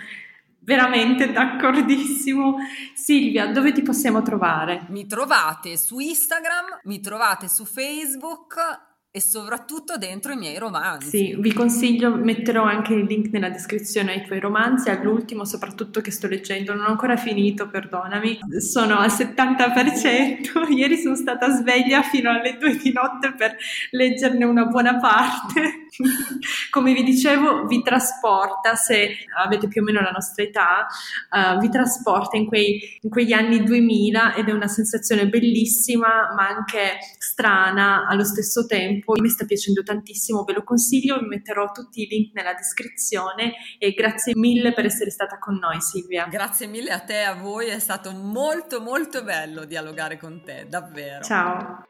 veramente 0.61 1.31
d'accordissimo. 1.31 2.57
Silvia, 2.95 3.53
dove 3.53 3.73
ti 3.73 3.83
possiamo 3.83 4.23
trovare? 4.23 4.87
Mi 4.89 5.07
trovate 5.07 5.77
su 5.77 5.99
Instagram, 5.99 6.81
mi 6.85 7.01
trovate 7.01 7.49
su 7.49 7.67
Facebook 7.67 8.89
e 9.13 9.21
soprattutto 9.21 9.97
dentro 9.97 10.33
i 10.33 10.37
miei 10.37 10.57
romanzi. 10.57 11.09
Sì, 11.09 11.37
vi 11.37 11.53
consiglio, 11.53 12.15
metterò 12.15 12.63
anche 12.63 12.95
il 12.95 13.05
link 13.05 13.33
nella 13.33 13.51
descrizione 13.51 14.13
ai 14.13 14.23
tuoi 14.23 14.39
romanzi, 14.39 14.89
all'ultimo 14.89 15.45
soprattutto 15.45 16.01
che 16.01 16.13
sto 16.13 16.29
leggendo, 16.29 16.75
non 16.75 16.85
ho 16.85 16.89
ancora 16.89 17.17
finito, 17.17 17.69
perdonami, 17.69 18.39
sono 18.61 18.99
al 18.99 19.11
70%, 19.11 20.71
ieri 20.73 20.97
sono 20.97 21.17
stata 21.17 21.51
sveglia 21.51 22.03
fino 22.03 22.31
alle 22.31 22.57
2 22.57 22.77
di 22.77 22.93
notte 22.93 23.35
per 23.35 23.57
leggerne 23.91 24.45
una 24.45 24.67
buona 24.67 24.99
parte. 24.99 25.80
Come 26.71 26.93
vi 26.93 27.03
dicevo, 27.03 27.67
vi 27.67 27.83
trasporta, 27.83 28.75
se 28.75 29.17
avete 29.43 29.69
più 29.69 29.83
o 29.83 29.85
meno 29.85 30.01
la 30.01 30.11
nostra 30.11 30.43
età, 30.43 30.87
uh, 31.31 31.59
vi 31.59 31.69
trasporta 31.69 32.37
in, 32.37 32.47
quei, 32.47 32.99
in 33.03 33.11
quegli 33.11 33.33
anni 33.33 33.63
2000 33.63 34.35
ed 34.35 34.49
è 34.49 34.53
una 34.53 34.69
sensazione 34.69 35.29
bellissima 35.29 36.33
ma 36.35 36.49
anche 36.49 36.99
strana 37.19 38.07
allo 38.07 38.25
stesso 38.25 38.67
tempo 38.67 39.15
mi 39.19 39.29
sta 39.29 39.45
piacendo 39.45 39.83
tantissimo, 39.83 40.45
ve 40.45 40.53
lo 40.53 40.63
consiglio, 40.63 41.19
vi 41.19 41.27
metterò 41.27 41.71
tutti 41.73 42.03
i 42.03 42.07
link 42.07 42.35
nella 42.35 42.55
descrizione 42.55 43.55
e 43.79 43.93
grazie 43.93 44.35
mille 44.37 44.73
per 44.73 44.85
essere 44.85 45.11
stata 45.11 45.39
con 45.39 45.57
noi 45.57 45.81
Silvia. 45.81 46.27
Grazie 46.27 46.67
mille 46.67 46.91
a 46.91 47.01
te 47.01 47.21
e 47.21 47.25
a 47.25 47.35
voi, 47.35 47.69
è 47.69 47.79
stato 47.79 48.13
molto 48.13 48.81
molto 48.81 49.23
bello 49.23 49.65
dialogare 49.65 50.17
con 50.17 50.43
te, 50.45 50.67
davvero. 50.69 51.25
Ciao. 51.25 51.90